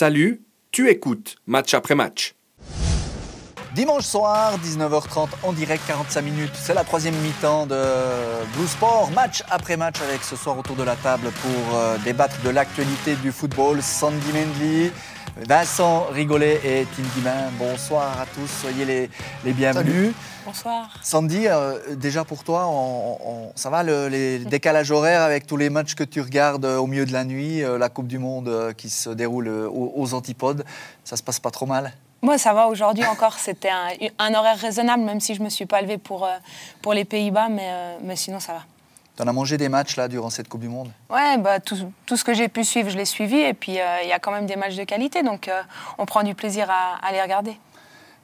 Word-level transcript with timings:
Salut, 0.00 0.40
tu 0.70 0.88
écoutes 0.88 1.36
match 1.46 1.74
après 1.74 1.94
match. 1.94 2.34
Dimanche 3.74 4.06
soir, 4.06 4.58
19h30 4.64 5.28
en 5.42 5.52
direct, 5.52 5.82
45 5.86 6.22
minutes. 6.22 6.52
C'est 6.54 6.72
la 6.72 6.84
troisième 6.84 7.14
mi-temps 7.16 7.66
de 7.66 7.84
Blue 8.56 8.66
Sport, 8.66 9.10
match 9.10 9.42
après 9.50 9.76
match 9.76 10.00
avec 10.00 10.22
ce 10.22 10.36
soir 10.36 10.56
autour 10.56 10.74
de 10.76 10.84
la 10.84 10.96
table 10.96 11.30
pour 11.42 11.76
euh, 11.76 11.98
débattre 11.98 12.40
de 12.42 12.48
l'actualité 12.48 13.14
du 13.16 13.30
football. 13.30 13.82
Sandy 13.82 14.32
Mendley, 14.32 14.90
Vincent 15.46 16.06
Rigolet 16.12 16.60
et 16.64 16.86
Tim 16.96 17.02
Guimain. 17.14 17.50
Bonsoir 17.58 18.20
à 18.20 18.26
tous, 18.26 18.46
soyez 18.46 18.84
les, 18.84 19.10
les 19.44 19.52
bienvenus. 19.52 20.12
Bonsoir. 20.44 20.90
Sandy, 21.02 21.46
euh, 21.46 21.94
déjà 21.96 22.24
pour 22.24 22.44
toi, 22.44 22.66
on- 22.66 23.18
on- 23.24 23.52
ça 23.54 23.70
va 23.70 23.82
le, 23.82 24.08
les 24.08 24.38
décalages 24.56 24.90
horaires 24.90 25.22
avec 25.22 25.46
tous 25.46 25.56
les 25.56 25.70
matchs 25.70 25.94
que 25.94 26.04
tu 26.04 26.20
regardes 26.20 26.64
euh, 26.64 26.76
au 26.78 26.86
milieu 26.86 27.06
de 27.06 27.12
la 27.12 27.24
nuit, 27.24 27.62
euh, 27.62 27.78
la 27.78 27.88
Coupe 27.88 28.06
du 28.06 28.18
Monde 28.18 28.48
euh, 28.48 28.72
qui 28.72 28.90
se 28.90 29.10
déroule 29.10 29.48
aux, 29.48 29.92
aux 29.96 30.14
antipodes, 30.14 30.64
ça 31.04 31.16
se 31.16 31.22
passe 31.22 31.40
pas 31.40 31.50
trop 31.50 31.66
mal? 31.66 31.92
Moi, 32.22 32.36
ça 32.36 32.52
va. 32.52 32.66
Aujourd'hui 32.66 33.06
encore, 33.06 33.34
c'était 33.38 33.70
un, 33.70 33.88
un 34.18 34.34
horaire 34.34 34.58
raisonnable, 34.58 35.02
même 35.02 35.20
si 35.20 35.34
je 35.34 35.42
me 35.42 35.48
suis 35.48 35.66
pas 35.66 35.80
levée 35.80 35.98
pour, 35.98 36.28
pour 36.82 36.92
les 36.92 37.06
Pays-Bas, 37.06 37.48
mais, 37.48 37.96
mais 38.02 38.16
sinon, 38.16 38.40
ça 38.40 38.52
va. 38.52 38.62
Tu 39.20 39.24
en 39.26 39.28
as 39.28 39.32
mangé 39.34 39.58
des 39.58 39.68
matchs 39.68 39.96
là 39.96 40.08
durant 40.08 40.30
cette 40.30 40.48
Coupe 40.48 40.62
du 40.62 40.68
Monde? 40.68 40.88
Ouais, 41.10 41.36
bah, 41.36 41.60
tout, 41.60 41.76
tout 42.06 42.16
ce 42.16 42.24
que 42.24 42.32
j'ai 42.32 42.48
pu 42.48 42.64
suivre, 42.64 42.88
je 42.88 42.96
l'ai 42.96 43.04
suivi. 43.04 43.36
Et 43.36 43.52
puis, 43.52 43.78
euh, 43.78 43.84
il 44.02 44.08
y 44.08 44.12
a 44.12 44.18
quand 44.18 44.30
même 44.32 44.46
des 44.46 44.56
matchs 44.56 44.76
de 44.76 44.84
qualité, 44.84 45.22
donc 45.22 45.46
euh, 45.48 45.60
on 45.98 46.06
prend 46.06 46.22
du 46.22 46.34
plaisir 46.34 46.68
à, 46.70 47.06
à 47.06 47.12
les 47.12 47.20
regarder. 47.20 47.50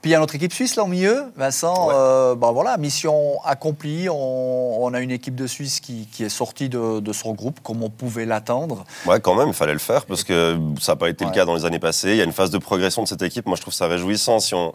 Puis 0.00 0.10
il 0.10 0.12
y 0.12 0.14
a 0.14 0.20
notre 0.20 0.34
équipe 0.36 0.54
suisse 0.54 0.74
là 0.76 0.84
au 0.84 0.86
milieu, 0.86 1.30
Vincent. 1.36 1.88
Ouais. 1.88 1.94
euh, 1.94 2.34
ben 2.34 2.50
voilà, 2.52 2.78
mission 2.78 3.42
accomplie. 3.44 4.08
On, 4.08 4.84
on 4.84 4.94
a 4.94 5.00
une 5.00 5.10
équipe 5.10 5.34
de 5.34 5.46
Suisse 5.46 5.80
qui, 5.80 6.06
qui 6.10 6.24
est 6.24 6.28
sortie 6.30 6.70
de, 6.70 7.00
de 7.00 7.12
son 7.12 7.32
groupe 7.34 7.60
comme 7.62 7.82
on 7.82 7.90
pouvait 7.90 8.24
l'attendre. 8.24 8.84
Ouais, 9.04 9.20
quand 9.20 9.34
même, 9.34 9.48
il 9.48 9.54
fallait 9.54 9.72
le 9.74 9.78
faire 9.78 10.06
parce 10.06 10.24
que 10.24 10.58
ça 10.80 10.92
n'a 10.92 10.96
pas 10.96 11.10
été 11.10 11.24
Ouais. 11.26 11.30
le 11.30 11.34
cas 11.34 11.44
dans 11.44 11.56
les 11.56 11.66
années 11.66 11.78
passées. 11.78 12.10
Il 12.12 12.16
y 12.16 12.20
a 12.22 12.24
une 12.24 12.32
phase 12.32 12.50
de 12.50 12.58
progression 12.58 13.02
de 13.02 13.08
cette 13.08 13.20
équipe. 13.22 13.44
Moi, 13.46 13.56
je 13.56 13.60
trouve 13.62 13.74
ça 13.74 13.86
réjouissant 13.86 14.38
si 14.38 14.54
on, 14.54 14.74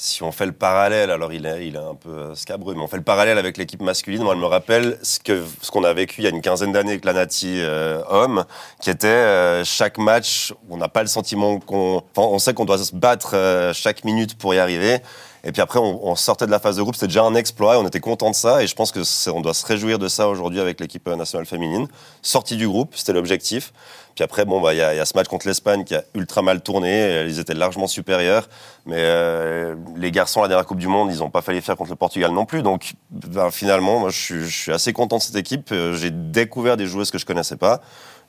si 0.00 0.22
on 0.22 0.32
fait 0.32 0.46
le 0.46 0.52
parallèle. 0.52 1.10
Alors, 1.10 1.30
il 1.32 1.44
est, 1.44 1.66
il 1.66 1.76
est 1.76 1.78
un 1.78 1.94
peu 1.94 2.08
euh, 2.08 2.34
scabreux, 2.34 2.74
mais 2.74 2.80
on 2.80 2.88
fait 2.88 2.96
le 2.96 3.02
parallèle 3.02 3.36
avec 3.36 3.58
l'équipe 3.58 3.82
masculine. 3.82 4.22
Moi, 4.22 4.32
elle 4.32 4.40
me 4.40 4.46
rappelle 4.46 4.98
ce 5.02 5.20
que 5.20 5.44
ce 5.60 5.70
qu'on 5.70 5.84
a 5.84 5.92
vécu 5.92 6.22
il 6.22 6.24
y 6.24 6.26
a 6.26 6.30
une 6.30 6.40
quinzaine 6.40 6.72
d'années 6.72 6.92
avec 6.92 7.04
la 7.04 7.12
Nati 7.12 7.60
euh, 7.60 8.00
homme, 8.08 8.46
qui 8.80 8.88
était 8.88 9.08
euh, 9.08 9.62
chaque 9.62 9.98
match, 9.98 10.54
on 10.70 10.78
n'a 10.78 10.88
pas 10.88 11.02
le 11.02 11.08
sentiment 11.08 11.60
qu'on. 11.60 12.02
On 12.16 12.38
sait 12.38 12.54
qu'on 12.54 12.64
doit 12.64 12.78
se 12.78 12.94
battre 12.94 13.72
chaque 13.74 14.04
minute 14.04 14.38
pour 14.38 14.54
y 14.54 14.58
arriver. 14.58 15.00
Et 15.44 15.52
puis 15.52 15.62
après, 15.62 15.78
on, 15.78 16.14
sortait 16.16 16.46
de 16.46 16.50
la 16.50 16.58
phase 16.58 16.76
de 16.76 16.82
groupe, 16.82 16.94
c'était 16.94 17.06
déjà 17.06 17.24
un 17.24 17.34
exploit, 17.34 17.78
on 17.78 17.86
était 17.86 18.00
content 18.00 18.30
de 18.30 18.34
ça, 18.34 18.62
et 18.62 18.66
je 18.66 18.74
pense 18.74 18.92
que 18.92 19.00
on 19.30 19.40
doit 19.40 19.54
se 19.54 19.64
réjouir 19.64 19.98
de 19.98 20.08
ça 20.08 20.28
aujourd'hui 20.28 20.60
avec 20.60 20.80
l'équipe 20.80 21.08
nationale 21.08 21.46
féminine. 21.46 21.88
Sortie 22.20 22.56
du 22.56 22.68
groupe, 22.68 22.94
c'était 22.94 23.14
l'objectif. 23.14 23.72
Puis 24.14 24.24
après, 24.24 24.44
bon, 24.44 24.60
bah, 24.60 24.74
il 24.74 24.78
y, 24.78 24.82
a 24.82 25.04
ce 25.06 25.16
match 25.16 25.28
contre 25.28 25.46
l'Espagne 25.46 25.84
qui 25.84 25.94
a 25.94 26.02
ultra 26.14 26.42
mal 26.42 26.60
tourné, 26.60 27.24
ils 27.26 27.38
étaient 27.38 27.54
largement 27.54 27.86
supérieurs, 27.86 28.48
mais 28.84 28.96
euh, 28.98 29.76
les 29.96 30.10
garçons 30.10 30.42
la 30.42 30.48
dernière 30.48 30.66
Coupe 30.66 30.78
du 30.78 30.88
Monde, 30.88 31.10
ils 31.10 31.20
n'ont 31.20 31.30
pas 31.30 31.42
fallu 31.42 31.62
faire 31.62 31.76
contre 31.76 31.90
le 31.90 31.96
Portugal 31.96 32.32
non 32.32 32.44
plus, 32.44 32.62
donc 32.62 32.92
ben, 33.10 33.50
finalement, 33.50 33.98
moi, 33.98 34.10
je 34.10 34.44
suis, 34.44 34.72
assez 34.72 34.92
content 34.92 35.16
de 35.16 35.22
cette 35.22 35.36
équipe. 35.36 35.70
Euh, 35.72 35.94
J'ai 35.94 36.10
découvert 36.10 36.76
des 36.76 36.86
joueuses 36.86 37.10
que 37.10 37.18
je 37.18 37.24
connaissais 37.24 37.56
pas. 37.56 37.80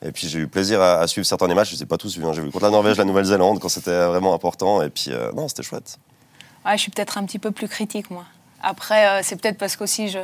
Et 0.04 0.10
puis 0.10 0.26
j'ai 0.26 0.40
eu 0.40 0.48
plaisir 0.48 0.80
à, 0.82 1.06
suivre 1.06 1.26
certains 1.26 1.46
des 1.46 1.54
matchs. 1.54 1.68
Je 1.68 1.74
ne 1.74 1.78
les 1.78 1.82
ai 1.84 1.86
pas 1.86 1.96
tous 1.96 2.16
vus. 2.16 2.24
hein. 2.24 2.32
J'ai 2.32 2.42
vu 2.42 2.50
contre 2.50 2.64
la 2.64 2.70
Norvège, 2.70 2.96
la 2.96 3.04
Nouvelle-Zélande 3.04 3.60
quand 3.60 3.68
c'était 3.68 4.06
vraiment 4.06 4.34
important. 4.34 4.82
Et 4.82 4.90
puis 4.90 5.06
euh, 5.10 5.30
non, 5.32 5.48
c'était 5.48 5.62
chouette. 5.62 5.98
Ouais, 6.64 6.72
je 6.76 6.82
suis 6.82 6.90
peut-être 6.90 7.18
un 7.18 7.24
petit 7.24 7.38
peu 7.38 7.50
plus 7.50 7.68
critique, 7.68 8.10
moi. 8.10 8.24
Après, 8.62 9.06
euh, 9.08 9.20
c'est 9.24 9.40
peut-être 9.40 9.58
parce 9.58 9.74
qu'aussi 9.76 10.08
je, 10.08 10.20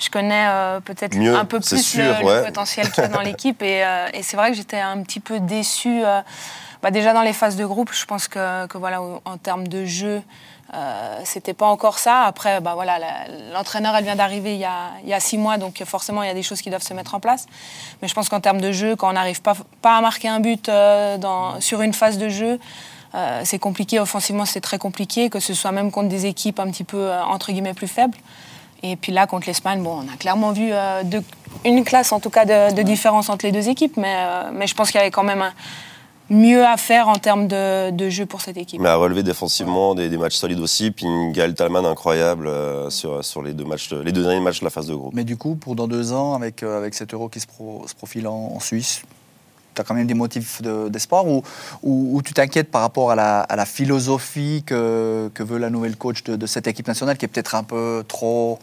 je 0.00 0.10
connais 0.10 0.46
euh, 0.48 0.80
peut-être 0.80 1.16
un 1.16 1.44
peu 1.44 1.60
plus 1.60 1.80
sûr, 1.86 2.02
le, 2.02 2.44
potentiel 2.44 2.90
qu'il 2.90 3.04
y 3.04 3.06
a 3.06 3.08
dans 3.08 3.20
l'équipe. 3.30 3.62
Et, 3.62 3.84
euh, 3.84 4.08
et 4.12 4.22
c'est 4.24 4.36
vrai 4.36 4.50
que 4.50 4.56
j'étais 4.56 4.80
un 4.80 5.00
petit 5.02 5.20
peu 5.20 5.38
déçue. 5.38 6.02
bah, 6.82 6.90
déjà 6.90 7.12
dans 7.12 7.22
les 7.22 7.32
phases 7.32 7.54
de 7.56 7.64
groupe, 7.64 7.90
je 7.92 8.04
pense 8.04 8.26
que, 8.26 8.66
que 8.66 8.76
voilà, 8.76 9.00
en 9.00 9.36
termes 9.38 9.68
de 9.68 9.84
jeu, 9.84 10.20
c'était 11.22 11.54
pas 11.54 11.66
encore 11.66 12.00
ça. 12.00 12.24
Après, 12.24 12.60
bah, 12.60 12.72
voilà, 12.74 12.98
l'entraîneur, 13.52 13.94
elle 13.96 14.04
vient 14.04 14.16
d'arriver 14.16 14.54
il, 14.54 14.60
y 14.60 14.64
a- 14.64 14.90
il 15.04 15.08
y 15.08 15.14
a 15.14 15.20
six 15.20 15.38
mois, 15.38 15.56
donc 15.56 15.80
forcément, 15.84 16.24
il 16.24 16.26
y 16.26 16.30
a 16.30 16.34
des 16.34 16.42
choses 16.42 16.60
qui 16.60 16.70
doivent 16.70 16.82
se 16.82 16.92
mettre 16.92 17.14
en 17.14 17.20
place. 17.20 17.46
Mais 18.02 18.08
je 18.08 18.14
pense 18.14 18.28
qu'en 18.28 18.40
termes 18.40 18.60
de 18.60 18.72
jeu, 18.72 18.96
quand 18.96 19.08
on 19.08 19.12
n'arrive 19.12 19.40
pas, 19.42 19.54
pas 19.80 19.96
à 19.96 20.00
marquer 20.00 20.26
un 20.28 20.40
but 20.40 20.66
dans, 20.66 21.60
sur 21.60 21.82
une 21.82 21.94
phase 21.94 22.18
de 22.18 22.28
jeu, 22.28 22.58
euh, 23.16 23.40
c'est 23.44 23.58
compliqué, 23.58 23.98
offensivement 23.98 24.44
c'est 24.44 24.60
très 24.60 24.78
compliqué, 24.78 25.30
que 25.30 25.40
ce 25.40 25.54
soit 25.54 25.72
même 25.72 25.90
contre 25.90 26.08
des 26.08 26.26
équipes 26.26 26.60
un 26.60 26.70
petit 26.70 26.84
peu 26.84 26.98
euh, 26.98 27.24
entre 27.24 27.50
guillemets 27.52 27.74
plus 27.74 27.88
faibles. 27.88 28.16
Et 28.82 28.96
puis 28.96 29.10
là, 29.10 29.26
contre 29.26 29.46
l'Espagne, 29.46 29.82
bon, 29.82 30.02
on 30.04 30.12
a 30.12 30.16
clairement 30.18 30.52
vu 30.52 30.68
euh, 30.70 31.02
deux- 31.02 31.24
une 31.64 31.82
classe 31.82 32.12
en 32.12 32.20
tout 32.20 32.30
cas 32.30 32.44
de, 32.44 32.74
de 32.74 32.82
différence 32.82 33.30
entre 33.30 33.46
les 33.46 33.52
deux 33.52 33.68
équipes, 33.68 33.96
mais, 33.96 34.14
euh, 34.18 34.50
mais 34.52 34.66
je 34.66 34.74
pense 34.74 34.90
qu'il 34.90 34.98
y 34.98 35.00
avait 35.00 35.10
quand 35.10 35.24
même 35.24 35.40
un- 35.42 35.54
mieux 36.28 36.64
à 36.66 36.76
faire 36.76 37.08
en 37.08 37.14
termes 37.14 37.46
de, 37.46 37.90
de 37.90 38.10
jeu 38.10 38.26
pour 38.26 38.40
cette 38.40 38.56
équipe. 38.56 38.80
Mais 38.80 38.88
à 38.88 38.96
relever 38.96 39.22
défensivement 39.22 39.94
des, 39.94 40.08
des 40.08 40.18
matchs 40.18 40.34
solides 40.34 40.58
aussi. 40.60 40.90
Puis 40.90 41.06
une 41.06 41.30
Gaël 41.32 41.54
Talman 41.54 41.86
incroyable 41.86 42.48
euh, 42.48 42.90
sur, 42.90 43.24
sur 43.24 43.42
les, 43.42 43.54
deux 43.54 43.64
matchs, 43.64 43.90
les 43.92 44.10
deux 44.12 44.24
derniers 44.24 44.40
matchs 44.40 44.58
de 44.60 44.64
la 44.64 44.70
phase 44.70 44.88
de 44.88 44.94
groupe. 44.94 45.14
Mais 45.14 45.22
du 45.24 45.36
coup, 45.36 45.54
pour 45.54 45.74
dans 45.76 45.86
deux 45.86 46.12
ans, 46.12 46.34
avec, 46.34 46.62
euh, 46.64 46.76
avec 46.76 46.94
cet 46.94 47.14
euro 47.14 47.28
qui 47.28 47.38
se, 47.40 47.46
pro- 47.46 47.84
se 47.86 47.94
profile 47.94 48.26
en, 48.26 48.52
en 48.56 48.60
Suisse, 48.60 49.02
tu 49.76 49.82
as 49.82 49.84
quand 49.84 49.94
même 49.94 50.06
des 50.06 50.14
motifs 50.14 50.62
de- 50.62 50.88
d'espoir 50.88 51.24
ou, 51.26 52.22
tu 52.24 52.32
t'inquiètes 52.32 52.70
par 52.70 52.80
rapport 52.80 53.12
à 53.12 53.14
la, 53.14 53.64
philosophie 53.66 54.64
que, 54.66 55.30
veut 55.38 55.58
la 55.58 55.70
nouvelle 55.70 55.96
coach 55.96 56.24
de 56.24 56.46
cette 56.46 56.66
équipe 56.66 56.88
nationale 56.88 57.16
qui 57.16 57.24
est 57.24 57.28
peut-être 57.28 57.54
un 57.54 57.62
peu 57.62 58.04
trop. 58.08 58.58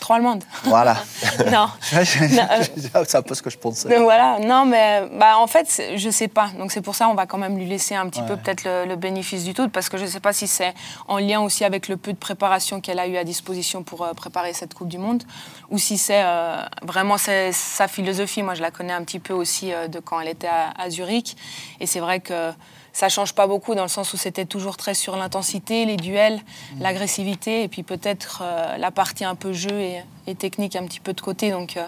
Trop 0.00 0.14
allemande. 0.14 0.44
Voilà. 0.64 0.96
non. 1.52 1.68
c'est 1.80 3.14
un 3.14 3.22
peu 3.22 3.34
ce 3.34 3.42
que 3.42 3.50
je 3.50 3.58
pensais. 3.58 3.88
Donc 3.88 4.02
voilà, 4.02 4.38
non, 4.40 4.64
mais 4.64 5.02
bah, 5.18 5.38
en 5.38 5.46
fait, 5.46 5.82
je 5.96 6.10
sais 6.10 6.28
pas. 6.28 6.50
Donc 6.58 6.72
c'est 6.72 6.82
pour 6.82 6.94
ça 6.94 7.08
on 7.08 7.14
va 7.14 7.26
quand 7.26 7.38
même 7.38 7.56
lui 7.56 7.66
laisser 7.66 7.94
un 7.94 8.08
petit 8.08 8.22
peu 8.22 8.36
peut-être 8.36 8.64
le, 8.64 8.84
le 8.86 8.96
bénéfice 8.96 9.44
du 9.44 9.54
tout, 9.54 9.68
parce 9.68 9.88
que 9.88 9.96
je 9.96 10.06
sais 10.06 10.20
pas 10.20 10.32
si 10.32 10.46
c'est 10.46 10.74
en 11.08 11.18
lien 11.18 11.40
aussi 11.40 11.64
avec 11.64 11.88
le 11.88 11.96
peu 11.96 12.12
de 12.12 12.18
préparation 12.18 12.80
qu'elle 12.80 12.98
a 12.98 13.06
eu 13.06 13.16
à 13.16 13.24
disposition 13.24 13.82
pour 13.82 14.02
euh, 14.02 14.12
préparer 14.12 14.52
cette 14.52 14.74
Coupe 14.74 14.88
du 14.88 14.98
Monde, 14.98 15.22
ou 15.70 15.78
si 15.78 15.98
c'est 15.98 16.22
euh, 16.24 16.62
vraiment 16.82 17.16
sa 17.18 17.88
philosophie. 17.88 18.42
Moi, 18.42 18.54
je 18.54 18.62
la 18.62 18.70
connais 18.70 18.92
un 18.92 19.04
petit 19.04 19.18
peu 19.18 19.32
aussi 19.32 19.72
euh, 19.72 19.88
de 19.88 20.00
quand 20.00 20.20
elle 20.20 20.28
était 20.28 20.46
à, 20.46 20.72
à 20.78 20.90
Zurich, 20.90 21.36
et 21.80 21.86
c'est 21.86 22.00
vrai 22.00 22.20
que 22.20 22.52
ça 22.96 23.10
change 23.10 23.34
pas 23.34 23.46
beaucoup 23.46 23.74
dans 23.74 23.82
le 23.82 23.88
sens 23.88 24.14
où 24.14 24.16
c'était 24.16 24.46
toujours 24.46 24.78
très 24.78 24.94
sur 24.94 25.16
l'intensité, 25.16 25.84
les 25.84 25.96
duels, 25.98 26.40
l'agressivité, 26.80 27.62
et 27.62 27.68
puis 27.68 27.82
peut-être 27.82 28.42
euh, 28.42 28.78
la 28.78 28.90
partie 28.90 29.24
un 29.24 29.34
peu 29.34 29.52
jeu 29.52 29.78
et, 29.78 30.02
et 30.26 30.34
technique 30.34 30.76
un 30.76 30.84
petit 30.86 31.00
peu 31.00 31.12
de 31.12 31.20
côté. 31.20 31.50
Donc, 31.50 31.76
euh, 31.76 31.82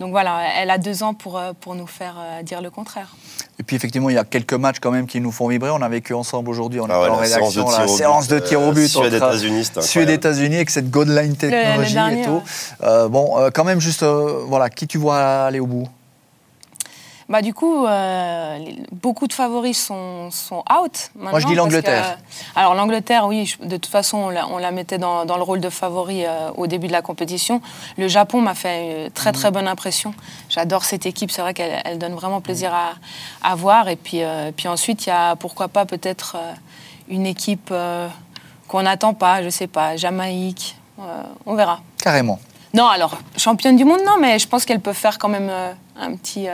donc 0.00 0.10
voilà, 0.10 0.40
elle 0.60 0.68
a 0.68 0.76
deux 0.76 1.02
ans 1.02 1.14
pour, 1.14 1.38
euh, 1.38 1.52
pour 1.58 1.74
nous 1.74 1.86
faire 1.86 2.16
euh, 2.18 2.42
dire 2.42 2.60
le 2.60 2.68
contraire. 2.68 3.14
Et 3.58 3.62
puis 3.62 3.74
effectivement, 3.74 4.10
il 4.10 4.16
y 4.16 4.18
a 4.18 4.24
quelques 4.24 4.52
matchs 4.52 4.80
quand 4.82 4.90
même 4.90 5.06
qui 5.06 5.18
nous 5.22 5.32
font 5.32 5.48
vibrer. 5.48 5.70
On 5.70 5.80
a 5.80 5.88
vécu 5.88 6.12
ensemble 6.12 6.50
aujourd'hui, 6.50 6.78
on 6.80 6.84
Ah 6.90 6.98
était 6.98 7.04
ouais, 7.04 7.08
en 7.16 7.20
la 7.20 7.26
séance 7.26 7.54
de 7.54 7.60
rédaction, 7.62 7.64
tir 7.64 7.78
la 7.78 7.84
au 7.84 7.86
but, 7.88 7.96
séance 7.96 8.28
de 8.28 8.38
tir 8.40 8.60
au 8.60 8.64
euh, 8.64 8.72
but. 8.72 8.88
Suède, 8.88 9.14
entre- 9.14 9.82
Suède. 9.82 10.10
États-Unis, 10.10 10.56
avec 10.56 10.68
cette 10.70 10.90
God 10.90 11.08
line 11.08 11.36
technologie 11.36 11.94
dernier, 11.94 12.20
et 12.20 12.24
tout. 12.26 12.32
ouais. 12.32 12.42
Euh, 12.82 13.08
bon, 13.08 13.38
euh, 13.38 13.48
quand 13.50 13.64
même, 13.64 13.80
juste, 13.80 14.02
euh, 14.02 14.42
voilà, 14.46 14.68
qui 14.68 14.86
tu 14.86 14.98
vois 14.98 15.46
aller 15.46 15.60
au 15.60 15.66
bout? 15.66 15.88
Bah, 17.28 17.40
du 17.40 17.54
coup, 17.54 17.86
euh, 17.86 18.58
beaucoup 18.92 19.26
de 19.26 19.32
favoris 19.32 19.82
sont, 19.82 20.30
sont 20.30 20.62
out. 20.70 21.10
Moi, 21.16 21.32
je 21.40 21.46
dis 21.46 21.52
maintenant, 21.52 21.64
l'Angleterre. 21.64 22.18
alors, 22.54 22.74
l'Angleterre, 22.74 23.26
oui, 23.26 23.46
je- 23.46 23.66
de 23.66 23.76
toute 23.78 23.90
façon, 23.90 24.18
on 24.18 24.28
la, 24.28 24.46
on 24.48 24.58
la 24.58 24.70
mettait 24.70 24.98
dans, 24.98 25.24
dans 25.24 25.36
le 25.38 25.42
rôle 25.42 25.60
de 25.60 25.70
favori 25.70 26.26
euh, 26.26 26.50
au 26.56 26.66
début 26.66 26.86
de 26.86 26.92
la 26.92 27.00
compétition. 27.02 27.62
Le 27.96 28.08
Japon 28.08 28.42
m'a 28.42 28.54
fait 28.54 29.06
une 29.06 29.10
très, 29.10 29.32
très 29.32 29.50
bonne 29.50 29.66
impression. 29.68 30.12
J'adore 30.50 30.84
cette 30.84 31.06
équipe. 31.06 31.30
C'est 31.30 31.40
vrai 31.40 31.54
qu'elle 31.54 31.80
elle 31.84 31.98
donne 31.98 32.14
vraiment 32.14 32.40
plaisir 32.42 32.72
à, 32.74 32.92
à 33.42 33.54
voir. 33.54 33.88
Et 33.88 33.96
puis, 33.96 34.22
euh, 34.22 34.50
puis 34.54 34.68
ensuite, 34.68 35.06
il 35.06 35.08
y 35.08 35.12
a 35.12 35.34
pourquoi 35.36 35.68
pas 35.68 35.86
peut-être 35.86 36.36
une 37.08 37.24
équipe 37.26 37.72
qu'on 38.68 38.82
n'attend 38.82 39.14
pas, 39.14 39.42
je 39.42 39.48
sais 39.48 39.66
pas, 39.66 39.96
Jamaïque. 39.96 40.76
On 41.46 41.54
verra. 41.54 41.80
Carrément. 42.02 42.38
Non, 42.72 42.86
alors, 42.86 43.16
championne 43.36 43.76
du 43.76 43.84
monde, 43.84 44.00
non, 44.04 44.16
mais 44.20 44.38
je 44.38 44.48
pense 44.48 44.64
qu'elle 44.64 44.80
peut 44.80 44.92
faire 44.92 45.18
quand 45.18 45.28
même 45.28 45.50
un, 45.98 46.16
petit, 46.16 46.46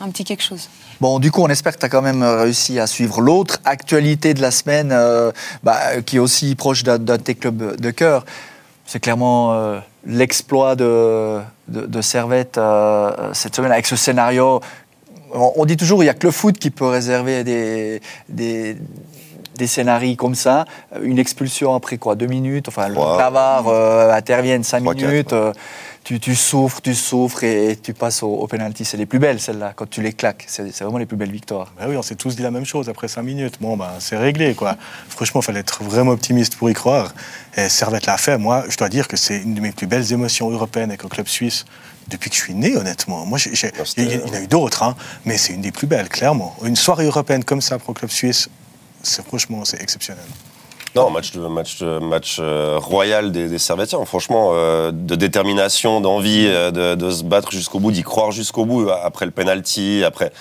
un 0.00 0.08
petit 0.10 0.24
quelque 0.24 0.42
chose. 0.42 0.68
Bon, 1.00 1.18
du 1.18 1.30
coup, 1.30 1.42
on 1.42 1.48
espère 1.48 1.72
que 1.74 1.78
tu 1.80 1.86
as 1.86 1.88
quand 1.88 2.02
même 2.02 2.22
euh, 2.22 2.42
réussi 2.42 2.78
à 2.78 2.86
suivre 2.86 3.20
l'autre 3.20 3.58
actualité 3.64 4.34
de 4.34 4.40
la 4.40 4.50
semaine, 4.50 4.90
euh, 4.92 5.32
bah, 5.62 6.00
qui 6.06 6.16
est 6.16 6.20
aussi 6.20 6.54
proche 6.54 6.82
d'un 6.84 6.98
de 6.98 7.16
tes 7.16 7.34
clubs 7.34 7.80
de 7.80 7.90
cœur. 7.90 8.24
C'est 8.86 9.00
clairement 9.00 9.52
euh, 9.52 9.78
l'exploit 10.06 10.76
de, 10.76 11.40
de, 11.68 11.86
de 11.86 12.00
Servette 12.02 12.58
euh, 12.58 13.32
cette 13.32 13.54
semaine 13.56 13.72
avec 13.72 13.86
ce 13.86 13.96
scénario. 13.96 14.60
On, 15.34 15.52
on 15.56 15.64
dit 15.64 15.76
toujours 15.76 16.02
il 16.02 16.06
n'y 16.06 16.10
a 16.10 16.14
que 16.14 16.26
le 16.26 16.32
foot 16.32 16.58
qui 16.58 16.70
peut 16.70 16.86
réserver 16.86 17.42
des, 17.42 18.02
des, 18.28 18.76
des 19.56 19.66
scénarios 19.66 20.16
comme 20.16 20.34
ça. 20.34 20.66
Une 21.00 21.18
expulsion 21.18 21.74
après 21.74 21.96
quoi 21.96 22.16
Deux 22.16 22.26
minutes? 22.26 22.68
Enfin, 22.68 22.88
le 22.88 22.94
Trois. 22.94 23.16
Cavard 23.16 23.68
euh, 23.68 24.12
intervienne 24.12 24.62
cinq 24.62 24.80
minutes. 24.82 25.32
ouais. 25.32 25.38
euh, 25.38 25.52
tu, 26.04 26.18
tu 26.18 26.34
souffres, 26.34 26.80
tu 26.80 26.94
souffres 26.94 27.44
et, 27.44 27.76
tu 27.80 27.94
passes 27.94 28.22
au, 28.22 28.28
au 28.34 28.46
penalty. 28.46 28.84
C'est 28.84 28.96
les 28.96 29.06
plus 29.06 29.18
belles, 29.18 29.40
celles-là, 29.40 29.72
quand 29.74 29.88
tu 29.88 30.02
les 30.02 30.12
claques. 30.12 30.44
C'est 30.48 30.68
vraiment 30.80 30.98
les 30.98 31.06
plus 31.06 31.16
belles 31.16 31.30
victoires. 31.30 31.72
Bah 31.78 31.84
oui, 31.88 31.96
on 31.96 32.02
s'est 32.02 32.16
tous 32.16 32.34
dit 32.36 32.42
la 32.42 32.50
même 32.50 32.64
chose 32.66 32.88
après 32.88 33.08
5 33.08 33.22
minutes. 33.22 33.54
Bon, 33.60 33.76
ben, 33.76 33.90
c'est 34.00 34.16
réglé, 34.16 34.54
quoi. 34.54 34.76
Franchement, 35.08 35.40
il 35.40 35.44
fallait 35.44 35.60
être 35.60 35.82
vraiment 35.84 36.12
optimiste 36.12 36.56
pour 36.56 36.68
y 36.70 36.74
croire. 36.74 37.14
Et 37.56 37.68
Servette 37.68 38.06
l'a 38.06 38.16
fait. 38.18 38.36
Moi, 38.38 38.64
je 38.68 38.76
dois 38.76 38.88
dire 38.88 39.06
que 39.08 39.16
c'est 39.16 39.38
une 39.38 39.54
de 39.54 39.60
mes 39.60 39.72
plus 39.72 39.86
belles 39.86 40.12
émotions 40.12 40.50
européennes 40.50 40.90
avec 40.90 41.02
le 41.04 41.08
club 41.08 41.28
suisse 41.28 41.64
depuis 42.08 42.30
que 42.30 42.36
je 42.36 42.40
suis 42.42 42.54
né, 42.54 42.76
honnêtement. 42.76 43.24
Moi, 43.24 43.38
j'ai- 43.38 43.54
j'ai- 43.54 43.72
Non, 43.78 43.84
c'était- 43.84 44.02
il 44.02 44.08
y, 44.10 44.14
il 44.14 44.20
y 44.28 44.30
en 44.30 44.34
a 44.34 44.40
eu 44.40 44.48
d'autres, 44.48 44.82
hein, 44.82 44.96
mais 45.24 45.38
c'est 45.38 45.52
une 45.52 45.60
des 45.60 45.70
plus 45.72 45.86
belles, 45.86 46.08
clairement. 46.08 46.56
Une 46.64 46.74
soirée 46.76 47.04
européenne 47.06 47.44
comme 47.44 47.60
ça 47.60 47.78
pour 47.78 47.94
le 47.94 47.98
club 47.98 48.10
suisse, 48.10 48.48
c'est 49.04 49.24
franchement, 49.24 49.64
c'est 49.64 49.80
exceptionnel. 49.80 50.24
Non, 50.94 51.08
match, 51.10 51.34
match, 51.34 51.80
match 51.80 52.36
euh, 52.38 52.78
royal 52.78 53.32
des, 53.32 53.48
des 53.48 53.58
Servétiens. 53.58 54.04
Franchement, 54.04 54.50
euh, 54.52 54.92
de 54.92 55.14
détermination, 55.14 56.02
d'envie 56.02 56.46
euh, 56.46 56.70
de, 56.96 57.10
se 57.10 57.24
battre 57.24 57.50
jusqu'au 57.50 57.80
bout, 57.80 57.92
d'y 57.92 58.02
croire 58.02 58.30
jusqu'au 58.30 58.66
bout, 58.66 58.90
après 58.90 59.24
le 59.24 59.30
penalty, 59.32 60.04
après, 60.04 60.32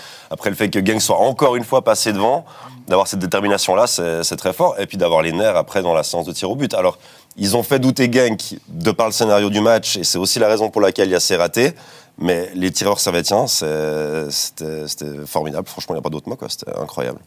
le 0.45 0.55
fait 0.55 0.69
que 0.69 0.85
Genk 0.85 1.01
soit 1.01 1.17
encore 1.17 1.55
une 1.55 1.63
fois 1.63 1.83
passé 1.83 2.11
devant, 2.11 2.43
d'avoir 2.89 3.07
cette 3.07 3.19
détermination-là, 3.19 3.87
c'est 3.87 4.35
très 4.35 4.51
fort. 4.51 4.75
Et 4.77 4.87
puis 4.87 4.97
d'avoir 4.97 5.21
les 5.21 5.31
nerfs 5.31 5.55
après 5.55 5.81
dans 5.81 5.93
la 5.93 6.03
séance 6.03 6.25
de 6.25 6.33
tir 6.33 6.49
au 6.51 6.55
but. 6.55 6.73
Alors, 6.73 6.97
ils 7.37 7.55
ont 7.55 7.63
fait 7.63 7.79
douter 7.79 8.11
Genk 8.11 8.55
de 8.67 8.91
par 8.91 9.05
le 9.07 9.13
scénario 9.13 9.49
du 9.49 9.61
match, 9.61 9.95
et 9.95 10.03
c'est 10.03 10.17
aussi 10.17 10.37
la 10.39 10.49
raison 10.49 10.69
pour 10.69 10.81
laquelle 10.81 11.07
il 11.07 11.15
a 11.15 11.21
ces 11.21 11.37
ratés. 11.37 11.71
Mais 12.17 12.51
les 12.55 12.71
tireurs 12.71 12.99
servétiens, 12.99 13.47
c'est- 13.47 14.29
c'était 14.29 15.25
formidable. 15.25 15.67
Franchement, 15.67 15.95
il 15.95 15.97
n'y 15.97 16.01
a 16.01 16.03
pas 16.03 16.09
d'autre 16.09 16.27
mot. 16.27 16.37
C'était 16.49 16.77
incroyable. 16.77 17.19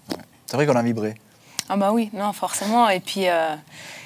C'est 0.46 0.56
vrai 0.56 0.66
qu'on 0.66 0.76
a 0.76 0.82
vibré. 0.82 1.14
Ah 1.68 1.76
bah 1.76 1.92
oui, 1.92 2.10
non, 2.12 2.32
forcément. 2.32 2.88
Et 2.88 3.00
puis, 3.00 3.28
euh, 3.28 3.54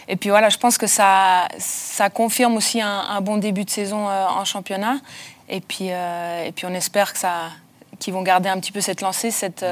et 0.07 0.17
puis 0.17 0.31
voilà, 0.31 0.49
je 0.49 0.59
pense 0.59 0.79
que 0.79 0.87
ça, 0.87 1.49
ça 1.59 2.11
confirme 2.11 2.57
aussi 2.57 2.81
un, 2.81 3.21
bon 3.21 3.37
début 3.37 3.65
de 3.65 3.71
saison 3.71 4.09
euh, 4.09 4.27
en 4.27 4.45
championnat. 4.45 4.99
Et 5.49 5.61
puis, 5.61 5.89
euh, 5.91 6.45
et 6.45 6.53
puis 6.53 6.67
on 6.67 6.75
espère 6.75 7.13
qu'ils 7.99 8.15
vont 8.15 8.23
garder 8.23 8.49
un 8.49 8.59
petit 8.61 8.73
peu 8.73 8.81
cette 8.81 9.01
lancée, 9.01 9.31
cette, 9.31 9.65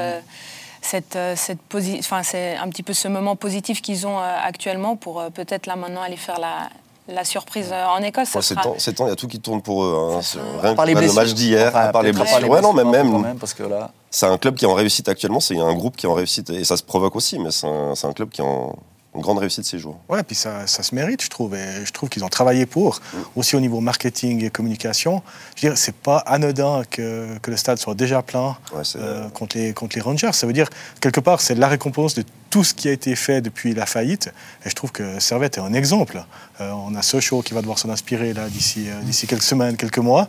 cette, 0.81 1.17
cette 1.35 1.59
enfin, 1.99 2.23
c'est 2.23 2.55
un 2.57 2.67
petit 2.69 2.83
peu 2.83 2.93
ce 2.93 3.07
moment 3.07 3.35
positif 3.35 3.81
qu'ils 3.81 4.05
ont 4.07 4.19
actuellement 4.19 4.95
pour 4.95 5.23
peut-être 5.31 5.65
là 5.65 5.75
maintenant 5.75 6.01
aller 6.01 6.17
faire 6.17 6.39
la, 6.39 6.69
la 7.07 7.23
surprise 7.23 7.69
euh, 7.71 7.85
en 7.85 8.01
Écosse. 8.01 8.29
Ça 8.29 8.39
Ouais, 8.39 8.43
sera- 8.43 8.61
temps, 8.61 8.75
ces 8.77 8.93
temps, 8.93 9.05
il 9.07 9.09
y 9.09 9.13
a 9.13 9.15
tout 9.15 9.27
qui 9.27 9.39
tourne 9.39 9.61
pour 9.61 9.83
eux. 9.83 9.95
hein. 10.17 10.21
Rien 10.61 10.75
que 10.75 10.81
le 11.07 11.13
match 11.13 11.33
d'hier, 11.33 11.69
Enfin, 11.69 11.79
à 11.85 11.91
part 11.91 12.03
les 12.03 12.11
blessures. 12.11 12.39
pas 12.39 12.47
Ouais, 12.47 12.61
non, 12.61 12.73
même, 12.73 12.89
même, 12.91 13.37
parce 13.39 13.53
que 13.53 13.63
là, 13.63 13.91
c'est 14.09 14.25
un 14.25 14.37
club 14.37 14.55
qui 14.55 14.65
est 14.65 14.67
en 14.67 14.73
réussite 14.73 15.07
actuellement. 15.09 15.39
C'est 15.39 15.59
un 15.59 15.73
groupe 15.73 15.95
qui 15.95 16.05
est 16.05 16.09
en 16.09 16.13
réussite. 16.13 16.49
Et 16.49 16.63
ça 16.63 16.77
se 16.77 16.83
provoque 16.83 17.15
aussi, 17.15 17.39
mais 17.39 17.51
c'est 17.51 17.67
un, 17.67 17.95
c'est 17.95 18.07
un 18.07 18.13
club 18.13 18.29
qui 18.29 18.41
est 18.41 18.45
en, 18.45 18.75
en 19.17 19.21
grande 19.21 19.39
réussite 19.39 19.65
ces 19.65 19.79
jours. 19.79 19.97
Ouais, 20.09 20.21
puis 20.21 20.35
ça, 20.35 20.67
ça 20.67 20.83
se 20.83 20.93
mérite, 20.93 21.23
je 21.23 21.29
trouve. 21.29 21.55
Et 21.55 21.85
je 21.85 21.91
trouve 21.91 22.07
qu'ils 22.09 22.23
ont 22.23 22.29
travaillé 22.29 22.65
pour. 22.65 23.01
Aussi 23.35 23.55
au 23.55 23.59
niveau 23.59 23.79
marketing 23.79 24.43
et 24.43 24.49
communication. 24.51 25.23
Je 25.55 25.61
veux 25.65 25.73
dire, 25.73 25.77
c'est 25.77 25.95
pas 25.95 26.17
anodin 26.19 26.83
que, 26.89 27.37
que 27.39 27.49
le 27.49 27.57
stade 27.57 27.79
soit 27.79 27.95
déjà 27.95 28.21
plein 28.21 28.55
Ouais, 28.73 28.83
euh, 28.95 29.27
contre, 29.29 29.57
les, 29.57 29.73
contre 29.73 29.95
les 29.95 30.01
Rangers. 30.01 30.33
Ça 30.33 30.45
veut 30.45 30.53
dire, 30.53 30.69
quelque 31.01 31.19
part, 31.19 31.41
c'est 31.41 31.55
la 31.55 31.67
récompense 31.67 32.13
de 32.13 32.23
tout 32.49 32.63
ce 32.63 32.73
qui 32.73 32.87
a 32.87 32.91
été 32.91 33.15
fait 33.15 33.41
depuis 33.41 33.73
la 33.73 33.85
faillite. 33.85 34.31
Et 34.65 34.69
je 34.69 34.75
trouve 34.75 34.91
que 34.91 35.19
Servette 35.19 35.57
est 35.57 35.61
un 35.61 35.73
exemple. 35.73 36.23
Euh, 36.61 36.71
on 36.71 36.93
a 36.95 37.01
Sochaux 37.01 37.41
qui 37.41 37.53
va 37.55 37.61
devoir 37.61 37.79
s'en 37.79 37.89
inspirer 37.89 38.33
là 38.33 38.49
d'ici 38.49 38.87
euh, 38.89 39.01
d'ici 39.01 39.25
quelques 39.25 39.43
semaines, 39.43 39.77
quelques 39.77 39.97
mois. 39.97 40.27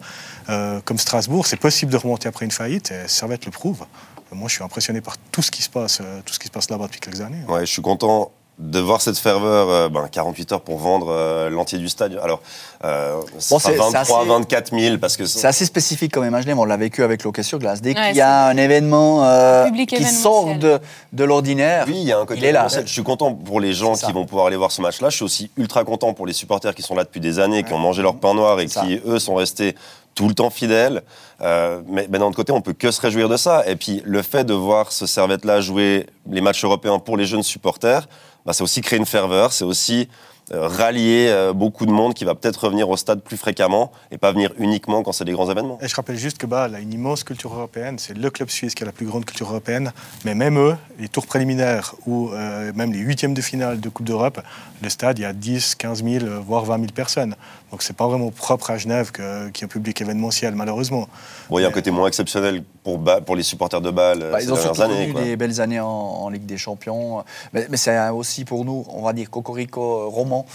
Comme 0.86 0.96
Strasbourg, 0.96 1.46
c'est 1.46 1.58
possible 1.58 1.92
de 1.92 1.98
remonter 1.98 2.26
après 2.26 2.46
une 2.46 2.50
faillite. 2.50 2.90
Et 2.90 3.06
Servette 3.06 3.44
le 3.44 3.50
prouve. 3.50 3.84
Moi, 4.32 4.48
je 4.48 4.54
suis 4.54 4.64
impressionné 4.64 5.02
par 5.02 5.18
tout 5.30 5.42
ce 5.42 5.50
qui 5.50 5.60
se 5.60 5.68
passe, 5.68 6.00
tout 6.24 6.32
ce 6.32 6.38
qui 6.38 6.46
se 6.46 6.50
passe 6.50 6.70
là-bas 6.70 6.86
depuis 6.86 7.00
quelques 7.00 7.20
années. 7.20 7.42
Ouais, 7.46 7.66
je 7.66 7.70
suis 7.70 7.82
content 7.82 8.32
de 8.58 8.80
voir 8.80 9.00
cette 9.00 9.18
ferveur. 9.18 9.68
euh, 9.70 9.88
ben, 9.88 10.08
48 10.10 10.52
heures 10.52 10.60
pour 10.60 10.78
vendre 10.78 11.08
euh, 11.10 11.48
l'entier 11.48 11.78
du 11.78 11.88
stade. 11.88 12.18
Alors, 12.22 12.40
euh, 12.84 13.20
ça 13.38 13.54
Bon, 13.54 13.58
c'est- 13.60 13.70
c'est 13.72 13.76
23, 13.76 14.20
assez- 14.20 14.28
24 14.28 14.78
000 14.78 14.98
parce 14.98 15.16
que 15.16 15.26
c'est 15.26 15.46
assez 15.46 15.64
spécifique 15.64 16.12
quand 16.12 16.20
même 16.20 16.34
à 16.34 16.40
Genève. 16.40 16.58
On 16.58 16.64
l'a 16.64 16.76
vécu 16.76 17.02
avec 17.02 17.22
l'Occasion 17.24 17.58
Glace. 17.58 17.80
Dès 17.80 17.96
Ouais, 17.96 18.08
qu'il 18.08 18.16
y 18.16 18.20
a 18.20 18.46
un 18.46 18.56
événement 18.56 19.24
euh, 19.24 19.64
Public 19.66 19.90
qui 19.90 20.04
sort 20.04 20.54
de, 20.56 20.78
de 21.12 21.24
l'ordinaire, 21.24 21.84
Oui, 21.86 21.94
il 21.98 22.04
y 22.08 22.12
a 22.12 22.18
un 22.18 22.26
côté 22.26 22.40
il 22.40 22.44
est 22.46 22.52
là. 22.52 22.66
Je 22.68 22.90
suis 22.90 23.02
content 23.04 23.32
pour 23.32 23.60
les 23.60 23.72
gens 23.72 23.94
qui 23.94 24.12
vont 24.12 24.26
pouvoir 24.26 24.46
aller 24.46 24.56
voir 24.56 24.72
ce 24.72 24.80
match-là. 24.82 25.08
Je 25.10 25.16
suis 25.16 25.24
aussi 25.24 25.50
ultra 25.56 25.84
content 25.84 26.12
pour 26.12 26.26
les 26.26 26.32
supporters 26.32 26.74
qui 26.74 26.82
sont 26.82 26.94
là 26.94 27.04
depuis 27.04 27.20
des 27.20 27.38
années, 27.38 27.62
qui 27.62 27.72
ont 27.72 27.78
mangé 27.78 28.02
leur 28.02 28.16
pain 28.16 28.34
noir 28.34 28.58
et 28.60 28.68
ça. 28.68 28.82
qui, 28.82 29.00
eux, 29.06 29.18
sont 29.18 29.36
restés 29.36 29.74
tout 30.14 30.26
le 30.26 30.34
temps 30.34 30.50
fidèles. 30.50 31.02
Euh, 31.42 31.80
mais, 31.88 32.08
mais 32.10 32.18
d'un 32.18 32.24
autre 32.26 32.34
côté, 32.36 32.50
on 32.52 32.60
peut 32.60 32.72
que 32.72 32.90
se 32.90 33.00
réjouir 33.00 33.28
de 33.28 33.36
ça. 33.36 33.62
Et 33.68 33.76
puis, 33.76 34.02
le 34.04 34.22
fait 34.22 34.42
de 34.42 34.52
voir 34.54 34.90
ce 34.90 35.06
Servette-là 35.06 35.60
jouer 35.60 36.06
les 36.28 36.40
matchs 36.40 36.64
européens 36.64 36.98
pour 36.98 37.16
les 37.16 37.24
jeunes 37.24 37.44
supporters, 37.44 38.08
bah, 38.48 38.54
c'est 38.54 38.62
aussi 38.62 38.80
créer 38.80 38.98
une 38.98 39.04
ferveur, 39.04 39.52
c'est 39.52 39.66
aussi 39.66 40.08
euh, 40.52 40.66
rallier 40.66 41.26
euh, 41.28 41.52
beaucoup 41.52 41.84
de 41.84 41.90
monde 41.90 42.14
qui 42.14 42.24
va 42.24 42.34
peut-être 42.34 42.64
revenir 42.64 42.88
au 42.88 42.96
stade 42.96 43.20
plus 43.20 43.36
fréquemment 43.36 43.92
et 44.10 44.16
pas 44.16 44.32
venir 44.32 44.54
uniquement 44.58 45.02
quand 45.02 45.12
c'est 45.12 45.26
des 45.26 45.32
grands 45.32 45.50
événements. 45.50 45.78
Et 45.82 45.86
je 45.86 45.94
rappelle 45.94 46.16
juste 46.16 46.38
que 46.38 46.46
Bâle 46.46 46.74
a 46.74 46.80
une 46.80 46.94
immense 46.94 47.24
culture 47.24 47.52
européenne. 47.52 47.98
C'est 47.98 48.16
le 48.16 48.30
club 48.30 48.48
suisse 48.48 48.74
qui 48.74 48.84
a 48.84 48.86
la 48.86 48.92
plus 48.92 49.04
grande 49.04 49.26
culture 49.26 49.50
européenne. 49.50 49.92
Mais 50.24 50.34
même 50.34 50.58
eux, 50.58 50.76
les 50.98 51.08
tours 51.08 51.26
préliminaires 51.26 51.94
ou 52.06 52.30
euh, 52.30 52.72
même 52.74 52.90
les 52.90 53.00
huitièmes 53.00 53.34
de 53.34 53.42
finale 53.42 53.80
de 53.80 53.88
Coupe 53.90 54.06
d'Europe, 54.06 54.40
le 54.82 54.88
stade, 54.88 55.18
il 55.18 55.22
y 55.22 55.26
a 55.26 55.34
10, 55.34 55.74
15 55.74 56.02
000, 56.02 56.24
euh, 56.24 56.38
voire 56.38 56.64
20 56.64 56.76
000 56.76 56.86
personnes. 56.94 57.36
Donc 57.70 57.82
c'est 57.82 57.94
pas 57.96 58.06
vraiment 58.06 58.30
propre 58.30 58.70
à 58.70 58.78
Genève 58.78 59.10
que- 59.12 59.48
qui 59.50 59.62
est 59.62 59.66
un 59.66 59.68
public 59.68 60.00
événementiel, 60.00 60.54
malheureusement. 60.54 61.06
Bon, 61.50 61.58
il 61.58 61.62
y 61.62 61.64
a 61.64 61.68
un 61.68 61.72
côté 61.72 61.90
moins 61.90 62.08
exceptionnel 62.08 62.62
pour, 62.82 63.36
les 63.36 63.42
supporters 63.42 63.82
de 63.82 63.90
Bâle 63.90 64.30
Bah, 64.32 64.38
ces 64.40 64.46
ils 64.46 64.52
ont 64.52 64.56
surtout 64.56 64.80
années. 64.82 65.00
connu 65.08 65.12
quoi. 65.12 65.22
des 65.22 65.36
belles 65.36 65.60
années 65.60 65.78
en, 65.80 65.86
en 65.86 66.28
Ligue 66.30 66.46
des 66.46 66.56
Champions. 66.56 67.22
Mais, 67.52 67.66
mais 67.68 67.76
c'est 67.76 68.08
aussi 68.08 68.46
pour 68.46 68.64
nous, 68.64 68.86
on 68.88 69.02
va 69.02 69.12
dire, 69.12 69.28
cocorico 69.30 69.80
euh, 69.82 70.06
roman, 70.06 70.46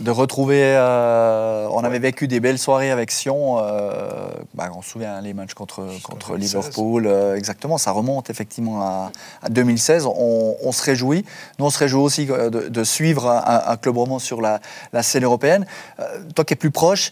de 0.00 0.10
retrouver. 0.12 0.62
euh, 0.62 1.66
on 1.72 1.82
avait 1.82 1.98
vécu 1.98 2.28
des 2.28 2.38
belles 2.38 2.58
soirées 2.58 2.92
avec 2.92 3.10
Sion. 3.10 3.58
euh, 3.58 4.08
bah, 4.54 4.70
on 4.76 4.82
se 4.82 4.90
souvient 4.90 5.14
hein, 5.16 5.20
les 5.22 5.34
matchs 5.34 5.54
contre, 5.54 5.84
contre 6.04 6.32
2016. 6.34 6.54
Liverpool. 6.54 7.06
euh, 7.08 7.34
exactement, 7.36 7.78
ça 7.78 7.90
remonte 7.90 8.30
effectivement 8.30 8.80
à, 8.82 9.10
à 9.42 9.48
2016. 9.48 10.06
On, 10.06 10.54
on 10.62 10.70
se 10.72 10.84
réjouit. 10.84 11.24
Nous, 11.58 11.66
on 11.66 11.70
se 11.70 11.78
réjouit 11.78 12.00
aussi 12.00 12.26
de, 12.26 12.68
de 12.68 12.84
suivre 12.84 13.28
un, 13.28 13.62
un 13.66 13.76
club 13.76 13.96
roman 13.96 14.20
sur 14.20 14.40
la, 14.40 14.60
la 14.92 15.02
scène 15.02 15.24
européenne. 15.24 15.66
Euh, 15.98 16.04
toi 16.34 16.44
qui 16.44 16.54
es 16.54 16.56
plus 16.60 16.70
proche, 16.70 17.10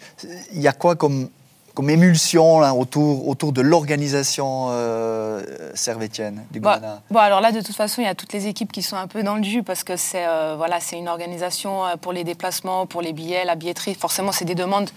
il 0.52 0.60
y 0.60 0.68
a 0.68 0.72
quoi 0.72 0.94
comme 0.94 1.30
comme 1.78 1.90
émulsion 1.90 2.58
là, 2.58 2.75
autour, 2.75 3.28
autour 3.28 3.52
de 3.52 3.60
l'organisation 3.60 4.66
euh, 4.70 5.44
servétienne 5.75 6.42
du 6.50 6.58
Bah, 6.58 6.80
Ghana. 6.80 7.02
bon, 7.08 7.20
alors 7.20 7.40
là, 7.40 7.52
de 7.52 7.60
toute 7.60 7.76
façon, 7.76 8.00
il 8.02 8.04
y 8.04 8.08
a 8.08 8.16
toutes 8.16 8.32
les 8.32 8.48
équipes 8.48 8.72
qui 8.72 8.82
sont 8.82 8.96
un 8.96 9.06
peu 9.06 9.22
dans 9.22 9.36
le 9.36 9.44
jus 9.44 9.62
parce 9.62 9.84
que 9.84 9.96
c'est 9.96 10.26
euh, 10.26 10.54
voilà, 10.56 10.80
c'est 10.80 10.96
une 10.98 11.06
organisation 11.06 11.86
euh, 11.86 11.94
pour 11.96 12.12
les 12.12 12.25
déplacements, 12.25 12.86
pour 12.86 13.00
les 13.00 13.12
billets, 13.12 13.44
la 13.44 13.54
billetterie. 13.54 13.94
Forcément, 13.94 14.32
c'est 14.32 14.44
des 14.44 14.56
demandes 14.56 14.90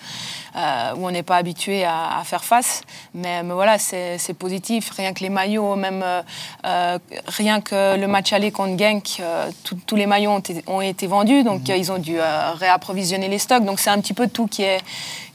euh, 0.55 0.95
où 0.97 1.05
on 1.05 1.11
n'est 1.11 1.21
pas 1.21 1.35
habitué 1.37 1.83
à, 1.85 2.17
à 2.19 2.23
faire 2.23 2.43
face. 2.43 2.81
Mais, 3.13 3.43
mais 3.43 3.53
voilà, 3.53 3.77
c'est 3.77 4.33
positif. 4.33 4.89
Rien 4.97 5.13
que 5.13 5.19
les 5.19 5.29
maillots, 5.29 5.75
même 5.75 6.03
rien 7.27 7.61
que 7.61 7.95
le 7.95 8.07
match 8.07 8.33
aller 8.33 8.51
contre 8.51 8.75
Genk, 8.79 9.21
tout- 9.63 9.77
tous 9.85 9.95
les 9.95 10.07
maillots 10.07 10.31
ont 10.31 10.39
été, 10.39 10.63
ont 10.65 10.81
été 10.81 11.05
vendus. 11.05 11.43
Donc, 11.43 11.69
euh, 11.69 11.75
ils 11.77 11.91
ont 11.91 11.99
dû 11.99 12.17
réapprovisionner 12.55 13.27
les 13.27 13.37
stocks. 13.37 13.65
Donc, 13.65 13.79
c'est 13.79 13.91
un 13.91 14.01
petit 14.01 14.15
peu 14.15 14.27
tout 14.27 14.47
qui 14.47 14.63
est, 14.63 14.79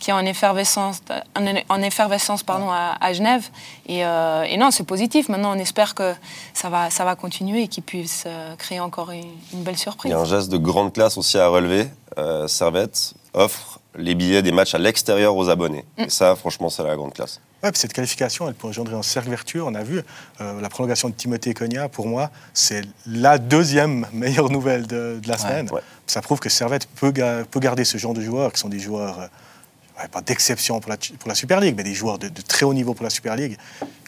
qui 0.00 0.10
est 0.10 0.12
en 0.12 0.26
effervescence, 0.26 1.00
en, 1.36 1.44
en 1.68 1.82
effervescence 1.82 2.42
pardon, 2.42 2.70
à, 2.70 2.96
à 3.00 3.12
Genève. 3.12 3.48
Et, 3.86 4.04
euh, 4.04 4.42
et 4.44 4.56
non, 4.56 4.70
c'est 4.70 4.84
positif. 4.84 5.28
Maintenant, 5.28 5.52
on 5.54 5.58
espère 5.58 5.94
que 5.94 6.14
ça 6.54 6.68
va, 6.68 6.90
ça 6.90 7.04
va 7.04 7.14
continuer 7.16 7.62
et 7.62 7.68
qu'ils 7.68 7.82
puissent 7.84 8.24
euh, 8.26 8.54
créer 8.56 8.80
encore 8.80 9.10
une, 9.10 9.24
une 9.52 9.62
belle 9.62 9.74
Il 9.74 9.78
surprise. 9.78 10.10
y 10.10 10.14
a 10.14 10.18
un 10.18 10.24
geste 10.24 10.50
de 10.50 10.58
grande 10.58 10.92
classe 10.92 11.16
aussi 11.18 11.38
à 11.38 11.48
relever. 11.48 11.88
Euh, 12.18 12.46
Servette 12.48 13.14
offre 13.34 13.80
les 13.98 14.14
billets 14.14 14.42
des 14.42 14.52
matchs 14.52 14.74
à 14.74 14.78
l'extérieur 14.78 15.36
aux 15.36 15.48
abonnés. 15.48 15.84
Et 15.98 16.10
ça, 16.10 16.36
franchement, 16.36 16.68
c'est 16.70 16.82
la 16.82 16.96
grande 16.96 17.12
classe. 17.14 17.40
Ouais, 17.62 17.70
puis 17.72 17.80
cette 17.80 17.94
qualification, 17.94 18.46
elle 18.46 18.54
peut 18.54 18.68
engendrer 18.68 18.94
un 18.94 19.02
cercle 19.02 19.30
vertueux. 19.30 19.62
On 19.64 19.74
a 19.74 19.82
vu 19.82 20.02
euh, 20.42 20.60
la 20.60 20.68
prolongation 20.68 21.08
de 21.08 21.14
Timothée 21.14 21.54
Cogna, 21.54 21.88
pour 21.88 22.06
moi, 22.06 22.30
c'est 22.52 22.82
la 23.06 23.38
deuxième 23.38 24.06
meilleure 24.12 24.50
nouvelle 24.50 24.86
de, 24.86 25.18
de 25.22 25.28
la 25.28 25.38
semaine. 25.38 25.68
ouais. 25.72 25.80
Ça 26.06 26.20
prouve 26.20 26.38
que 26.38 26.50
Servette 26.50 26.86
peut, 26.86 27.10
ga- 27.10 27.44
peut 27.50 27.58
garder 27.58 27.84
ce 27.84 27.96
genre 27.96 28.12
de 28.12 28.20
joueurs, 28.20 28.52
qui 28.52 28.60
sont 28.60 28.68
des 28.68 28.78
joueurs, 28.78 29.18
euh, 29.20 29.26
pas 30.10 30.20
d'exception 30.20 30.80
pour 30.80 30.90
la, 30.90 30.96
pour 30.96 31.28
la 31.28 31.34
Super 31.34 31.60
League, 31.60 31.74
mais 31.76 31.82
des 31.82 31.94
joueurs 31.94 32.18
de, 32.18 32.28
très 32.46 32.64
haut 32.64 32.74
niveau 32.74 32.94
pour 32.94 33.04
la 33.04 33.10
Super 33.10 33.36
League, 33.36 33.56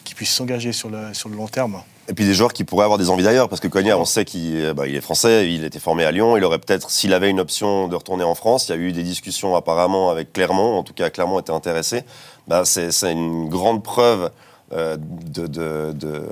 qui 0.03 0.15
puissent 0.15 0.33
s'engager 0.33 0.71
sur 0.71 0.89
le, 0.89 1.13
sur 1.13 1.29
le 1.29 1.35
long 1.35 1.47
terme. 1.47 1.81
Et 2.07 2.13
puis 2.13 2.25
des 2.25 2.33
joueurs 2.33 2.53
qui 2.53 2.63
pourraient 2.63 2.85
avoir 2.85 2.97
des 2.97 3.09
envies 3.09 3.23
d'ailleurs, 3.23 3.49
parce 3.49 3.61
que 3.61 3.67
Cogna, 3.67 3.97
on 3.97 4.05
sait 4.05 4.25
qu'il 4.25 4.55
euh, 4.57 4.73
bah, 4.73 4.87
est 4.87 5.01
français, 5.01 5.51
il 5.51 5.63
était 5.63 5.79
formé 5.79 6.05
à 6.05 6.11
Lyon, 6.11 6.37
il 6.37 6.43
aurait 6.43 6.57
peut-être, 6.57 6.89
s'il 6.89 7.13
avait 7.13 7.29
une 7.29 7.39
option 7.39 7.87
de 7.87 7.95
retourner 7.95 8.23
en 8.23 8.33
France, 8.33 8.67
il 8.67 8.71
y 8.71 8.73
a 8.73 8.77
eu 8.77 8.91
des 8.91 9.03
discussions 9.03 9.55
apparemment 9.55 10.09
avec 10.09 10.33
Clermont, 10.33 10.77
en 10.77 10.83
tout 10.83 10.93
cas 10.93 11.09
Clermont 11.11 11.39
était 11.39 11.51
intéressé, 11.51 12.03
bah, 12.47 12.65
c'est 12.65 13.11
une 13.11 13.47
grande 13.47 13.83
preuve 13.83 14.31
euh, 14.73 14.97
de, 14.99 16.23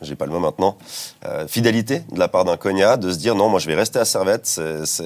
j'ai 0.00 0.16
pas 0.16 0.26
le 0.26 0.32
mot 0.32 0.40
maintenant, 0.40 0.76
euh, 1.24 1.46
fidélité 1.46 2.02
de 2.12 2.18
la 2.18 2.28
part 2.28 2.44
d'un 2.44 2.56
Cogna, 2.56 2.96
de 2.96 3.10
se 3.10 3.18
dire 3.18 3.34
non, 3.34 3.48
moi 3.48 3.60
je 3.60 3.68
vais 3.68 3.74
rester 3.74 3.98
à 3.98 4.04
Servette, 4.04 4.46
c'est 4.46 5.04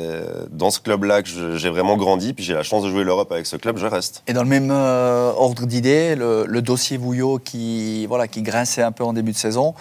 dans 0.50 0.70
ce 0.70 0.80
club-là 0.80 1.22
que 1.22 1.56
j'ai 1.56 1.68
vraiment 1.70 1.96
grandi, 1.96 2.32
puis 2.32 2.44
j'ai 2.44 2.54
la 2.54 2.62
chance 2.62 2.82
de 2.82 2.90
jouer 2.90 3.04
l'Europe 3.04 3.30
avec 3.32 3.46
ce 3.46 3.56
club, 3.56 3.76
je 3.78 3.86
reste. 3.86 4.22
Et 4.26 4.32
dans 4.32 4.42
le 4.42 4.48
même 4.48 4.70
euh, 4.70 5.32
ordre 5.36 5.66
d'idée, 5.66 6.16
le, 6.16 6.62
dossier 6.62 6.96
Vouillot 6.96 7.38
qui, 7.38 8.06
voilà, 8.06 8.26
qui 8.26 8.42
grinçait 8.42 8.82
un 8.82 8.92
peu 8.92 9.04
en 9.04 9.12
début 9.12 9.32
de 9.32 9.36
saison, 9.36 9.75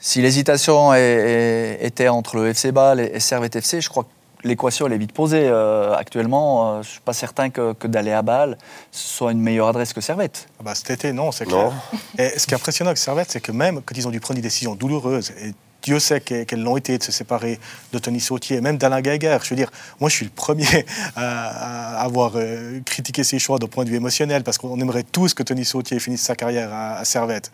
si 0.00 0.22
l'hésitation 0.22 0.94
était 0.94 2.08
entre 2.08 2.36
le 2.36 2.48
FC 2.48 2.72
Bâle 2.72 3.00
et 3.00 3.20
Servette 3.20 3.56
FC, 3.56 3.80
je 3.80 3.88
crois 3.88 4.04
que 4.04 4.08
l'équation 4.44 4.86
elle 4.86 4.92
est 4.92 4.98
vite 4.98 5.12
posée. 5.12 5.48
Euh, 5.48 5.94
actuellement, 5.94 6.68
euh, 6.68 6.72
je 6.82 6.88
ne 6.88 6.92
suis 6.92 7.00
pas 7.00 7.12
certain 7.12 7.50
que, 7.50 7.72
que 7.72 7.86
d'aller 7.86 8.12
à 8.12 8.22
Bâle 8.22 8.58
soit 8.90 9.32
une 9.32 9.40
meilleure 9.40 9.68
adresse 9.68 9.92
que 9.92 10.00
Servette. 10.00 10.48
Ah 10.58 10.62
bah, 10.64 10.74
cet 10.74 10.90
été, 10.90 11.12
non, 11.12 11.32
c'est 11.32 11.48
Non. 11.48 11.70
clair. 11.70 11.72
Et 12.18 12.38
ce 12.38 12.46
qui 12.46 12.52
est 12.52 12.56
impressionnant 12.56 12.90
avec 12.90 12.98
Servette, 12.98 13.30
c'est 13.30 13.40
que 13.40 13.52
même 13.52 13.80
quand 13.82 13.96
ils 13.96 14.06
ont 14.06 14.10
dû 14.10 14.20
prendre 14.20 14.36
des 14.36 14.42
décisions 14.42 14.74
douloureuses 14.74 15.32
et 15.42 15.54
Dieu 15.82 15.98
sait 15.98 16.20
qu'elles 16.20 16.62
l'ont 16.62 16.76
été 16.76 16.96
de 16.96 17.02
se 17.02 17.12
séparer 17.12 17.58
de 17.92 17.98
Tony 17.98 18.20
Sautier, 18.20 18.60
même 18.60 18.78
d'Alain 18.78 19.00
Geiger. 19.00 19.36
Je 19.42 19.50
veux 19.50 19.56
dire, 19.56 19.70
moi, 20.00 20.08
je 20.08 20.14
suis 20.14 20.24
le 20.24 20.30
premier 20.30 20.86
à, 21.16 22.00
avoir 22.02 22.32
euh, 22.36 22.80
critiqué 22.84 23.24
ses 23.24 23.38
choix 23.38 23.58
d'un 23.58 23.66
point 23.66 23.84
de 23.84 23.90
vue 23.90 23.96
émotionnel, 23.96 24.44
parce 24.44 24.58
qu'on 24.58 24.78
aimerait 24.80 25.02
tous 25.02 25.34
que 25.34 25.42
Tony 25.42 25.64
Sautier 25.64 25.98
finisse 25.98 26.22
sa 26.22 26.36
carrière 26.36 26.72
à, 26.72 27.04
Servette. 27.04 27.50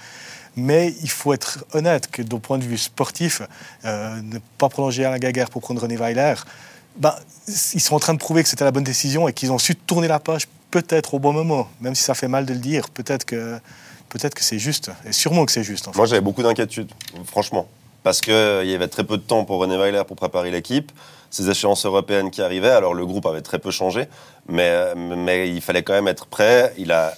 Mais 0.56 0.94
il 1.02 1.10
faut 1.10 1.32
être 1.32 1.64
honnête 1.72 2.10
que 2.10 2.20
d'un 2.20 2.38
point 2.38 2.58
de 2.58 2.64
vue 2.64 2.78
sportif, 2.78 3.42
euh, 3.84 4.20
ne 4.22 4.38
pas 4.58 4.68
prolonger 4.68 5.04
Alain 5.04 5.18
Geiger 5.18 5.46
pour 5.50 5.62
prendre 5.62 5.80
René 5.80 5.96
Weiler, 5.96 6.34
ben, 6.96 7.14
ils 7.46 7.80
sont 7.80 7.94
en 7.94 8.00
train 8.00 8.14
de 8.14 8.18
prouver 8.18 8.42
que 8.42 8.48
c'était 8.48 8.64
la 8.64 8.70
bonne 8.70 8.84
décision 8.84 9.28
et 9.28 9.32
qu'ils 9.32 9.52
ont 9.52 9.58
su 9.58 9.76
tourner 9.76 10.08
la 10.08 10.18
page 10.18 10.48
peut-être 10.70 11.14
au 11.14 11.18
bon 11.18 11.32
moment, 11.32 11.68
même 11.80 11.94
si 11.94 12.02
ça 12.02 12.14
fait 12.14 12.28
mal 12.28 12.44
de 12.44 12.52
le 12.52 12.58
dire. 12.58 12.90
Peut-être 12.90 13.24
que, 13.24 13.58
peut 14.08 14.18
que 14.18 14.44
c'est 14.44 14.58
juste, 14.58 14.90
et 15.06 15.12
sûrement 15.12 15.46
que 15.46 15.52
c'est 15.52 15.64
juste. 15.64 15.94
Moi, 15.94 16.06
j'avais 16.06 16.20
beaucoup 16.20 16.42
d'inquiétudes, 16.42 16.90
franchement 17.24 17.68
parce 18.02 18.20
qu'il 18.20 18.32
y 18.32 18.74
avait 18.74 18.88
très 18.88 19.04
peu 19.04 19.16
de 19.16 19.22
temps 19.22 19.44
pour 19.44 19.60
René 19.60 19.76
Weiler 19.76 20.02
pour 20.06 20.16
préparer 20.16 20.50
l'équipe, 20.50 20.92
ces 21.30 21.50
échéances 21.50 21.84
européennes 21.84 22.30
qui 22.30 22.40
arrivaient, 22.40 22.70
alors 22.70 22.94
le 22.94 23.04
groupe 23.04 23.26
avait 23.26 23.42
très 23.42 23.58
peu 23.58 23.70
changé, 23.70 24.06
mais, 24.48 24.94
mais 24.94 25.50
il 25.50 25.60
fallait 25.60 25.82
quand 25.82 25.92
même 25.92 26.08
être 26.08 26.26
prêt. 26.26 26.72
Il 26.78 26.90
a 26.90 27.12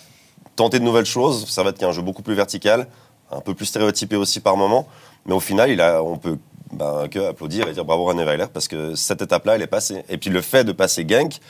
tenté 0.57 0.81
de 0.81 0.85
nouvelles 0.85 1.07
choses, 1.07 1.49
ça 1.49 1.63
va 1.63 1.71
être 1.71 1.83
un 1.85 1.93
jeu 1.93 2.03
beaucoup 2.03 2.23
plus 2.23 2.35
vertical, 2.35 2.89
un 3.31 3.41
peu 3.41 3.55
plus 3.55 3.67
stéréotypé 3.67 4.17
aussi 4.17 4.41
par 4.41 4.57
moment, 4.57 4.89
mais 5.27 5.33
au 5.33 5.41
final, 5.41 5.81
on 6.03 6.17
peut 6.17 6.39
ben, 6.73 7.09
que 7.09 7.19
applaudir 7.29 7.69
et 7.69 7.73
dire 7.73 7.85
bravo 7.85 8.05
René 8.05 8.25
Weiler 8.25 8.47
parce 8.53 8.69
que 8.69 8.95
cette 8.95 9.23
étape-là, 9.23 9.57
elle 9.57 9.63
est 9.63 9.67
passée. 9.67 10.05
Et 10.09 10.19
puis 10.19 10.31
le 10.31 10.41
fait 10.41 10.65
de 10.65 10.73
passer 10.73 11.07
Genk, 11.09 11.41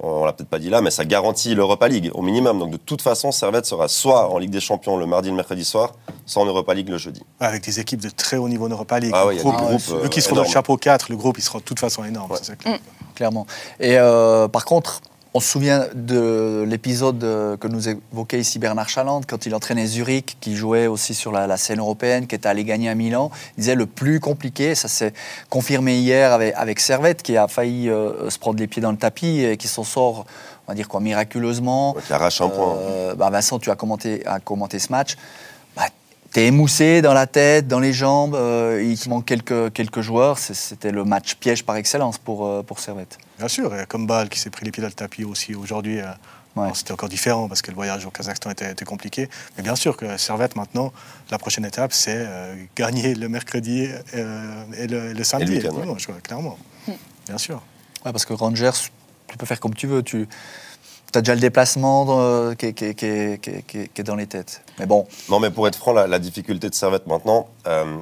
on 0.00 0.24
l'a 0.24 0.32
peut-être 0.32 0.50
pas 0.50 0.58
dit 0.58 0.68
là, 0.68 0.82
mais 0.82 0.90
ça 0.90 1.04
garantit 1.04 1.54
l'Europa 1.54 1.88
League 1.88 2.10
au 2.12 2.22
minimum. 2.22 2.58
Donc 2.58 2.70
de 2.70 2.76
toute 2.76 3.00
façon, 3.00 3.32
Servette 3.32 3.64
sera 3.64 3.88
soit 3.88 4.30
en 4.30 4.38
Ligue 4.38 4.50
des 4.50 4.60
Champions 4.60 4.96
le 4.96 5.06
mardi 5.06 5.28
et 5.28 5.30
le 5.30 5.36
mercredi 5.36 5.64
soir, 5.64 5.92
soit 6.26 6.42
en 6.42 6.46
Europa 6.46 6.74
League 6.74 6.88
le 6.88 6.98
jeudi. 6.98 7.22
Avec 7.40 7.64
des 7.64 7.80
équipes 7.80 8.02
de 8.02 8.10
très 8.10 8.36
haut 8.36 8.48
niveau 8.48 8.66
en 8.66 8.70
Europa 8.70 9.00
League. 9.00 9.12
Ah 9.14 9.26
oui, 9.26 9.36
il 9.36 9.44
y 9.44 9.48
a 9.48 9.50
des 9.50 9.56
groupes. 9.56 10.04
Eux 10.04 10.08
qui 10.08 10.20
seront 10.20 10.36
dans 10.36 10.42
le 10.42 10.48
chapeau 10.48 10.76
4, 10.76 11.10
le 11.10 11.16
groupe, 11.16 11.38
il 11.38 11.42
sera 11.42 11.58
de 11.58 11.64
toute 11.64 11.80
façon 11.80 12.04
énorme. 12.04 12.32
Mm. 12.32 12.70
Clairement. 13.14 13.46
Et 13.80 13.96
euh, 13.98 14.48
par 14.48 14.66
contre, 14.66 15.00
on 15.36 15.40
se 15.40 15.48
souvient 15.48 15.84
de 15.94 16.64
l'épisode 16.66 17.22
euh, 17.22 17.58
que 17.58 17.68
nous 17.68 17.90
évoquait 17.90 18.40
ici 18.40 18.58
Bernard 18.58 18.88
Chaland, 18.88 19.20
quand 19.28 19.44
il 19.44 19.54
entraînait 19.54 19.84
Zurich, 19.84 20.38
qui 20.40 20.56
jouait 20.56 20.86
aussi 20.86 21.12
sur 21.12 21.30
la, 21.30 21.54
scène 21.58 21.78
européenne, 21.78 22.26
qui 22.26 22.34
était 22.34 22.48
allé 22.48 22.64
gagner 22.64 22.88
à 22.88 22.94
Milan. 22.94 23.30
Il 23.58 23.60
disait 23.60 23.74
le 23.74 23.84
plus 23.84 24.18
compliqué, 24.18 24.74
ça 24.74 24.88
s'est 24.88 25.12
confirmé 25.50 25.98
hier 25.98 26.32
avec, 26.32 26.80
Servette, 26.80 27.22
qui 27.22 27.36
a 27.36 27.48
failli 27.48 27.90
euh, 27.90 28.30
se 28.30 28.38
prendre 28.38 28.58
les 28.58 28.66
pieds 28.66 28.80
dans 28.80 28.92
le 28.92 28.96
tapis 28.96 29.42
et 29.42 29.58
qui 29.58 29.68
s'en 29.68 29.84
sort, 29.84 30.24
on 30.66 30.72
va 30.72 30.74
dire 30.74 30.88
quoi, 30.88 31.00
miraculeusement. 31.00 31.94
qui 32.06 32.14
arrache 32.14 32.40
un 32.40 32.48
point. 32.48 32.74
Euh, 32.78 33.14
bah 33.14 33.28
Vincent, 33.28 33.58
tu 33.58 33.70
as 33.70 33.76
commenté, 33.76 34.24
commenté 34.42 34.78
ce 34.78 34.90
match. 34.90 35.16
Bah, 36.36 36.42
tu 36.42 36.44
es 36.44 36.48
émoussé 36.48 37.02
dans 37.02 37.14
la 37.14 37.26
tête, 37.26 37.66
dans 37.66 37.80
les 37.80 37.94
jambes, 37.94 38.38
il 38.80 38.98
te 38.98 39.08
manque 39.08 39.24
quelques, 39.24 39.72
quelques 39.72 40.02
joueurs. 40.02 40.38
C'était 40.38 40.92
le 40.92 41.04
match 41.04 41.36
piège 41.36 41.64
par 41.64 41.76
excellence 41.76 42.18
pour, 42.18 42.64
pour 42.64 42.78
Servette. 42.78 43.18
Bien 43.38 43.48
sûr, 43.48 43.74
et 43.74 43.86
comme 43.86 44.06
Bâle 44.06 44.28
qui 44.28 44.38
s'est 44.38 44.50
pris 44.50 44.64
les 44.64 44.70
pieds 44.70 44.82
dans 44.82 44.88
le 44.88 44.94
tapis 44.94 45.24
aussi 45.24 45.54
aujourd'hui. 45.54 46.00
Euh, 46.00 46.70
c'était 46.74 46.92
encore 46.92 47.08
différent 47.08 47.48
parce 47.48 47.62
que 47.62 47.70
le 47.70 47.74
voyage 47.74 48.06
au 48.06 48.10
Kazakhstan 48.10 48.50
était, 48.50 48.84
compliqué. 48.84 49.28
Mais 49.56 49.62
bien 49.62 49.76
sûr 49.76 49.96
que 49.96 50.16
Servette, 50.16 50.56
maintenant, 50.56 50.92
la 51.30 51.38
prochaine 51.38 51.64
étape, 51.64 51.92
c'est 51.92 52.16
euh, 52.16 52.54
gagner 52.74 53.14
le 53.14 53.28
mercredi 53.28 53.88
euh, 54.14 54.64
et, 54.78 54.86
le, 54.86 55.24
samedi. 55.24 55.60
clairement. 56.22 56.58
Hmm. 56.86 56.92
Bien 57.26 57.38
sûr. 57.38 57.62
Ouais, 58.04 58.12
parce 58.12 58.24
que 58.24 58.32
Rangers, 58.32 58.70
tu 59.28 59.36
peux 59.36 59.46
faire 59.46 59.60
comme 59.60 59.74
tu 59.74 59.86
veux. 59.86 60.02
Tu 60.02 60.28
as 61.16 61.22
déjà 61.22 61.34
le 61.34 61.40
déplacement 61.40 62.54
qui, 62.54 62.66
est 62.66 64.02
dans 64.02 64.16
les 64.16 64.26
têtes. 64.26 64.62
Mais 64.78 64.86
bon. 64.86 65.06
Non, 65.28 65.40
mais 65.40 65.50
pour 65.50 65.66
être 65.68 65.76
franc, 65.76 65.92
la, 65.92 66.18
difficulté 66.18 66.68
de 66.68 66.74
Servette 66.74 67.06
maintenant, 67.06 67.48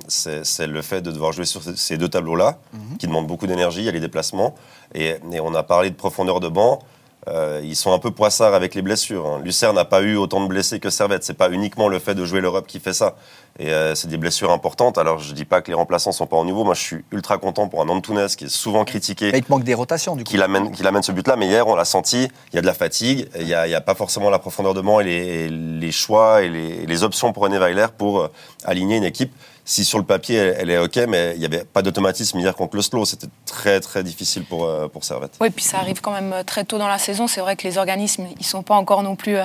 c'est 0.09 0.67
le 0.67 0.83
fait 0.83 1.01
de 1.01 1.11
devoir 1.11 1.33
jouer 1.33 1.45
sur 1.45 1.63
ces 1.63 1.97
deux 1.97 2.09
tableaux-là, 2.09 2.59
mhm. 2.73 2.97
qui 2.99 3.07
demandent 3.07 3.27
beaucoup 3.27 3.47
d'énergie. 3.47 3.81
Il 3.81 3.87
y 3.87 3.89
a 3.89 3.93
les 3.93 4.01
déplacements. 4.01 4.55
Et, 4.95 5.17
on 5.43 5.55
a 5.55 5.63
parlé 5.63 5.91
de 5.91 5.97
profondeur 5.97 6.41
de 6.41 6.49
banc. 6.49 6.81
Euh, 7.29 7.61
ils 7.65 7.77
sont 7.77 7.93
un 7.93 7.99
peu 7.99 8.11
poissards 8.11 8.55
avec 8.55 8.75
les 8.75 8.83
blessures. 8.83 9.27
Hein. 9.27 9.41
Lucerne 9.43 9.77
n'a 9.77 9.85
pas 9.85 10.03
eu 10.03 10.17
autant 10.17 10.43
de 10.43 10.47
blessés 10.47 10.81
que 10.81 10.91
Servette. 10.91 11.25
C'est 11.25 11.35
pas 11.35 11.51
uniquement 11.51 11.89
le 11.89 11.99
fait 11.99 12.15
de 12.15 12.25
jouer 12.25 12.41
l'Europe 12.41 12.67
qui 12.67 12.81
fait 12.81 12.93
ça. 12.93 13.17
Et 13.59 13.73
euh, 13.73 13.95
c'est 13.95 14.09
des 14.09 14.17
blessures 14.17 14.51
importantes. 14.51 14.99
Alors 14.99 15.21
je 15.21 15.33
dis 15.33 15.45
pas 15.45 15.63
que 15.63 15.69
les 15.69 15.75
remplaçants 15.75 16.13
sont 16.13 16.27
pas 16.27 16.37
au 16.37 16.45
niveau. 16.45 16.65
Moi, 16.65 16.75
je 16.75 16.81
suis 16.81 17.05
ultra 17.13 17.39
content 17.39 17.69
pour 17.69 17.81
un 17.83 17.89
Antunes 17.89 18.27
qui 18.37 18.45
est 18.45 18.49
souvent 18.49 18.85
critiqué. 18.85 19.31
Mais 19.33 19.39
il 19.39 19.45
te 19.45 19.51
manque 19.51 19.65
des 19.65 19.75
rotations 19.75 20.17
du 20.17 20.25
coup. 20.25 20.31
Qui 20.31 20.43
amène, 20.43 20.71
amène 20.85 21.03
ce 21.03 21.13
but-là. 21.13 21.37
Mais 21.37 21.47
hier, 21.47 21.67
on 21.67 21.77
l'a 21.77 21.85
senti. 21.85 22.29
Il 22.53 22.57
y 22.57 22.59
a 22.59 22.63
de 22.63 22.67
la 22.67 22.75
fatigue. 22.75 23.29
Il 23.39 23.47
n'y 23.47 23.55
a, 23.55 23.63
a, 23.63 23.81
pas 23.81 23.95
forcément 23.95 24.29
la 24.29 24.39
profondeur 24.39 24.75
de 24.75 24.81
banc 24.81 25.01
et 25.01 25.05
les, 25.05 25.49
les 25.49 25.93
choix 25.93 26.43
et 26.43 26.49
les, 26.49 26.85
les, 26.87 27.03
options 27.05 27.33
pour 27.33 27.45
René 27.45 27.59
Weiler 27.59 27.87
pour 27.97 28.21
euh, 28.21 28.29
aligner 28.65 28.97
une 28.97 29.05
équipe 29.05 29.33
si 29.65 29.85
sur 29.85 29.99
le 29.99 30.05
papier 30.05 30.37
elle, 30.37 30.71
est 30.71 30.79
OK, 30.79 30.97
mais 31.09 31.33
il 31.35 31.41
n'y 31.41 31.47
avait 31.47 31.65
pas 31.65 31.83
d'automatisme 31.83 32.39
hier 32.39 32.55
contre 32.55 32.77
le 32.77 32.83
slow. 32.83 33.05
C'était 33.05 33.29
très 33.47 33.81
très 33.81 34.03
difficile 34.03 34.45
pour, 34.45 34.65
euh, 34.65 34.89
pour 34.89 35.05
Servette. 35.05 35.37
Oui, 35.41 35.51
puis 35.51 35.65
ça 35.65 35.79
arrive 35.79 36.01
quand 36.01 36.13
même 36.13 36.33
euh, 36.33 36.43
très 36.43 36.65
tôt 36.65 36.79
dans 36.79 36.89
la 36.89 36.99
saison. 36.99 37.27
C'est 37.27 37.41
vrai 37.41 37.57
que 37.57 37.67
les 37.67 37.79
organismes, 37.79 38.27
ils 38.33 38.39
ne 38.39 38.45
sont 38.45 38.63
pas 38.63 38.75
encore 38.75 39.03
non 39.03 39.17
plus 39.17 39.37
euh, 39.37 39.45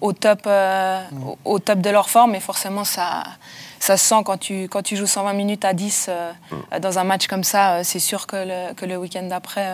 au, 0.00 0.12
top, 0.12 0.46
au, 1.44 1.58
top 1.58 1.80
de 1.80 1.90
leur 1.90 2.10
forme, 2.10 2.32
mais 2.32 2.40
forcément 2.40 2.84
ça, 2.84 3.24
ça 3.80 3.96
se 3.96 4.04
sent 4.04 4.22
quand 4.24 4.36
tu, 4.36 4.64
quand 4.64 4.82
tu 4.82 4.96
joues 4.96 5.06
120 5.06 5.32
minutes 5.32 5.64
à 5.64 5.72
10 5.72 6.10
mm. 6.50 6.78
dans 6.80 6.98
un 6.98 7.04
match 7.04 7.26
comme 7.26 7.44
ça. 7.44 7.82
c'est 7.84 7.98
sûr 7.98 8.26
que 8.26 8.36
le, 8.36 8.74
que 8.74 8.84
le 8.84 8.98
week-end 8.98 9.22
d'après 9.22 9.66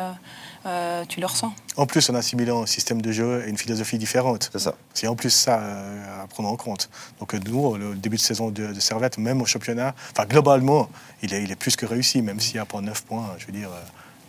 euh, 0.67 1.05
tu 1.07 1.21
le 1.21 1.27
ressens. 1.27 1.53
En 1.77 1.87
plus, 1.87 2.11
en 2.11 2.15
assimilant 2.15 2.63
un 2.63 2.67
système 2.67 3.01
de 3.01 3.13
jeu 3.13 3.45
et 3.47 3.49
une 3.49 3.57
philosophie 3.57 3.99
différente. 3.99 4.51
C'est 4.53 4.59
ça. 4.59 4.75
C'est 4.93 5.07
en 5.07 5.17
plus 5.17 5.31
ça 5.31 5.59
euh, 5.61 6.25
à 6.25 6.27
prendre 6.27 6.51
en 6.51 6.57
compte. 6.57 6.91
Donc 7.19 7.35
euh, 7.35 7.41
nous, 7.45 7.77
le 7.77 7.95
début 7.95 8.17
de 8.17 8.23
saison 8.23 8.51
de, 8.51 8.79
Servette, 8.79 9.19
même 9.19 9.41
au 9.41 9.47
championnat, 9.47 9.95
enfin 10.13 10.27
globalement, 10.27 10.91
il 11.23 11.33
est, 11.33 11.43
il 11.43 11.51
est 11.51 11.57
plus 11.57 11.77
que 11.77 11.87
réussi, 11.87 12.23
même 12.23 12.41
s'il 12.41 12.55
n'y 12.55 12.61
a 12.61 12.67
pas 12.67 12.81
9 12.81 13.03
points, 13.05 13.27
je 13.39 13.47
veux 13.47 13.53
dire 13.53 13.71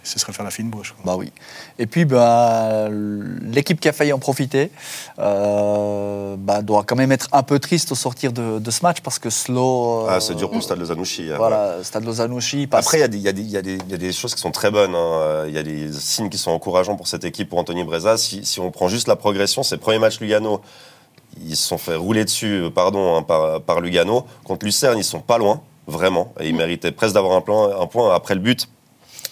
ce 0.04 0.20
serait 0.20 0.34
faire 0.34 0.46
la 0.46 0.52
fine 0.52 0.70
bouche. 0.70 0.96
Bah 1.06 1.16
oui. 1.16 1.32
Et 1.78 1.86
puis, 1.86 2.06
bah, 2.06 2.88
l'équipe 2.90 3.80
qui 3.80 3.88
a 3.88 3.94
failli 3.94 4.14
en 4.14 4.20
profiter 4.20 4.72
euh, 5.20 6.36
bah, 6.38 6.62
doit 6.62 6.84
quand 6.84 6.96
même 6.96 7.12
être 7.12 7.28
un 7.32 7.44
peu 7.44 7.60
triste 7.60 7.92
au 7.92 7.96
sortir 7.96 8.34
de, 8.34 8.72
ce 8.72 8.84
match 8.84 9.02
parce 9.02 9.20
que 9.20 9.30
Slow. 9.30 10.08
ah, 10.10 10.20
c'est 10.20 10.36
dur 10.36 10.50
pour 10.50 10.64
Stade 10.64 10.80
Lozanouchi. 10.80 11.32
Hein, 11.32 11.36
voilà, 11.38 11.84
Stade 11.84 12.06
Lozanouchi. 12.06 12.68
Après, 12.72 13.02
il 13.02 13.16
y, 13.16 13.30
y, 13.30 13.52
y, 13.52 13.58
a 13.58 13.62
des 13.98 14.12
choses 14.12 14.34
qui 14.34 14.42
sont 14.42 14.52
très 14.52 14.72
bonnes. 14.72 14.96
Hein. 14.96 15.44
Il 15.48 15.54
y 15.54 15.58
a 15.58 15.64
des 15.64 15.92
signes 15.94 16.30
qui 16.30 16.38
sont 16.38 16.52
encourageants 16.52 16.96
pour 16.96 17.08
cette 17.08 17.24
équipe, 17.24 17.50
pour 17.50 17.60
Anthony 17.60 17.84
Breza. 17.84 18.18
Si, 18.18 18.46
si 18.46 18.60
on 18.60 18.72
prend 18.72 18.88
juste 18.88 19.08
la 19.08 19.16
progression, 19.16 19.64
c'est 19.64 19.76
le 19.76 19.82
premier 19.82 20.00
match 20.00 20.20
Lugano. 20.20 20.62
Ils 21.46 21.56
se 21.56 21.68
sont 21.68 21.78
fait 21.78 21.96
rouler 21.96 22.26
dessus 22.26 22.66
pardon, 22.74 23.18
hein, 23.18 23.24
par, 23.24 23.62
par 23.62 23.82
Lugano. 23.82 24.26
Contre 24.44 24.66
Lucerne, 24.66 24.98
ils 24.98 25.04
sont 25.04 25.22
pas 25.22 25.38
loin, 25.38 25.62
vraiment. 25.88 26.34
Et 26.40 26.50
ils 26.50 26.56
méritaient 26.56 26.92
presque 26.92 27.14
d'avoir 27.14 27.34
un, 27.34 27.82
un 27.82 27.88
point 27.88 28.14
après 28.16 28.34
le 28.34 28.42
but 28.42 28.68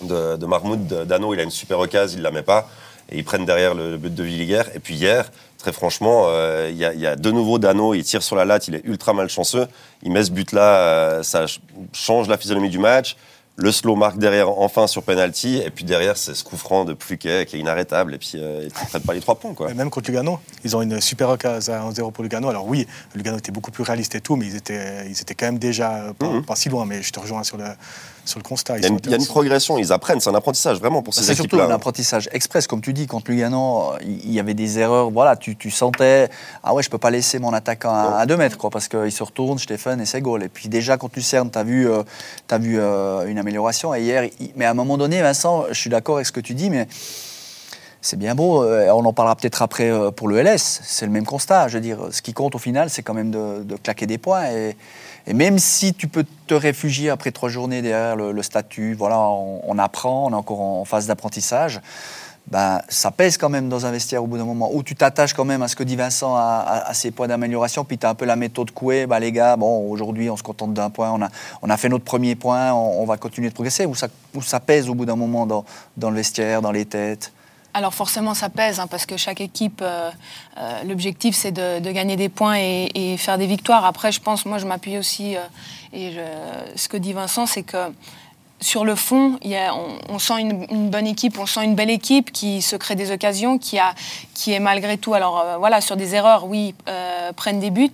de, 0.01 0.37
de 0.37 0.45
Mahmoud 0.45 1.05
Dano, 1.05 1.33
il 1.33 1.39
a 1.39 1.43
une 1.43 1.51
super 1.51 1.79
occasion, 1.79 2.17
il 2.17 2.19
ne 2.19 2.23
la 2.23 2.31
met 2.31 2.43
pas. 2.43 2.69
Et 3.11 3.17
ils 3.17 3.23
prennent 3.23 3.45
derrière 3.45 3.73
le, 3.73 3.97
but 3.97 4.13
de 4.13 4.23
Villiger. 4.23 4.63
Et 4.75 4.79
puis 4.79 4.95
hier, 4.95 5.31
très 5.57 5.71
franchement, 5.71 6.25
euh, 6.27 6.67
il 6.69 6.77
y, 6.77 6.85
a, 6.85 6.93
y, 6.93 7.07
a 7.07 7.15
de 7.15 7.31
nouveau 7.31 7.57
Dano, 7.57 7.93
il 7.93 8.03
tire 8.03 8.21
sur 8.21 8.35
la 8.35 8.45
latte, 8.45 8.67
il 8.67 8.75
est 8.75 8.85
ultra 8.85 9.13
malchanceux. 9.13 9.67
Il 10.03 10.11
met 10.11 10.23
ce 10.23 10.31
but-là, 10.31 10.75
euh, 10.75 11.23
ça 11.23 11.45
change 11.93 12.27
la 12.27 12.37
physionomie 12.37 12.69
du 12.69 12.79
match. 12.79 13.15
Le 13.61 13.73
slow 13.73 13.97
marque 13.97 14.17
derrière 14.17 14.49
enfin 14.49 14.87
sur 14.87 15.03
penalty. 15.03 15.57
Et 15.57 15.69
puis 15.69 15.83
derrière, 15.83 16.15
c'est 16.15 16.33
ce 16.33 16.45
coup 16.45 16.55
franc 16.55 16.85
de 16.85 16.93
Pluquet 16.93 17.45
qui 17.45 17.57
est 17.57 17.59
inarrêtable. 17.59 18.13
Et 18.13 18.17
puis 18.17 18.33
euh, 18.35 18.61
ils 18.61 18.67
ne 18.67 18.87
prennent 18.87 19.01
pas 19.01 19.13
les 19.13 19.19
trois 19.19 19.35
points. 19.35 19.53
Quoi. 19.53 19.73
même 19.73 19.89
contre 19.89 20.09
Lugano, 20.09 20.39
ils 20.63 20.77
ont 20.77 20.81
une 20.81 21.01
super 21.01 21.29
occasion 21.29 21.73
à 21.73 21.91
1-0 21.91 22.11
pour 22.13 22.23
Lugano. 22.23 22.47
Alors 22.47 22.65
oui, 22.65 22.87
Lugano 23.15 23.37
était 23.37 23.51
beaucoup 23.51 23.71
plus 23.71 23.83
réaliste 23.83 24.15
et 24.15 24.21
tout, 24.21 24.37
mais 24.37 24.45
ils 24.45 24.55
étaient, 24.55 25.05
ils 25.07 25.19
étaient 25.19 25.35
quand 25.35 25.47
même 25.47 25.59
déjà 25.59 26.13
pas, 26.17 26.27
mhm. 26.27 26.45
pas 26.45 26.55
si 26.55 26.69
loin. 26.69 26.85
Mais 26.85 27.01
je 27.01 27.11
te 27.11 27.19
rejoins 27.19 27.43
sur 27.43 27.57
le, 27.57 27.65
sur 28.25 28.39
le 28.39 28.43
constat. 28.43 28.77
Il 28.77 28.83
y, 28.83 28.85
a 28.85 29.15
une, 29.15 29.25
progression, 29.25 29.77
ils 29.77 29.91
apprennent, 29.91 30.19
c'est 30.19 30.29
un 30.29 30.35
apprentissage 30.35 30.79
vraiment 30.79 31.01
pour 31.01 31.13
ces 31.13 31.21
équipes-là. 31.21 31.35
C'est 31.35 31.49
surtout 31.49 31.61
un 31.61 31.73
apprentissage 31.73 32.29
express, 32.31 32.67
comme 32.67 32.81
tu 32.81 32.93
dis, 32.93 33.07
contre 33.07 33.31
Lugano, 33.31 33.93
il 34.01 34.31
y 34.31 34.39
avait 34.39 34.53
des 34.53 34.79
erreurs, 34.79 35.09
voilà, 35.09 35.35
tu, 35.35 35.71
sentais, 35.71 36.29
ah 36.63 36.73
ouais, 36.73 36.83
je 36.83 36.89
peux 36.89 36.97
pas 36.97 37.11
laisser 37.11 37.39
mon 37.39 37.53
attaquant 37.53 37.93
à, 37.93 38.25
2 38.25 38.37
mètres, 38.37 38.57
quoi, 38.57 38.69
parce 38.69 38.87
qu'il 38.87 39.11
se 39.11 39.23
retourne, 39.23 39.57
Stéphane, 39.59 40.01
et 40.01 40.05
c'est 40.05 40.21
goal. 40.21 40.43
Et 40.43 40.49
puis 40.49 40.69
déjà, 40.69 40.97
contre 40.97 41.15
Lucerne, 41.15 41.49
tu 41.51 41.57
as 41.57 41.63
vu, 41.63 41.89
euh, 41.89 42.03
as 42.49 42.57
vu 42.57 42.79
euh, 42.79 43.25
une 43.27 43.37
amélioration. 43.37 43.93
Et 43.95 44.01
hier, 44.01 44.29
mais 44.55 44.65
à 44.65 44.71
un 44.71 44.75
moment 44.75 44.97
donné, 44.97 45.21
Vincent, 45.21 45.65
je 45.69 45.79
suis 45.79 45.89
d'accord 45.89 46.15
avec 46.15 46.27
ce 46.27 46.31
que 46.31 46.39
tu 46.39 46.53
dis, 46.53 46.69
mais 46.69 46.87
c'est 48.01 48.17
bien 48.17 48.33
beau, 48.35 48.63
euh, 48.63 48.89
on 48.91 49.03
en 49.05 49.13
parlera 49.13 49.35
peut-être 49.35 49.61
après 49.61 49.91
pour 50.15 50.27
le 50.27 50.41
LS, 50.41 50.81
c'est 50.83 51.05
le 51.05 51.11
même 51.11 51.25
constat. 51.25 51.67
Je 51.67 51.75
veux 51.75 51.81
dire, 51.81 51.99
ce 52.11 52.21
qui 52.21 52.33
compte 52.33 52.55
au 52.55 52.59
final, 52.59 52.89
c'est 52.89 53.01
quand 53.01 53.13
même 53.13 53.31
de, 53.31 53.63
de, 53.63 53.75
claquer 53.75 54.05
des 54.05 54.17
points. 54.17 54.45
Et, 54.51 54.75
et 55.29 55.33
même 55.35 55.59
si 55.59 55.93
tu 55.93 56.07
peux 56.07 56.25
te 56.47 56.55
réfugier 56.55 57.11
après 57.11 57.31
trois 57.31 57.49
journées 57.49 57.83
derrière 57.83 58.15
le, 58.15 58.41
statut, 58.41 58.95
voilà, 58.95 59.19
on, 59.19 59.77
apprend, 59.77 60.25
on 60.25 60.31
est 60.31 60.35
encore 60.35 60.59
en 60.59 60.85
phase 60.85 61.05
d'apprentissage. 61.05 61.81
Ben, 62.47 62.81
ça 62.89 63.11
pèse 63.11 63.37
quand 63.37 63.49
même 63.49 63.69
dans 63.69 63.85
un 63.85 63.91
vestiaire 63.91 64.23
au 64.23 64.27
bout 64.27 64.39
d'un 64.39 64.45
moment, 64.45 64.71
où 64.73 64.81
tu 64.81 64.95
t'attaches 64.95 65.35
quand 65.35 65.45
même 65.45 65.61
à 65.61 65.67
ce 65.67 65.75
que 65.75 65.83
dit 65.83 65.95
Vincent, 65.95 66.35
à, 66.35 66.89
ces 66.93 67.11
points 67.11 67.27
d'amélioration, 67.27 67.85
puis 67.85 67.99
tu 67.99 68.07
as 68.07 68.09
un 68.09 68.15
peu 68.15 68.25
la 68.25 68.35
méthode 68.35 68.71
couée, 68.71 69.05
bah, 69.05 69.19
les 69.19 69.31
gars, 69.31 69.55
bon, 69.55 69.87
aujourd'hui 69.91 70.31
on 70.31 70.35
se 70.35 70.41
contente 70.41 70.73
d'un 70.73 70.89
point, 70.89 71.11
on 71.61 71.69
a, 71.69 71.77
fait 71.77 71.89
notre 71.89 72.05
premier 72.05 72.33
point, 72.33 72.73
on, 72.73 73.05
va 73.05 73.17
continuer 73.17 73.49
de 73.49 73.53
progresser, 73.53 73.85
où 73.85 73.93
ça, 73.93 74.59
pèse 74.59 74.89
au 74.89 74.95
bout 74.95 75.05
d'un 75.05 75.15
moment 75.15 75.45
dans, 75.45 76.09
le 76.09 76.15
vestiaire, 76.15 76.63
dans 76.63 76.71
les 76.71 76.85
têtes 76.85 77.31
Alors 77.73 77.93
forcément, 77.93 78.33
ça 78.33 78.49
pèse, 78.49 78.79
hein, 78.79 78.87
parce 78.87 79.05
que 79.05 79.15
chaque 79.15 79.41
équipe, 79.41 79.81
euh, 79.81 80.09
euh, 80.57 80.83
l'objectif, 80.83 81.35
c'est 81.35 81.51
de, 81.51 81.91
gagner 81.91 82.15
des 82.15 82.29
points 82.29 82.57
et, 82.57 82.89
et 82.95 83.17
faire 83.17 83.37
des 83.37 83.45
victoires. 83.45 83.85
Après, 83.85 84.11
je 84.11 84.19
pense, 84.19 84.45
moi, 84.45 84.57
je 84.57 84.65
m'appuie 84.65 84.97
aussi, 84.97 85.37
euh, 85.37 85.41
et 85.93 86.15
ce 86.75 86.87
que 86.87 86.97
dit 86.97 87.13
Vincent, 87.13 87.45
c'est 87.45 87.63
que 87.63 87.77
sur 88.61 88.83
le 88.85 88.95
fond, 88.95 89.37
il 89.41 89.51
y 89.51 89.55
a- 89.57 89.73
on, 89.73 89.97
on 90.09 90.19
sent 90.19 90.39
une, 90.39 90.65
une 90.69 90.89
bonne 90.89 91.07
équipe, 91.07 91.37
on 91.39 91.45
sent 91.45 91.63
une 91.63 91.75
belle 91.75 91.89
équipe 91.89 92.31
qui 92.31 92.61
se 92.61 92.75
crée 92.75 92.95
des 92.95 93.11
occasions, 93.11 93.57
qui, 93.57 93.79
a, 93.79 93.93
qui 94.33 94.51
est 94.53 94.59
malgré 94.59 94.97
tout, 94.97 95.13
alors 95.13 95.39
euh, 95.39 95.57
voilà, 95.57 95.81
sur 95.81 95.95
des 95.95 96.15
erreurs, 96.15 96.45
oui, 96.45 96.75
euh, 96.87 97.31
prennent 97.33 97.59
des 97.59 97.69
buts. 97.71 97.91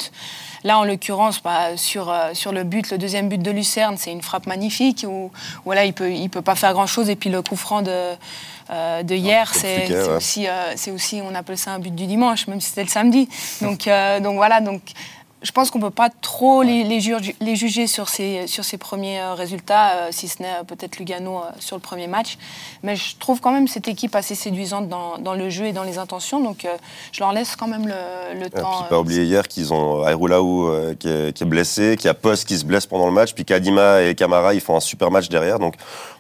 Là, 0.64 0.80
en 0.80 0.84
l'occurrence, 0.84 1.44
bah, 1.44 1.78
sur, 1.78 2.10
euh, 2.10 2.34
sur 2.34 2.52
le 2.52 2.64
but, 2.64 2.90
le 2.90 2.98
deuxième 2.98 3.30
but 3.30 3.40
de 3.40 3.52
Lucerne, 3.52 3.98
c'est 4.00 4.12
une 4.12 4.24
frappe 4.24 4.48
magnifique 4.48 5.06
où 5.08 5.30
voilà, 5.64 5.86
il 5.86 5.94
peut, 5.94 6.12
il 6.12 6.28
peut 6.30 6.42
pas 6.42 6.56
faire 6.56 6.74
grand 6.74 6.88
chose. 6.88 7.08
Et 7.12 7.16
puis 7.16 7.30
le 7.30 7.44
coup 7.44 7.56
franc 7.56 7.84
de, 7.84 8.14
euh, 8.72 9.04
de 9.04 9.14
hier, 9.14 9.54
c'est 9.54 9.88
ouais. 9.88 10.10
aussi, 10.16 10.48
euh, 10.48 10.74
aussi, 10.92 11.22
on 11.24 11.36
appelle 11.36 11.60
ça 11.60 11.74
un 11.74 11.78
but 11.78 11.94
du 11.94 12.08
dimanche, 12.08 12.48
même 12.48 12.60
si 12.62 12.70
c'était 12.70 12.84
le 12.84 12.90
samedi. 12.90 13.30
Donc, 13.62 13.88
donc 14.24 14.36
voilà, 14.38 14.60
donc 14.60 14.82
je 15.46 15.52
pense 15.52 15.70
qu'on 15.72 15.80
ne 15.80 15.84
peut 15.86 15.90
pas 15.92 16.10
trop 16.22 16.64
les, 16.64 16.84
les, 16.84 17.00
ju- 17.00 17.16
les 17.40 17.56
juger 17.56 17.88
sur 17.88 18.10
ces, 18.10 18.48
sur 18.48 18.66
ces 18.66 18.78
premiers 18.78 19.22
euh, 19.22 19.34
résultats, 19.36 19.92
euh, 19.92 20.08
si 20.12 20.28
ce 20.28 20.42
n'est 20.42 20.50
euh, 20.50 20.64
peut-être 20.64 20.98
Lugano 20.98 21.38
euh, 21.38 21.42
sur 21.60 21.76
le 21.76 21.82
premier 21.82 22.08
match. 22.08 22.38
Mais 22.84 22.96
je 22.96 23.16
trouve 23.18 23.40
quand 23.40 23.52
même 23.52 23.68
cette 23.68 23.88
équipe 23.88 24.16
assez 24.16 24.36
séduisante 24.36 24.90
dans, 24.90 25.18
dans 25.20 25.34
le 25.36 25.50
jeu 25.50 25.66
et 25.68 25.72
dans 25.72 25.84
les 25.84 25.98
intentions. 25.98 26.40
Donc 26.42 26.66
euh, 26.66 26.76
je 27.12 27.20
leur 27.22 27.32
laisse 27.32 27.56
quand 27.56 27.68
même 27.68 27.88
le, 27.88 28.40
le 28.40 28.48
Et 28.48 28.50
temps. 28.50 28.80
puis 28.82 28.90
pas 28.90 29.00
oublier 29.00 29.24
hier 29.24 29.48
qu'ils 29.48 29.72
ont 29.72 30.06
Ayrulaou 30.08 30.68
euh, 30.68 30.96
qui, 30.96 31.08
est, 31.10 31.32
qui 31.36 31.44
est 31.44 31.48
blessé, 31.48 31.96
qu'il 31.96 32.08
y 32.08 32.10
a 32.10 32.14
Post 32.16 32.48
qui 32.48 32.58
se 32.58 32.66
blesse 32.66 32.86
pendant 32.88 33.06
le 33.06 33.14
match, 33.14 33.34
puis 33.34 33.46
Kadima 33.46 34.02
et 34.02 34.16
Camara 34.16 34.54
ils 34.56 34.62
font 34.62 34.76
un 34.76 34.80
super 34.82 35.12
match 35.12 35.30
derrière. 35.30 35.60
Donc 35.60 35.76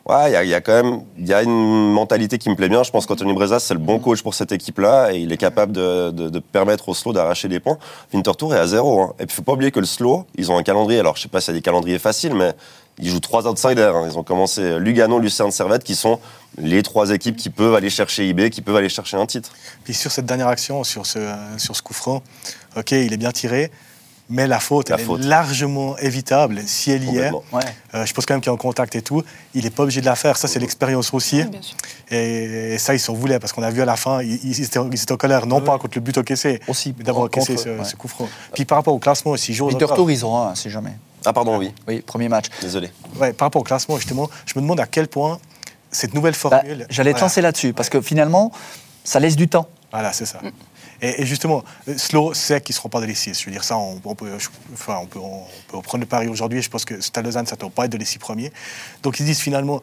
ouais, 0.05 0.29
il 0.29 0.33
y, 0.33 0.35
a- 0.35 0.43
il 0.43 0.49
y 0.49 0.53
a 0.53 0.61
quand 0.61 0.83
même 0.83 1.01
il 1.17 1.27
y 1.27 1.33
a 1.33 1.41
une 1.43 1.91
mentalité 1.91 2.37
qui 2.37 2.49
me 2.49 2.55
plaît 2.55 2.69
bien. 2.69 2.83
Je 2.83 2.91
pense 2.91 3.05
qu'Anthony 3.05 3.33
Brezas 3.33 3.59
c'est 3.59 3.73
le 3.73 3.79
bon 3.79 3.99
coach 3.99 4.21
pour 4.21 4.33
cette 4.33 4.51
équipe-là 4.51 5.11
et 5.13 5.17
il 5.19 5.31
est 5.31 5.37
capable 5.37 5.71
de, 5.71 6.11
de- 6.11 6.39
permettre 6.39 6.89
au 6.89 6.93
slow 6.93 7.13
d'arracher 7.13 7.47
des 7.47 7.59
points. 7.59 7.77
Winterthur 8.13 8.53
est 8.55 8.59
à 8.59 8.67
zéro. 8.67 9.01
hein. 9.01 9.13
Et 9.19 9.25
puis 9.25 9.35
faut 9.35 9.41
pas 9.41 9.53
oublier 9.53 9.71
que 9.71 9.79
le 9.79 9.85
slow, 9.85 10.25
ils 10.35 10.51
ont 10.51 10.57
un 10.57 10.63
calendrier. 10.63 10.99
Alors 10.99 11.15
je 11.17 11.23
sais 11.23 11.29
pas 11.29 11.39
si 11.41 11.47
c'est 11.47 11.53
des 11.53 11.61
calendriers 11.61 11.99
faciles, 11.99 12.33
mais 12.35 12.53
ils 12.99 13.09
jouent 13.09 13.19
trois 13.19 13.45
outsiders. 13.47 13.95
hein. 13.95 14.07
Ils 14.09 14.17
ont 14.17 14.23
commencé 14.23 14.79
Lugano, 14.79 15.19
Lucerne, 15.19 15.51
Servette, 15.51 15.83
qui 15.83 15.95
sont 15.95 16.19
les 16.57 16.81
trois 16.83 17.09
équipes 17.11 17.35
qui 17.35 17.49
peuvent 17.49 17.75
aller 17.75 17.89
chercher 17.89 18.27
IB, 18.29 18.49
qui 18.49 18.61
peuvent 18.61 18.75
aller 18.77 18.87
chercher 18.89 19.17
un 19.17 19.25
titre. 19.25 19.51
Puis 19.83 19.93
sur 19.93 20.11
cette 20.11 20.25
dernière 20.25 20.47
action, 20.47 20.83
sur 20.85 21.05
ce, 21.05 21.19
sur 21.57 21.75
ce 21.75 21.81
coup 21.81 21.93
franc, 21.93 22.21
ok, 22.77 22.91
il 22.91 23.11
est 23.11 23.17
bien 23.17 23.31
tiré, 23.31 23.69
mais 24.29 24.47
la 24.47 24.59
faute, 24.59 24.89
La 24.89 24.97
elle 24.97 25.05
faute. 25.05 25.21
est 25.21 25.25
largement 25.27 25.97
évitable 25.97 26.61
si 26.65 26.91
elle 26.91 27.03
y 27.03 27.17
est. 27.17 27.31
Ouais. 27.51 27.61
Euh, 27.93 28.05
je 28.05 28.13
pense 28.13 28.25
quand 28.25 28.33
même 28.33 28.41
qu'il 28.41 28.49
est 28.49 28.53
en 28.53 28.57
contact 28.57 28.95
et 28.95 29.01
tout. 29.01 29.23
Il 29.53 29.63
n'est 29.65 29.69
pas 29.69 29.83
obligé 29.83 30.01
de 30.01 30.05
la 30.05 30.15
faire. 30.15 30.35
Ça, 30.37 30.47
c'est 30.47 30.59
l'expérience 30.59 31.13
aussi. 31.13 31.43
oui. 31.43 31.75
Et, 32.09 32.73
et 32.73 32.77
ça, 32.77 32.93
ils 32.93 32.99
s'en 32.99 33.13
voulaient 33.13 33.39
parce 33.39 33.53
qu'on 33.53 33.63
a 33.63 33.69
vu 33.71 33.81
à 33.81 33.85
la 33.85 33.95
fin, 33.95 34.21
ils, 34.21 34.39
ils 34.43 34.61
étaient, 34.63 34.79
ils 34.91 35.01
étaient 35.01 35.11
en 35.11 35.17
colère, 35.17 35.45
non 35.45 35.61
pas 35.61 35.77
contre 35.77 35.95
le 35.97 36.01
but 36.01 36.17
encaissé, 36.17 36.59
Aussi, 36.67 36.93
mais 36.97 37.03
d'avoir 37.03 37.25
encaissé 37.25 37.57
ce, 37.57 37.69
ouais. 37.69 37.83
ce 37.83 37.95
coup 37.95 38.07
franc. 38.07 38.27
Puis 38.53 38.65
par 38.65 38.77
rapport 38.77 38.93
au 38.93 38.99
classement, 38.99 39.35
si 39.37 39.53
j'ose 39.53 39.73
encore- 39.75 39.89
Winterthur, 39.89 40.11
ils 40.11 40.23
auront 40.25 40.41
un, 40.47 40.55
si 40.55 40.69
jamais. 40.69 40.93
Ah 41.25 41.33
pardon, 41.33 41.57
oui. 41.57 41.73
Oui, 41.87 42.01
premier 42.01 42.29
match. 42.29 42.45
Désolé. 42.61 42.91
Ouais, 43.19 43.33
par 43.33 43.47
rapport 43.47 43.61
au 43.61 43.65
classement, 43.65 43.97
justement, 43.97 44.29
je 44.45 44.53
me 44.55 44.61
demande 44.61 44.79
à 44.79 44.85
quel 44.85 45.07
point 45.07 45.39
cette 45.91 46.13
nouvelle 46.13 46.33
Bah, 46.33 46.39
formule. 46.39 46.85
J'allais 46.89 47.11
te 47.11 47.15
Voilà. 47.15 47.25
lancer 47.27 47.41
là-dessus, 47.41 47.73
parce 47.73 47.89
que 47.89 47.99
finalement, 48.01 48.51
ça 49.03 49.19
laisse 49.19 49.35
du 49.35 49.47
temps. 49.47 49.67
Voilà, 49.91 50.13
c'est 50.13 50.25
ça. 50.25 50.39
Et, 51.01 51.25
justement, 51.25 51.63
Slow 51.97 52.33
sait 52.33 52.61
qu'ils 52.61 52.73
ne 52.73 52.77
seront 52.77 52.89
pas 52.89 53.01
six. 53.15 53.39
Je 53.39 53.45
veux 53.45 53.51
dire, 53.51 53.63
ça, 53.63 53.77
on, 53.77 53.99
peut, 54.15 54.37
je- 54.37 54.49
prendre 55.81 56.01
le 56.01 56.05
pari 56.07 56.27
aujourd'hui. 56.27 56.61
Je 56.61 56.69
pense 56.69 56.85
que 56.85 57.01
Stade 57.01 57.25
Lausanne, 57.25 57.45
ne 57.55 57.59
doit 57.59 57.69
pas 57.69 57.85
être 57.85 57.91
de 57.91 57.97
les 57.97 58.05
six 58.05 58.19
premiers. 58.19 58.51
Donc, 59.03 59.19
ils 59.19 59.25
disent 59.25 59.39
finalement, 59.39 59.81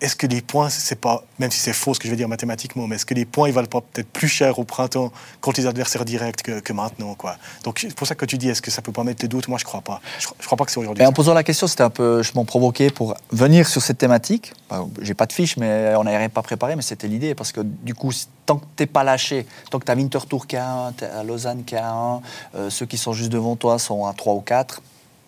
est-ce 0.00 0.14
que 0.14 0.26
les 0.26 0.42
points, 0.42 0.68
c'est 0.68 1.00
pas, 1.00 1.24
même 1.38 1.50
si 1.50 1.58
c'est 1.58 1.72
faux 1.72 1.94
ce 1.94 2.00
que 2.00 2.06
je 2.06 2.10
vais 2.10 2.16
dire 2.16 2.28
mathématiquement, 2.28 2.86
mais 2.86 2.96
est-ce 2.96 3.06
que 3.06 3.14
les 3.14 3.24
points, 3.24 3.48
ils 3.48 3.54
valent 3.54 3.66
pas 3.66 3.80
peut-être 3.80 4.08
plus 4.08 4.28
cher 4.28 4.58
au 4.58 4.64
printemps 4.64 5.10
contre 5.40 5.60
les 5.60 5.66
adversaires 5.66 6.04
directs 6.04 6.42
que, 6.42 6.60
que 6.60 6.72
maintenant, 6.72 7.14
quoi? 7.14 7.36
Donc, 7.64 7.78
c'est 7.80 7.94
pour 7.94 8.06
ça 8.06 8.14
que 8.14 8.26
tu 8.26 8.36
dis, 8.36 8.48
est-ce 8.48 8.60
que 8.60 8.70
ça 8.70 8.82
peut 8.82 8.92
pas 8.92 9.04
mettre 9.04 9.22
les 9.22 9.28
doutes 9.28 9.48
Moi, 9.48 9.58
je 9.58 9.64
crois 9.64 9.80
pas. 9.80 10.00
Je, 10.18 10.26
je 10.38 10.46
crois 10.46 10.56
pas 10.56 10.64
que 10.64 10.70
c'est 10.70 10.80
aujourd'hui. 10.80 11.04
En 11.04 11.12
posant 11.12 11.32
la 11.32 11.42
question, 11.42 11.66
c'était 11.66 11.82
un 11.82 11.90
peu, 11.90 12.22
je 12.22 12.32
m'en 12.34 12.44
provoquais 12.44 12.90
pour 12.90 13.14
venir 13.30 13.66
sur 13.66 13.80
cette 13.80 13.98
thématique. 13.98 14.52
Bah, 14.68 14.84
J'ai 15.00 15.14
pas 15.14 15.26
de 15.26 15.32
fiche, 15.32 15.56
mais 15.56 15.94
on 15.96 16.04
n'avait 16.04 16.28
pas 16.28 16.42
préparé, 16.42 16.76
mais 16.76 16.82
c'était 16.82 17.08
l'idée. 17.08 17.34
Parce 17.34 17.52
que 17.52 17.60
du 17.62 17.94
coup, 17.94 18.12
tant 18.44 18.56
que 18.56 18.66
t'es 18.76 18.86
pas 18.86 19.04
lâché, 19.04 19.46
tant 19.70 19.78
que 19.78 19.84
tu 19.84 19.92
as 19.92 19.94
Winterthur 19.94 20.46
qui 20.46 20.56
a 20.56 20.70
un, 20.70 20.92
t'as 20.92 21.22
Lausanne 21.22 21.64
qui 21.64 21.76
a 21.76 21.90
un, 21.90 22.20
euh, 22.54 22.68
ceux 22.68 22.86
qui 22.86 22.98
sont 22.98 23.12
juste 23.12 23.30
devant 23.30 23.56
toi 23.56 23.78
sont 23.78 24.06
à 24.06 24.12
3 24.12 24.34
ou 24.34 24.40
4, 24.40 24.82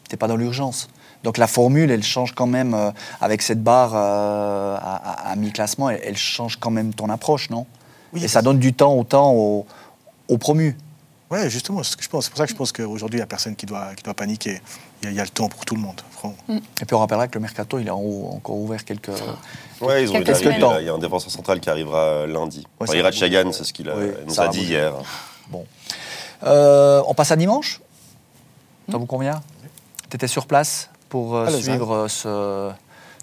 t'es 0.09 0.17
pas 0.17 0.29
dans 0.29 0.37
l'urgence. 0.37 0.89
Donc 1.23 1.39
la 1.39 1.47
formule, 1.47 1.91
elle 1.91 2.03
change 2.03 2.35
quand 2.35 2.47
même, 2.47 2.75
euh, 2.75 2.91
avec 3.21 3.43
cette 3.43 3.63
barre 3.63 3.93
euh, 3.95 4.77
à, 4.77 5.29
à- 5.29 5.31
à 5.33 5.37
mi-classement, 5.37 5.91
elle, 5.91 6.01
elle 6.05 6.17
change 6.17 6.57
quand 6.59 6.71
même 6.71 6.93
ton 6.95 7.09
approche, 7.11 7.49
non? 7.51 7.67
Oui, 8.13 8.25
Et 8.25 8.29
ça 8.29 8.43
donne 8.43 8.59
du 8.59 8.73
temps 8.75 8.95
autant 8.95 9.33
aux, 9.33 9.67
aux 10.29 10.39
promus. 10.39 10.77
Ouais, 11.31 11.49
justement, 11.49 11.83
c'est 11.83 11.93
ce 11.93 11.97
que 11.97 12.03
je 12.03 12.11
pense. 12.11 12.25
C'est 12.25 12.31
pour 12.31 12.39
ça 12.39 12.45
que 12.45 12.51
je 12.51 12.57
pense 12.57 12.73
qu'aujourd'hui, 12.73 13.17
il 13.19 13.21
n'y 13.21 13.25
a 13.25 13.27
personne 13.27 13.57
qui 13.57 13.65
doit, 13.65 13.95
qui 13.97 14.03
doit 14.03 14.13
paniquer. 14.13 14.61
Il 15.01 15.07
y, 15.07 15.09
a, 15.09 15.11
il 15.13 15.17
y 15.17 15.21
a 15.21 15.23
le 15.25 15.31
temps 15.31 15.49
pour 15.49 15.65
tout 15.65 15.75
le 15.75 15.81
monde. 15.81 15.99
franchement. 16.11 16.37
Et 16.49 16.85
puis 16.85 16.95
on 16.95 16.99
rappellera 16.99 17.27
que 17.29 17.35
le 17.35 17.41
mercato, 17.41 17.79
il 17.79 17.89
a 17.89 17.95
en- 17.97 18.33
encore 18.35 18.57
ouvert 18.59 18.85
quelques. 18.85 19.09
Ouais, 19.81 20.03
ils 20.03 20.11
ont 20.11 20.13
Quelques 20.13 20.37
semaines. 20.37 20.61
là. 20.61 20.81
Il 20.81 20.87
y 20.87 20.91
a 20.91 20.93
un 20.93 20.99
défenseur 20.99 21.31
central 21.31 21.59
qui 21.61 21.71
arrivera 21.71 21.99
euh, 22.01 22.27
lundi. 22.27 22.67
Ouais, 22.81 22.87
Enfin, 22.91 23.01
va 23.03 23.11
Chagan, 23.13 23.51
c'est 23.53 23.65
ce 23.65 23.73
qu'il 23.73 23.89
Oui, 23.89 24.11
nous 24.27 24.39
a 24.41 24.49
dit 24.49 24.61
hier. 24.65 24.93
Bon. 25.49 25.65
Euh, 26.45 27.03
on 27.07 27.15
passe 27.15 27.31
à 27.31 27.37
dimanche? 27.37 27.81
Ça 28.91 28.99
vous 28.99 29.07
convient? 29.07 29.41
Tu 30.11 30.17
étais 30.17 30.27
sur 30.29 30.47
place? 30.47 30.91
Pour 31.13 31.37
euh, 31.37 31.51
suivre 31.51 31.93
euh, 31.95 32.09
ce, 32.09 32.71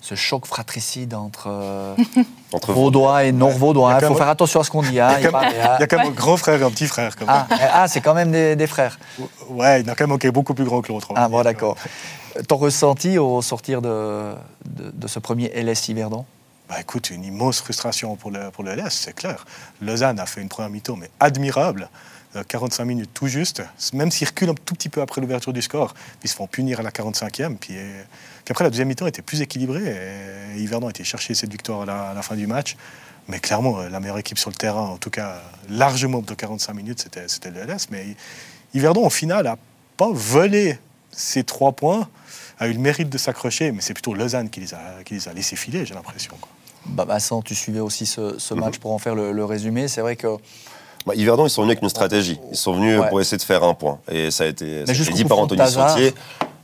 ce 0.07 0.13
choc 0.13 0.45
fratricide 0.45 1.15
entre 1.15 1.47
euh, 1.49 1.95
Entre. 2.53 2.71
Vaudois 2.71 3.23
et 3.25 3.31
a 3.87 3.99
Il 3.99 4.05
faut 4.05 4.15
faire 4.15 4.29
attention 4.29 4.59
à 4.59 4.63
ce 4.63 4.69
qu'on 4.69 4.83
dit. 4.83 4.99
hein. 4.99 5.15
Il 5.17 5.23
y 5.23 5.27
a 5.27 5.31
quand 5.31 5.41
même- 5.41 5.87
même 5.97 6.07
un 6.07 6.11
grand 6.11 6.37
frère 6.37 6.61
et 6.61 6.63
un 6.63 6.69
petit 6.69 6.85
frère. 6.87 7.15
Ah, 7.27 7.47
ah, 7.73 7.87
c'est 7.87 7.99
quand 8.01 8.13
même 8.13 8.31
des, 8.31 8.55
des 8.55 8.67
frères. 8.67 8.99
Ouais, 9.49 9.81
il 9.81 9.87
y 9.87 9.89
en 9.89 9.93
a 9.93 9.95
quand 9.95 10.03
même 10.05 10.15
un 10.15 10.17
qui 10.19 10.27
est 10.27 10.31
beaucoup 10.31 10.53
plus 10.53 10.65
grand 10.65 10.81
que 10.81 10.91
l'autre. 10.91 11.13
va 11.13 11.21
Ah 11.23 11.27
bon, 11.29 11.41
d'accord. 11.41 11.75
Ton 12.47 12.57
ressenti 12.57 13.17
au 13.17 13.41
sortir 13.41 13.81
de, 13.81 14.33
de, 14.65 14.91
de 14.91 15.07
ce 15.07 15.17
premier 15.17 15.47
LS 15.59 15.89
Yverdon? 15.89 16.25
Bah 16.69 16.75
écoute, 16.79 17.09
une 17.09 17.23
immense 17.23 17.59
frustration 17.61 18.15
pour 18.15 18.29
le, 18.29 18.51
pour 18.51 18.63
le 18.63 18.75
LS, 18.75 18.89
c'est 18.93 19.13
clair. 19.15 19.43
Lausanne 19.81 20.19
a 20.19 20.27
fait 20.27 20.39
une 20.41 20.49
première 20.49 20.69
mi-temps, 20.69 20.95
mais 20.95 21.09
admirable. 21.19 21.89
Euh, 22.35 22.43
45 22.47 22.85
minutes 22.85 23.09
tout 23.13 23.27
juste. 23.27 23.63
Même 23.93 24.11
s'ils 24.11 24.27
reculent 24.27 24.49
un 24.51 24.53
tout 24.53 24.75
petit 24.75 24.89
peu 24.89 25.01
après 25.01 25.19
l'ouverture 25.19 25.51
du 25.51 25.61
score, 25.63 25.95
ils 26.23 26.29
se 26.29 26.35
font 26.35 26.45
punir 26.45 26.79
à 26.79 26.83
la 26.83 26.91
45e. 26.91 27.55
Puis, 27.57 27.73
euh, 27.75 28.03
puis 28.45 28.51
après, 28.51 28.63
la 28.63 28.69
deuxième 28.69 28.87
mi-temps 28.87 29.07
était 29.07 29.23
plus 29.23 29.41
équilibrée. 29.41 29.95
Et 30.55 30.59
Yverdon 30.61 30.87
a 30.87 30.89
été 30.91 31.03
chercher 31.03 31.33
cette 31.33 31.51
victoire 31.51 31.81
à 31.81 31.85
la, 31.85 32.01
à 32.09 32.13
la 32.13 32.21
fin 32.21 32.35
du 32.35 32.45
match. 32.45 32.77
Mais 33.27 33.39
clairement, 33.39 33.79
euh, 33.79 33.89
la 33.89 33.99
meilleure 33.99 34.19
équipe 34.19 34.37
sur 34.37 34.51
le 34.51 34.55
terrain, 34.55 34.81
en 34.81 34.97
tout 34.97 35.09
cas 35.09 35.41
largement 35.69 36.21
de 36.21 36.33
45 36.33 36.73
minutes, 36.73 37.07
c'était 37.27 37.49
le 37.51 37.61
LS. 37.61 37.87
Mais 37.89 38.15
Yverdon, 38.75 39.05
au 39.07 39.09
final, 39.09 39.45
n'a 39.45 39.57
pas 39.97 40.09
volé 40.11 40.77
ces 41.11 41.43
trois 41.43 41.71
points, 41.71 42.07
a 42.59 42.67
eu 42.67 42.73
le 42.73 42.79
mérite 42.79 43.09
de 43.09 43.17
s'accrocher, 43.17 43.71
mais 43.71 43.81
c'est 43.81 43.93
plutôt 43.95 44.13
Lausanne 44.13 44.49
qui 44.51 44.59
les 44.59 44.73
a, 44.75 44.79
qui 45.03 45.15
les 45.15 45.27
a 45.27 45.33
laissés 45.33 45.55
filer, 45.55 45.83
j'ai 45.85 45.95
l'impression. 45.95 46.33
bah, 46.85 47.05
Vincent, 47.05 47.41
tu 47.41 47.55
suivais 47.55 47.79
aussi 47.79 48.05
ce, 48.05 48.37
ce 48.37 48.53
Mhm. 48.53 48.59
match 48.59 48.77
pour 48.77 48.91
en 48.93 48.99
faire 48.99 49.15
le, 49.15 49.31
le 49.31 49.45
résumé. 49.45 49.87
C'est 49.87 50.01
vrai 50.01 50.15
que 50.15 50.27
Bah, 51.05 51.13
Yverdon, 51.15 51.45
ils 51.45 51.49
sont 51.49 51.61
venus 51.61 51.73
avec 51.73 51.83
une 51.83 51.89
stratégie. 51.89 52.39
Ils 52.51 52.57
sont 52.57 52.73
venus 52.73 52.99
Ouais. 52.99 53.09
pour 53.09 53.19
essayer 53.21 53.37
de 53.37 53.43
faire 53.43 53.63
un 53.63 53.73
point. 53.73 53.99
Et 54.11 54.31
ça 54.31 54.43
a 54.43 54.47
été, 54.47 54.65
ça 54.65 54.79
a 54.79 54.83
été 54.83 54.93
jusqu'au 54.93 55.15
dit 55.15 55.25
par 55.25 55.39
Anthony 55.39 55.57
Tazard. 55.59 55.89
Sautier. 55.91 56.13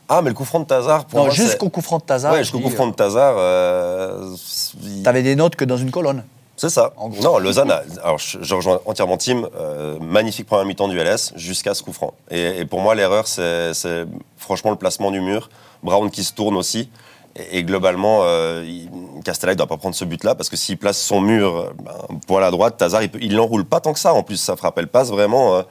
Ah, 0.08 0.22
mais 0.22 0.30
le 0.30 0.36
coup 0.36 0.46
franc 0.46 0.60
de 0.60 0.66
Tazar, 0.66 1.06
pour 1.06 1.18
non, 1.20 1.26
moi, 1.26 1.34
jusqu'au 1.34 1.70
coup 1.70 1.82
franc 1.82 1.98
de 1.98 2.04
Tazar. 2.04 2.32
Ouais, 2.32 2.40
jusqu'au 2.40 2.60
coup 2.60 2.70
franc 2.70 2.86
de 2.88 2.94
Tazar, 2.94 3.34
euh, 3.40 4.36
il- 4.84 5.02
Tu 5.02 5.10
avais 5.10 5.24
des 5.24 5.36
notes 5.36 5.56
que 5.56 5.66
dans 5.66 5.78
une 5.78 5.90
colonne. 5.90 6.24
C'est 6.58 6.70
ça. 6.70 6.94
En 6.96 7.10
gros. 7.10 7.22
Non, 7.24 7.38
Lausanne, 7.40 7.72
a- 7.72 7.82
alors 8.04 8.18
je, 8.20 8.38
je 8.42 8.56
rejoins 8.56 8.80
entièrement 8.86 9.18
Tim, 9.18 9.50
euh, 9.60 9.98
magnifique 10.00 10.46
première 10.46 10.66
mi-temps 10.66 10.88
du 10.88 10.98
LS 11.00 11.34
jusqu'à 11.36 11.74
ce 11.74 11.82
coup 11.82 11.92
franc. 11.92 12.14
Et, 12.30 12.60
et 12.60 12.66
pour 12.66 12.82
moi, 12.82 12.94
l'erreur, 12.96 13.28
c'est 13.28 13.74
c'est 13.74 14.06
franchement 14.38 14.70
le 14.70 14.78
placement 14.78 15.10
du 15.12 15.22
mur. 15.22 15.50
Brown 15.84 16.10
qui 16.12 16.24
se 16.24 16.34
tourne 16.34 16.56
aussi. 16.56 16.90
Et, 17.36 17.58
et 17.60 17.64
globalement, 17.64 18.20
euh, 18.24 18.64
il- 18.66 18.90
Castella 19.24 19.54
ne 19.54 19.58
doit 19.58 19.68
pas 19.68 19.78
prendre 19.78 19.96
ce 19.96 20.06
but-là 20.06 20.36
parce 20.36 20.50
que 20.50 20.56
s'il 20.56 20.78
place 20.78 21.00
son 21.02 21.20
mur 21.22 21.74
ben, 21.84 21.92
poil 22.28 22.44
à 22.44 22.52
droite, 22.52 22.78
Tazar, 22.78 23.02
il 23.04 23.10
il 23.22 23.36
l'enroule 23.36 23.66
pas 23.66 23.80
tant 23.80 23.94
que 23.94 24.00
ça. 24.00 24.14
En 24.14 24.24
plus, 24.24 24.38
ça 24.38 24.56
frappe, 24.56 24.78
elle 24.78 24.88
passe 24.88 25.10
vraiment 25.10 25.56
euh, 25.56 25.62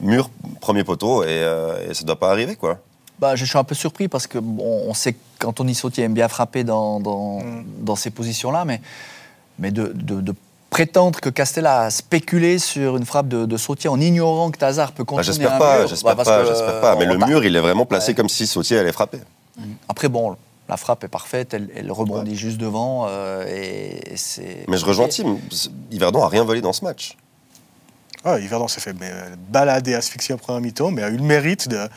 mur, 0.00 0.30
premier 0.60 0.82
poteau 0.84 1.22
et, 1.22 1.26
euh, 1.28 1.90
et 1.90 1.94
ça 1.94 2.02
ne 2.02 2.06
doit 2.06 2.18
pas 2.18 2.30
arriver, 2.30 2.56
quoi. 2.56 2.78
Bah, 3.18 3.34
je 3.36 3.44
suis 3.44 3.56
un 3.58 3.64
peu 3.64 3.74
surpris 3.74 4.08
parce 4.08 4.26
que 4.26 4.38
bon, 4.38 4.82
on 4.86 4.94
sait 4.94 5.16
qu'Anthony 5.38 5.74
Sautier 5.74 6.04
aime 6.04 6.12
bien 6.14 6.28
frapper 6.28 6.64
dans, 6.64 7.00
dans, 7.00 7.38
Mm. 7.40 7.64
dans 7.80 7.96
ces 7.96 8.10
positions-là, 8.10 8.64
mais, 8.64 8.80
mais 9.58 9.70
de, 9.70 9.92
de- 9.94 10.20
de 10.20 10.34
prétendre 10.70 11.20
que 11.20 11.30
Castella 11.30 11.82
a 11.82 11.90
spéculé 11.90 12.58
sur 12.58 12.96
une 12.96 13.06
frappe 13.06 13.28
de, 13.28 13.46
de 13.46 13.56
Sautier 13.56 13.88
en 13.88 13.98
ignorant 14.00 14.50
que 14.50 14.58
Tazar 14.58 14.92
peut 14.92 15.02
Bah, 15.04 15.06
contourner 15.06 15.24
j'espère 15.26 15.54
un 15.54 15.58
pas, 15.58 15.86
j'espère 15.86 16.16
bah, 16.16 16.24
pas, 16.24 16.42
que, 16.42 16.48
j'espère 16.48 16.80
pas. 16.80 16.96
Mais 16.96 17.06
on 17.08 17.12
le 17.14 17.18
va- 17.18 17.26
mur, 17.26 17.44
il 17.44 17.54
est 17.56 17.60
vraiment 17.60 17.86
placé 17.86 18.08
Ouais. 18.10 18.14
comme 18.14 18.28
si 18.28 18.46
Sautier 18.46 18.78
allait 18.78 18.92
frapper. 18.92 19.18
Après, 19.88 20.08
bon, 20.08 20.36
la 20.68 20.76
frappe 20.76 21.04
est 21.04 21.08
parfaite, 21.08 21.54
elle, 21.54 21.68
elle 21.74 21.92
rebondit 21.92 22.36
juste 22.36 22.58
devant, 22.58 23.06
euh, 23.08 23.46
et 23.46 24.16
c'est... 24.16 24.64
Mais 24.68 24.76
je 24.76 24.84
rejoins 24.84 25.08
Tim. 25.08 25.38
Yverdon 25.90 26.22
a 26.22 26.28
rien 26.28 26.44
volé 26.44 26.60
dans 26.60 26.72
ce 26.72 26.84
match. 26.84 27.16
Ah, 28.24 28.40
Yverdon 28.40 28.66
s'est 28.66 28.80
fait 28.80 28.92
mais, 28.98 29.12
balader, 29.48 29.94
asphyxier 29.94 30.34
en 30.34 30.38
première 30.38 30.60
mi-temps, 30.60 30.90
mais 30.90 31.02
a 31.04 31.08
eu 31.10 31.16
le 31.16 31.22
mérite 31.22 31.68
de, 31.68 31.88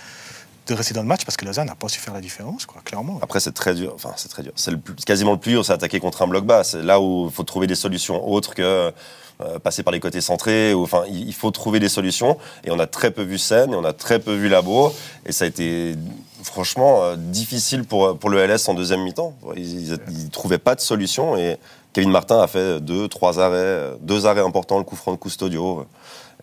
de 0.68 0.74
rester 0.76 0.94
dans 0.94 1.02
le 1.02 1.08
match 1.08 1.26
parce 1.26 1.38
que 1.38 1.46
Lausanne 1.46 1.66
n'a 1.66 1.74
pas 1.74 1.88
su 1.90 2.00
faire 2.00 2.14
la 2.14 2.22
différence, 2.22 2.68
quoi, 2.68 2.82
clairement. 2.86 3.18
Après, 3.24 3.40
c'est 3.40 3.54
très 3.54 3.74
dur. 3.74 3.94
Enfin, 3.96 4.14
c'est 4.16 4.30
très 4.30 4.44
dur. 4.44 4.52
C'est 4.56 4.70
le 4.70 4.78
plus- 4.78 4.94
quasiment 4.94 5.32
le 5.32 5.40
plus 5.40 5.54
dur, 5.54 5.66
c'est 5.66 5.74
attaquer 5.74 6.00
contre 6.00 6.22
un 6.22 6.28
bloc 6.28 6.46
bas. 6.46 6.64
C'est 6.64 6.84
là 6.84 7.02
où 7.02 7.26
il 7.26 7.34
faut 7.34 7.44
trouver 7.44 7.66
des 7.66 7.74
solutions 7.74 8.30
autres 8.30 8.54
que 8.54 8.94
euh, 9.42 9.58
passer 9.58 9.82
par 9.82 9.92
les 9.92 10.00
côtés 10.00 10.22
centrés. 10.22 10.76
Ou, 10.76 10.84
enfin, 10.84 11.06
il 11.10 11.28
il 11.30 11.34
faut 11.34 11.50
trouver 11.50 11.80
des 11.80 11.90
solutions. 11.90 12.38
Et 12.64 12.70
on 12.70 12.78
a 12.78 12.86
très 12.86 13.10
peu 13.10 13.24
vu 13.24 13.40
Seine 13.40 13.74
et 13.74 13.76
on 13.76 13.86
a 13.86 13.94
très 13.94 14.20
peu 14.20 14.36
vu 14.36 14.50
Labo. 14.50 14.94
Et 15.26 15.32
ça 15.32 15.46
a 15.46 15.48
été 15.48 15.96
franchement 16.44 17.04
euh, 17.04 17.16
difficile 17.18 17.84
pour, 17.84 18.18
pour 18.18 18.30
le 18.30 18.46
LS 18.46 18.68
en 18.70 18.74
deuxième 18.74 19.02
mi-temps. 19.02 19.34
Ils 19.56 19.92
ne 19.92 20.30
trouvaient 20.30 20.58
pas 20.58 20.76
de 20.76 20.82
solution. 20.82 21.38
Et 21.38 21.58
Kevin 21.94 22.12
Martin 22.12 22.42
a 22.42 22.48
fait 22.48 22.80
deux, 22.80 23.08
trois 23.08 23.40
arrêts, 23.40 23.58
euh, 23.58 23.96
deux 24.02 24.26
arrêts 24.26 24.42
importants, 24.42 24.78
le 24.78 24.84
coup 24.84 24.96
franc 24.96 25.12
de 25.12 25.18
Custodio. 25.18 25.86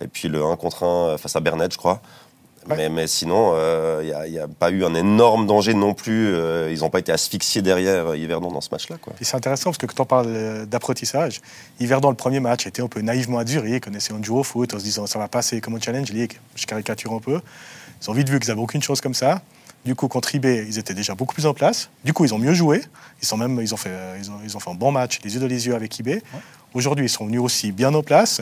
Et 0.00 0.08
puis 0.08 0.28
le 0.28 0.44
1 0.44 0.56
contre 0.56 0.84
1 0.84 1.18
face 1.18 1.36
à 1.36 1.40
Bernet, 1.40 1.72
je 1.72 1.78
crois. 1.78 2.00
Ouais. 2.68 2.76
Mais, 2.76 2.88
mais 2.88 3.06
sinon, 3.06 3.54
il 4.02 4.30
n'y 4.32 4.38
a, 4.38 4.48
pas 4.48 4.70
eu 4.70 4.84
un 4.84 4.94
énorme 4.94 5.46
danger 5.46 5.74
non 5.74 5.94
plus. 5.94 6.34
euh, 6.66 6.72
ils 6.72 6.80
n'ont 6.80 6.90
pas 6.90 6.98
été 6.98 7.12
asphyxiés 7.12 7.62
derrière 7.62 8.08
euh, 8.08 8.16
Yverdon 8.16 8.50
dans 8.50 8.60
ce 8.60 8.68
match-là. 8.70 8.96
quoi. 9.00 9.12
Puis 9.14 9.24
c'est 9.24 9.36
intéressant 9.36 9.70
parce 9.70 9.78
que 9.78 9.86
quand 9.86 10.00
on 10.00 10.06
parle 10.06 10.26
euh, 10.28 10.66
d'apprentissage, 10.66 11.40
Yverdon, 11.80 12.10
le 12.10 12.16
premier 12.16 12.40
match, 12.40 12.66
était 12.66 12.82
un 12.82 12.88
peu 12.88 13.00
naïvement 13.00 13.44
Zurich, 13.46 13.86
en 13.88 13.92
essayant 13.92 14.18
de 14.18 14.24
jouer 14.24 14.40
au 14.40 14.42
foot, 14.42 14.74
en 14.74 14.78
se 14.78 14.84
disant 14.84 15.06
ça 15.06 15.18
va 15.18 15.28
passer 15.28 15.60
comme 15.60 15.76
un 15.76 15.80
challenge 15.80 16.10
league. 16.10 16.38
Je 16.54 16.66
caricature 16.66 17.12
un 17.12 17.20
peu. 17.20 17.40
Ils 18.02 18.10
ont 18.10 18.14
vite 18.14 18.28
vu 18.28 18.40
qu'ils 18.40 18.48
n'avaient 18.48 18.60
aucune 18.60 18.82
chose 18.82 19.00
comme 19.00 19.14
ça. 19.14 19.42
Du 19.86 19.94
coup, 19.94 20.08
contre 20.08 20.34
IB, 20.34 20.46
ils 20.68 20.78
étaient 20.78 20.94
déjà 20.94 21.14
beaucoup 21.14 21.32
plus 21.32 21.46
en 21.46 21.54
place. 21.54 21.90
Du 22.04 22.12
coup, 22.12 22.24
ils 22.24 22.34
ont 22.34 22.38
mieux 22.38 22.54
joué. 22.54 22.82
Ils, 23.22 23.26
sont 23.26 23.36
même, 23.36 23.60
ils, 23.62 23.72
ont 23.72 23.76
fait, 23.76 23.90
euh, 23.92 24.18
ils, 24.20 24.28
ont, 24.28 24.40
ils 24.42 24.56
ont 24.56 24.60
fait 24.60 24.70
un 24.70 24.74
bon 24.74 24.90
match, 24.90 25.20
les 25.22 25.32
yeux 25.32 25.38
dans 25.40 25.46
les 25.46 25.64
yeux 25.64 25.76
avec 25.76 25.96
IB. 26.00 26.20
Aujourd'hui, 26.74 27.04
ils 27.04 27.08
sont 27.08 27.24
venus 27.24 27.40
aussi 27.40 27.70
bien 27.70 27.94
en 27.94 28.02
place. 28.02 28.40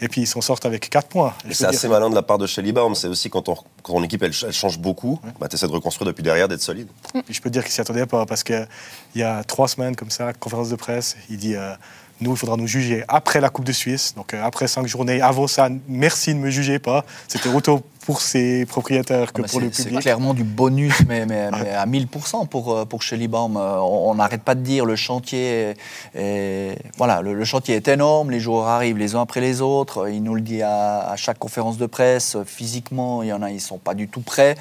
Et 0.00 0.08
puis, 0.08 0.22
ils 0.22 0.26
s'en 0.26 0.40
sortent 0.40 0.64
avec 0.64 0.88
4 0.88 1.08
points. 1.08 1.34
C'est 1.50 1.66
assez 1.66 1.80
dire- 1.80 1.90
malin 1.90 2.08
de 2.08 2.14
la 2.14 2.22
part 2.22 2.38
de 2.38 2.46
Shelly 2.46 2.72
Baum. 2.72 2.94
C'est 2.94 3.08
aussi 3.08 3.28
quand, 3.28 3.50
on, 3.50 3.56
quand 3.82 3.92
ton 3.92 4.02
équipe 4.02 4.22
elle, 4.22 4.32
elle 4.46 4.52
change 4.52 4.78
beaucoup, 4.78 5.20
bah, 5.38 5.46
tu 5.48 5.56
essaies 5.56 5.66
de 5.66 5.72
reconstruire 5.72 6.06
depuis 6.06 6.22
derrière, 6.22 6.48
d'être 6.48 6.62
solide. 6.62 6.88
Je 7.28 7.38
peux 7.40 7.50
te 7.50 7.52
dire 7.52 7.64
qu'il 7.64 7.72
s'y 7.72 7.82
attendait 7.82 8.06
pas 8.06 8.24
parce 8.24 8.42
qu'il 8.42 8.66
y 9.14 9.22
a 9.22 9.44
trois 9.44 9.68
semaines 9.68 9.94
comme 9.94 10.10
ça, 10.10 10.32
conférence 10.32 10.70
de 10.70 10.76
presse, 10.76 11.18
il 11.28 11.36
dit 11.36 11.54
euh, 11.54 11.74
nous, 12.20 12.32
il 12.32 12.36
faudra 12.36 12.56
nous 12.56 12.66
juger 12.66 13.04
après 13.08 13.40
la 13.40 13.48
Coupe 13.50 13.64
de 13.64 13.72
Suisse, 13.72 14.14
donc 14.16 14.34
euh, 14.34 14.42
après 14.44 14.66
cinq 14.68 14.86
journées. 14.86 15.20
Avant 15.20 15.46
ça, 15.46 15.68
merci 15.88 16.34
de 16.34 16.38
me 16.38 16.50
juger 16.50 16.78
pas. 16.78 17.04
C'était 17.28 17.48
autant 17.48 17.82
pour 18.04 18.22
ses 18.22 18.64
propriétaires 18.66 19.32
que 19.32 19.42
Ah 19.44 19.48
pour 19.48 19.60
le 19.60 19.66
c'est- 19.68 19.76
C'est 19.76 19.82
public. 19.84 20.00
clairement 20.00 20.32
du 20.34 20.42
bonus, 20.42 20.94
mais, 21.06 21.26
mais- 21.26 21.50
mais 21.52 21.70
à 21.70 21.84
1000% 21.86 22.46
pour, 22.48 22.74
euh, 22.74 22.84
pour 22.86 23.02
Shelly 23.02 23.28
Baum. 23.28 23.56
Euh, 23.56 23.76
On 23.80 24.14
n'arrête 24.14 24.42
pas 24.42 24.54
de 24.54 24.62
dire 24.62 24.84
le 24.86 24.96
chantier, 24.96 25.70
est- 25.70 25.76
est- 26.14 26.78
voilà, 26.96 27.20
le, 27.20 27.34
le 27.34 27.44
chantier 27.44 27.76
est 27.76 27.86
énorme, 27.88 28.30
les 28.30 28.40
joueurs 28.40 28.66
arrivent 28.66 28.96
les 28.98 29.14
uns 29.14 29.20
après 29.22 29.40
les 29.40 29.60
autres. 29.60 30.08
Il 30.08 30.22
nous 30.22 30.34
le 30.34 30.40
dit 30.40 30.62
à, 30.62 31.08
à 31.10 31.16
chaque 31.16 31.38
conférence 31.38 31.76
de 31.78 31.86
presse. 31.86 32.36
Physiquement, 32.46 33.22
il 33.22 33.28
y 33.28 33.32
en 33.32 33.42
a, 33.42 33.50
ils 33.50 33.54
ne 33.56 33.60
sont 33.60 33.78
pas 33.78 33.94
du 33.94 34.08
tout 34.08 34.20
prêts. 34.22 34.54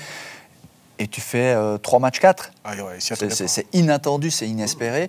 Et 1.00 1.08
tu 1.08 1.22
fais 1.22 1.56
3 1.84 2.00
matchs 2.00 2.20
4. 2.20 2.52
Ah, 2.66 2.72
ouais, 2.76 2.98
c'est 3.00 3.68
inattendu, 3.74 4.32
c'est 4.32 4.48
inespéré. 4.48 5.08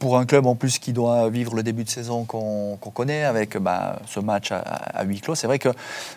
Pour 0.00 0.16
un 0.18 0.24
club 0.24 0.46
en 0.46 0.54
plus 0.54 0.78
qui 0.78 0.92
doit 0.94 1.28
vivre 1.28 1.54
le 1.54 1.62
début 1.62 1.84
de 1.84 1.90
saison 1.90 2.24
qu'on 2.24 2.76
connaît 2.92 3.22
avec 3.24 3.56
bah, 3.58 4.00
ce 4.06 4.18
match 4.18 4.50
à, 4.50 4.58
à 4.58 5.04
huis 5.04 5.20
clos, 5.20 5.34
c'est 5.34 5.46
vrai 5.46 5.58
que 5.58 5.68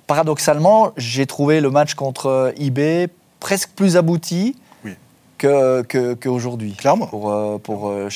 paradoxalement, 0.07 0.93
j'ai 0.97 1.25
trouvé 1.27 1.59
le 1.59 1.69
match 1.69 1.93
contre 1.93 2.53
IB 2.57 3.09
presque 3.41 3.71
plus 3.75 3.97
abouti 3.97 4.55
Oui. 4.85 4.93
que- 5.37 5.81
que- 5.81 6.13
qu'aujourd'hui 6.13 6.73
Clairement. 6.75 7.07
pour, 7.07 7.29
euh, 7.29 7.57
pour 7.57 7.89
euh, 7.89 8.07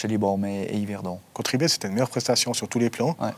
et, 0.46 0.62
et 0.74 0.78
Yverdon. 0.78 1.20
Contre 1.34 1.56
IB, 1.56 1.68
c'était 1.68 1.90
une 1.90 1.96
meilleure 1.96 2.10
prestation 2.10 2.54
sur 2.54 2.70
tous 2.70 2.80
les 2.80 2.90
plans. 2.90 3.18
Ouais. 3.20 3.32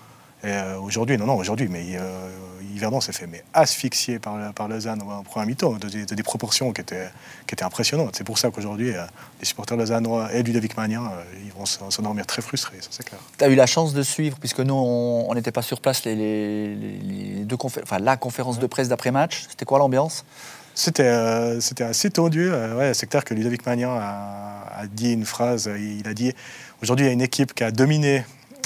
Euh, 0.45 0.77
aujourd'hui, 0.77 1.17
non, 1.17 1.25
non, 1.25 1.35
aujourd'hui, 1.35 1.67
mais 1.69 1.83
euh, 1.95 2.29
Yverdon 2.73 3.01
s'est 3.01 3.11
fait 3.11 3.27
mais 3.27 3.43
asphyxier 3.53 4.19
par, 4.19 4.53
par 4.53 4.69
Lausanne 4.69 5.01
en 5.01 5.21
première 5.23 5.47
mi-temps, 5.47 5.73
de, 5.73 5.89
des- 5.89 6.05
de 6.05 6.15
des 6.15 6.23
proportions 6.23 6.71
qui 6.71 6.79
étaient, 6.79 7.09
qui 7.45 7.55
étaient 7.55 7.65
impressionnantes. 7.65 8.15
C'est 8.15 8.23
pour 8.23 8.37
ça 8.37 8.49
qu'aujourd'hui, 8.49 8.95
euh, 8.95 9.03
les 9.41 9.45
supporters 9.45 9.75
lausannois 9.75 10.33
et 10.33 10.41
Ludovic 10.43 10.77
Magnin, 10.77 11.03
euh, 11.05 11.23
ils 11.45 11.51
vont 11.51 11.65
s'en- 11.65 11.91
s'endormir 11.91 12.25
très 12.25 12.41
frustrés, 12.41 12.77
ça 12.79 12.87
c'est 12.91 13.03
clair. 13.03 13.19
Tu 13.37 13.43
as 13.43 13.49
eu 13.49 13.55
la 13.55 13.65
chance 13.65 13.93
de 13.93 14.01
suivre, 14.01 14.37
puisque 14.39 14.59
nous, 14.61 14.73
on 14.75 15.33
n'était 15.33 15.51
pas 15.51 15.61
sur 15.61 15.81
place, 15.81 16.05
les, 16.05 16.15
les- 16.15 16.75
les- 16.75 16.97
les 17.39 17.43
deux 17.45 17.57
confé- 17.57 17.81
enfin, 17.83 17.99
la 17.99 18.15
conférence 18.15 18.59
de 18.59 18.67
presse 18.67 18.87
d'après-match. 18.87 19.45
C'était 19.49 19.65
quoi 19.65 19.77
l'ambiance? 19.79 20.23
C'était 20.73 21.03
euh, 21.03 21.59
c'était 21.59 21.83
assez 21.83 22.09
tendu. 22.09 22.49
euh, 22.49 22.77
ouais, 22.77 22.93
c'est 22.93 23.07
clair 23.07 23.25
que 23.25 23.33
Ludovic 23.33 23.65
Magnin 23.65 23.89
a, 23.89 24.63
a 24.73 24.87
dit 24.87 25.11
une 25.11 25.25
phrase. 25.25 25.69
Il 25.77 26.07
a 26.07 26.13
dit 26.13 26.31
aujourd'hui, 26.81 27.05
il 27.05 27.09
y 27.09 27.11
a 27.11 27.13
une 27.13 27.21
équipe 27.21 27.53
qui 27.53 27.65
a 27.65 27.71
dominé 27.71 28.23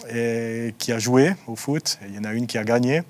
et 0.10 0.74
qui 0.78 0.92
a 0.92 1.00
joué 1.00 1.36
au 1.48 1.56
foot. 1.56 2.00
et 2.04 2.10
il 2.10 2.16
y 2.16 2.20
en 2.20 2.24
a 2.24 2.34
une 2.34 2.48
qui 2.48 2.58
a 2.58 2.64
gagné. 2.64 3.04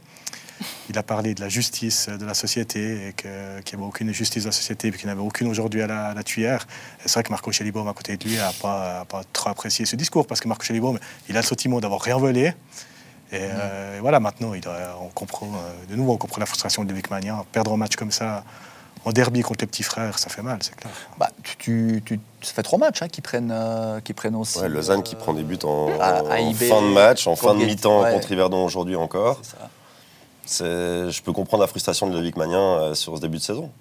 Il 0.89 0.97
a 0.97 1.03
parlé 1.03 1.33
de 1.33 1.41
la 1.41 1.49
justice 1.49 2.09
de 2.09 2.25
la 2.25 2.33
société 2.33 3.07
et 3.07 3.13
qu'il 3.13 3.29
n'y 3.29 3.73
avait 3.73 3.87
aucune 3.87 4.13
justice 4.13 4.43
de 4.43 4.49
la 4.49 4.53
société 4.53 4.89
et 4.89 4.91
qu'il 4.91 5.05
n'y 5.05 5.11
en 5.11 5.17
avait 5.17 5.25
aucune 5.25 5.47
aujourd'hui 5.47 5.81
à 5.81 5.87
la, 5.87 6.13
la 6.13 6.23
tuyère. 6.23 6.67
Et 6.99 7.07
C'est 7.07 7.13
vrai 7.13 7.23
que 7.23 7.31
Marco 7.31 7.51
Schellibaum, 7.51 7.87
à 7.87 7.93
côté 7.93 8.17
de 8.17 8.23
lui, 8.27 8.35
n'a 8.35 8.51
pas, 8.53 9.05
trop 9.33 9.49
apprécié 9.49 9.85
ce 9.85 9.95
discours 9.95 10.27
parce 10.27 10.39
que 10.39 10.47
Marco 10.47 10.63
Schellibaum, 10.63 10.99
il 11.29 11.37
a 11.37 11.41
le 11.41 11.45
sentiment 11.45 11.79
d'avoir 11.79 12.01
rien 12.01 12.17
volé. 12.17 12.53
Et 13.31 13.39
euh, 13.41 13.97
voilà, 13.99 14.19
maintenant, 14.19 14.53
il 14.53 14.61
on 15.01 15.09
comprend, 15.09 15.47
euh, 15.47 15.85
de 15.89 15.95
nouveau, 15.95 16.13
on 16.13 16.17
comprend 16.17 16.39
la 16.39 16.45
frustration 16.45 16.83
de 16.83 16.89
Ludovic 16.89 17.09
Magnin. 17.09 17.43
Perdre 17.51 17.73
un 17.73 17.77
match 17.77 17.95
comme 17.95 18.11
ça, 18.11 18.43
en 19.05 19.11
derby 19.11 19.41
contre 19.41 19.61
les 19.61 19.67
petits 19.67 19.83
frères, 19.83 20.17
ça 20.19 20.29
fait 20.29 20.41
mal, 20.41 20.59
c'est 20.61 20.75
clair. 20.75 20.93
bah, 21.19 21.29
tu, 21.43 21.55
tu- 21.57 22.01
tu- 22.05 22.19
Ça 22.41 22.53
fait 22.53 22.63
trois 22.63 22.79
matchs 22.79 23.01
hein, 23.01 23.07
qui, 23.07 23.21
prennent, 23.21 23.51
euh, 23.53 23.99
qui 24.01 24.13
prennent 24.13 24.35
aussi. 24.35 24.59
Ouais, 24.59 24.69
Lausanne 24.69 25.03
qui 25.03 25.15
euh, 25.15 25.19
prend 25.19 25.33
des 25.33 25.43
buts 25.43 25.59
en, 25.63 25.89
à- 25.99 26.19
à 26.19 26.23
en 26.41 26.49
IB, 26.49 26.55
fin 26.67 26.81
de 26.81 26.87
match, 26.87 27.27
en 27.27 27.35
fin 27.35 27.53
de 27.55 27.65
mi-temps 27.65 28.03
ouais. 28.03 28.11
contre 28.13 28.31
Yverdon 28.31 28.63
aujourd'hui 28.65 28.95
encore. 28.95 29.39
Je 30.47 31.21
peux 31.21 31.31
comprendre 31.33 31.61
la 31.61 31.67
frustration 31.67 32.07
de 32.07 32.11
Ludovic 32.11 32.35
Magnin 32.37 32.57
euh, 32.59 32.93
sur 32.95 33.15
ce 33.15 33.21
début 33.21 33.37
de 33.37 33.43
saison. 33.43 33.71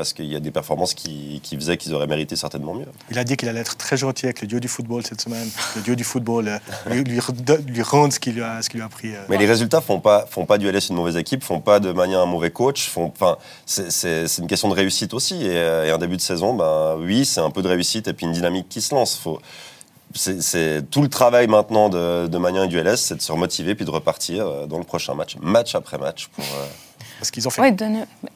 Parce 0.00 0.14
qu'il 0.14 0.24
y 0.32 0.34
a 0.34 0.40
des 0.40 0.50
performances 0.50 0.94
qui, 0.94 1.40
qui 1.42 1.56
faisaient 1.56 1.76
qu'ils 1.76 1.92
auraient 1.92 2.06
mérité 2.06 2.34
certainement 2.34 2.72
mieux. 2.72 2.86
Il 3.10 3.18
a 3.18 3.24
dit 3.24 3.36
qu'il 3.36 3.50
allait 3.50 3.60
être 3.60 3.76
très 3.76 3.98
gentil 3.98 4.24
avec 4.24 4.40
le 4.40 4.46
dieu 4.46 4.58
du 4.58 4.66
football 4.66 5.04
cette 5.04 5.20
semaine. 5.20 5.46
Le 5.76 5.82
dieu 5.82 5.94
du 5.94 6.04
football 6.04 6.48
euh, 6.48 6.58
lui, 6.86 7.04
lui, 7.04 7.82
rendre 7.82 8.10
ce 8.10 8.18
qu'il 8.18 8.32
lui 8.32 8.42
qu'il 8.70 8.80
lui 8.80 8.86
a 8.86 8.88
pris. 8.88 9.14
euh. 9.14 9.18
Mais 9.28 9.36
les 9.36 9.44
résultats 9.44 9.82
font 9.82 10.00
pas, 10.00 10.24
font 10.26 10.46
pas 10.46 10.56
du 10.56 10.72
LS 10.72 10.88
une 10.88 10.96
mauvaise 10.96 11.18
équipe, 11.18 11.44
font 11.44 11.60
pas 11.60 11.80
de 11.80 11.92
Magnin 11.92 12.22
un 12.22 12.24
mauvais 12.24 12.50
coach. 12.50 12.88
Font, 12.88 13.12
enfin, 13.14 13.36
c'est- 13.66 14.38
une 14.38 14.46
question 14.46 14.70
de 14.70 14.74
réussite 14.74 15.12
aussi. 15.12 15.34
Et, 15.44 15.50
euh, 15.58 15.84
et 15.84 15.90
un 15.90 15.98
début 15.98 16.16
de 16.16 16.22
saison, 16.22 16.54
ben, 16.54 16.96
oui, 16.98 17.26
c'est 17.26 17.42
un 17.42 17.50
peu 17.50 17.60
de 17.60 17.68
réussite 17.68 18.08
et 18.08 18.14
puis 18.14 18.24
une 18.24 18.32
dynamique 18.32 18.70
qui 18.70 18.80
se 18.80 18.94
lance. 18.94 19.16
Faut, 19.16 19.38
c'est 20.14 20.90
tout 20.90 21.02
le 21.02 21.08
travail 21.10 21.46
maintenant 21.46 21.90
de, 21.90 22.26
de 22.26 22.64
et 22.64 22.68
du 22.68 22.78
LS, 22.78 22.96
c'est 23.02 23.16
de 23.16 23.20
se 23.22 23.32
remotiver 23.32 23.74
puis 23.74 23.84
de 23.84 23.90
repartir 23.90 24.66
dans 24.66 24.78
le 24.78 24.84
prochain 24.84 25.12
match, 25.14 25.36
match 25.42 25.74
après 25.74 25.98
match. 25.98 26.28
Pour, 26.28 26.44
Parce 27.20 27.30
qu'ils 27.30 27.46
ont 27.46 27.50
fait 27.50 27.60
Oui, 27.60 27.70
de, 27.72 27.86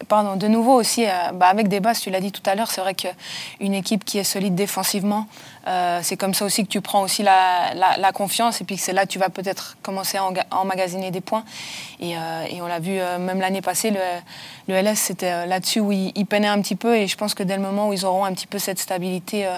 pardon, 0.08 0.36
de 0.36 0.46
nouveau 0.46 0.74
aussi, 0.74 1.06
euh, 1.06 1.10
bah, 1.32 1.46
avec 1.48 1.68
des 1.68 1.80
bases, 1.80 2.00
tu 2.00 2.10
l'as 2.10 2.20
dit 2.20 2.30
tout 2.30 2.42
à 2.44 2.54
l'heure, 2.54 2.70
c'est 2.70 2.82
vrai 2.82 2.94
qu'une 2.94 3.72
équipe 3.74 4.04
qui 4.04 4.18
est 4.18 4.24
solide 4.24 4.54
défensivement, 4.54 5.26
euh, 5.66 6.00
c'est 6.02 6.16
comme 6.18 6.34
ça 6.34 6.44
aussi 6.44 6.62
que 6.64 6.68
tu 6.68 6.82
prends 6.82 7.00
aussi 7.00 7.22
la, 7.22 7.72
la- 7.74 7.96
la 7.96 8.12
confiance 8.12 8.60
et 8.60 8.64
puis 8.64 8.76
que 8.76 8.82
c'est 8.82 8.92
là 8.92 9.06
que 9.06 9.10
tu 9.10 9.18
vas 9.18 9.30
peut-être 9.30 9.78
commencer 9.82 10.18
à 10.18 10.24
emmagasiner 10.56 11.10
des 11.10 11.22
points. 11.22 11.44
Et, 11.98 12.16
euh, 12.16 12.44
et 12.50 12.60
on 12.60 12.66
l'a 12.66 12.78
vu 12.78 12.92
même 13.18 13.40
l'année 13.40 13.62
passée, 13.62 13.90
le, 13.90 13.98
le 14.68 14.74
LS, 14.82 14.98
c'était 14.98 15.46
là-dessus 15.46 15.80
où 15.80 15.90
ils 15.90 16.12
il 16.14 16.26
peinaient 16.26 16.48
un 16.48 16.60
petit 16.60 16.76
peu 16.76 16.94
et 16.96 17.06
je 17.08 17.16
pense 17.16 17.32
que 17.34 17.42
dès 17.42 17.56
le 17.56 17.62
moment 17.62 17.88
où 17.88 17.92
ils 17.94 18.04
auront 18.04 18.24
un 18.26 18.34
petit 18.34 18.46
peu 18.46 18.58
cette 18.58 18.78
stabilité 18.78 19.48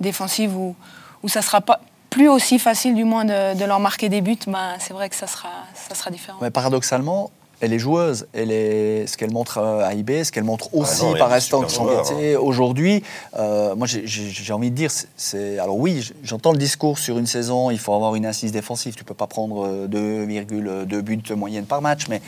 défensive 0.00 0.56
où, 0.56 0.74
où 1.22 1.28
ça 1.28 1.42
sera 1.42 1.60
pas 1.60 1.80
plus 2.10 2.28
aussi 2.28 2.58
facile 2.58 2.94
du 2.94 3.04
moins 3.04 3.24
de, 3.24 3.54
de 3.54 3.64
leur 3.64 3.80
marquer 3.80 4.08
des 4.08 4.20
buts, 4.20 4.36
ben, 4.46 4.74
c'est 4.78 4.92
vrai 4.92 5.08
que 5.08 5.16
ça 5.16 5.26
sera, 5.26 5.48
ça 5.74 5.94
sera 5.96 6.10
différent. 6.10 6.38
Mais 6.40 6.50
paradoxalement, 6.50 7.30
elle 7.64 7.72
est 7.72 7.78
joueuse. 7.78 8.26
Elle 8.32 8.50
est, 8.50 9.06
ce 9.06 9.16
qu'elle 9.16 9.32
montre 9.32 9.58
euh, 9.58 9.84
à 9.86 9.94
IB, 9.94 10.22
ce 10.24 10.30
qu'elle 10.32 10.44
montre 10.44 10.74
aussi 10.74 11.00
Ah 11.00 11.04
non, 11.04 11.08
il 11.10 11.12
y 11.12 11.14
a 11.16 11.18
par 11.24 11.32
instant 11.32 11.60
métier 11.62 12.36
aujourd'hui. 12.36 13.02
euh, 13.38 13.74
moi, 13.74 13.86
j'ai- 13.86 14.52
envie 14.52 14.70
de 14.70 14.76
dire, 14.76 14.90
c'est- 15.16 15.58
alors 15.58 15.76
oui, 15.78 16.10
j'entends 16.22 16.52
le 16.52 16.58
discours 16.58 16.98
sur 16.98 17.18
une 17.18 17.26
saison, 17.26 17.70
il 17.70 17.78
faut 17.78 17.92
avoir 17.94 18.14
une 18.14 18.26
assise 18.26 18.52
défensive. 18.52 18.94
Tu 18.94 19.04
peux 19.04 19.14
pas 19.14 19.26
prendre 19.26 19.66
euh, 19.66 19.86
2,2 19.88 21.00
buts 21.02 21.22
moyenne 21.36 21.64
par 21.64 21.82
match, 21.82 22.02
mais 22.08 22.20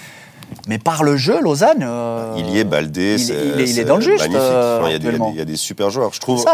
mais 0.68 0.79
par 0.79 1.03
le 1.03 1.16
jeu, 1.16 1.40
Lausanne. 1.40 1.83
euh, 1.83 2.35
il 2.38 2.49
y 2.51 2.59
est 2.61 2.64
Baldé, 2.64 3.16
il, 3.18 3.31
est, 3.31 3.35
il 3.55 3.61
est 3.61 3.66
c'est 3.66 3.85
dans 3.85 3.96
le 3.96 4.03
juste. 4.03 4.20
Magnifique. 4.22 4.40
euh, 4.42 4.79
Enfin, 4.81 4.88
il, 4.88 4.92
y 4.92 4.94
a 4.94 4.99
des, 4.99 5.05
il 5.05 5.09
y 5.09 5.09
a 5.09 5.11
des- 5.11 5.16
actuellement. 5.16 5.31
il 5.35 5.38
y 5.38 5.40
a 5.40 5.44
des 5.44 5.57
super 5.57 5.90
joueurs. 5.90 6.12
Je 6.12 6.20
trouve. 6.20 6.44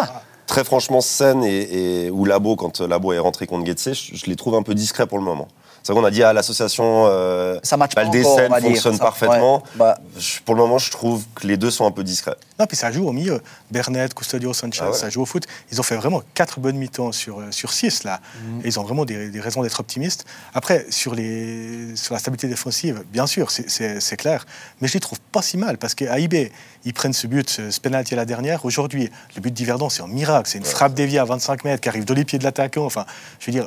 Très 0.46 0.64
franchement, 0.64 1.00
Sen 1.00 1.44
et, 1.44 2.06
et- 2.06 2.10
ou 2.10 2.24
Labo, 2.24 2.56
quand 2.56 2.80
Labo 2.80 3.12
est 3.12 3.18
rentré 3.18 3.46
contre 3.46 3.64
Getse, 3.64 3.92
je, 3.94 4.16
je 4.16 4.26
les 4.26 4.36
trouve 4.36 4.54
un 4.54 4.62
peu 4.62 4.74
discrets 4.74 5.06
pour 5.06 5.18
le 5.18 5.24
moment. 5.24 5.48
C'est 5.82 5.92
qu'on 5.92 6.04
a 6.04 6.10
dit 6.10 6.22
à 6.22 6.32
l'association 6.32 7.06
euh, 7.08 7.58
Ça 7.62 7.76
match 7.76 7.94
pas 7.94 8.04
fonctionne 8.04 8.96
Ça- 8.96 9.02
parfaitement. 9.04 9.56
ouais, 9.56 9.62
bah, 9.76 9.98
Je- 10.16 10.40
pour 10.44 10.54
le 10.54 10.60
moment, 10.62 10.78
je 10.78 10.90
trouve 10.90 11.24
que 11.34 11.46
les 11.46 11.56
deux 11.56 11.70
sont 11.70 11.86
un 11.86 11.90
peu 11.90 12.04
discrets. 12.04 12.36
Non, 12.60 12.66
puis 12.66 12.76
ça 12.76 12.92
joue 12.92 13.08
au 13.08 13.12
milieu. 13.12 13.40
Bernet, 13.70 14.14
Custodio, 14.14 14.52
Sanchez, 14.54 14.80
Ah 14.84 14.90
ouais. 14.90 14.96
ça 14.96 15.10
joue 15.10 15.22
au 15.22 15.26
foot. 15.26 15.44
Ils 15.72 15.80
ont 15.80 15.82
fait 15.82 15.96
vraiment 15.96 16.22
quatre 16.34 16.60
bonnes 16.60 16.76
mi-temps 16.76 17.10
sur, 17.12 17.40
euh, 17.40 17.50
sur 17.50 17.72
six, 17.72 18.04
là. 18.04 18.20
Et 18.62 18.68
ils 18.68 18.78
ont 18.78 18.84
vraiment 18.84 19.04
des, 19.04 19.30
des 19.30 19.40
raisons 19.40 19.62
d'être 19.62 19.80
optimistes. 19.80 20.24
Après, 20.54 20.86
sur, 20.90 21.14
les, 21.14 21.96
sur 21.96 22.14
la 22.14 22.20
stabilité 22.20 22.46
défensive, 22.48 23.02
bien 23.12 23.26
sûr, 23.26 23.50
c'est- 23.50 24.16
clair. 24.16 24.44
Mais 24.80 24.88
je 24.88 24.94
les 24.94 25.00
trouve 25.00 25.18
pas 25.32 25.42
si 25.42 25.56
mal, 25.56 25.78
parce 25.78 25.94
qu'à 25.94 26.18
IB, 26.18 26.52
ils 26.84 26.92
prennent 26.94 27.12
ce 27.14 27.26
but, 27.26 27.48
ce, 27.48 27.80
penalty 27.80 28.14
à 28.14 28.16
la 28.18 28.24
dernière. 28.26 28.64
Aujourd'hui, 28.64 29.10
le 29.34 29.40
but 29.40 29.52
d'Yverdon, 29.52 29.88
c'est 29.88 30.02
un 30.02 30.06
miracle. 30.06 30.48
c'est 30.48 30.58
une 30.58 30.64
frappe 30.64 30.94
déviée 30.94 31.18
à 31.18 31.24
25 31.24 31.64
mètres 31.64 31.80
qui 31.80 31.88
arrive 31.88 32.04
dans 32.04 32.14
les 32.14 32.24
pieds 32.24 32.38
de 32.38 32.44
l'attaquant. 32.44 32.84
Enfin, 32.84 33.04
je 33.40 33.46
veux 33.46 33.52
dire, 33.52 33.66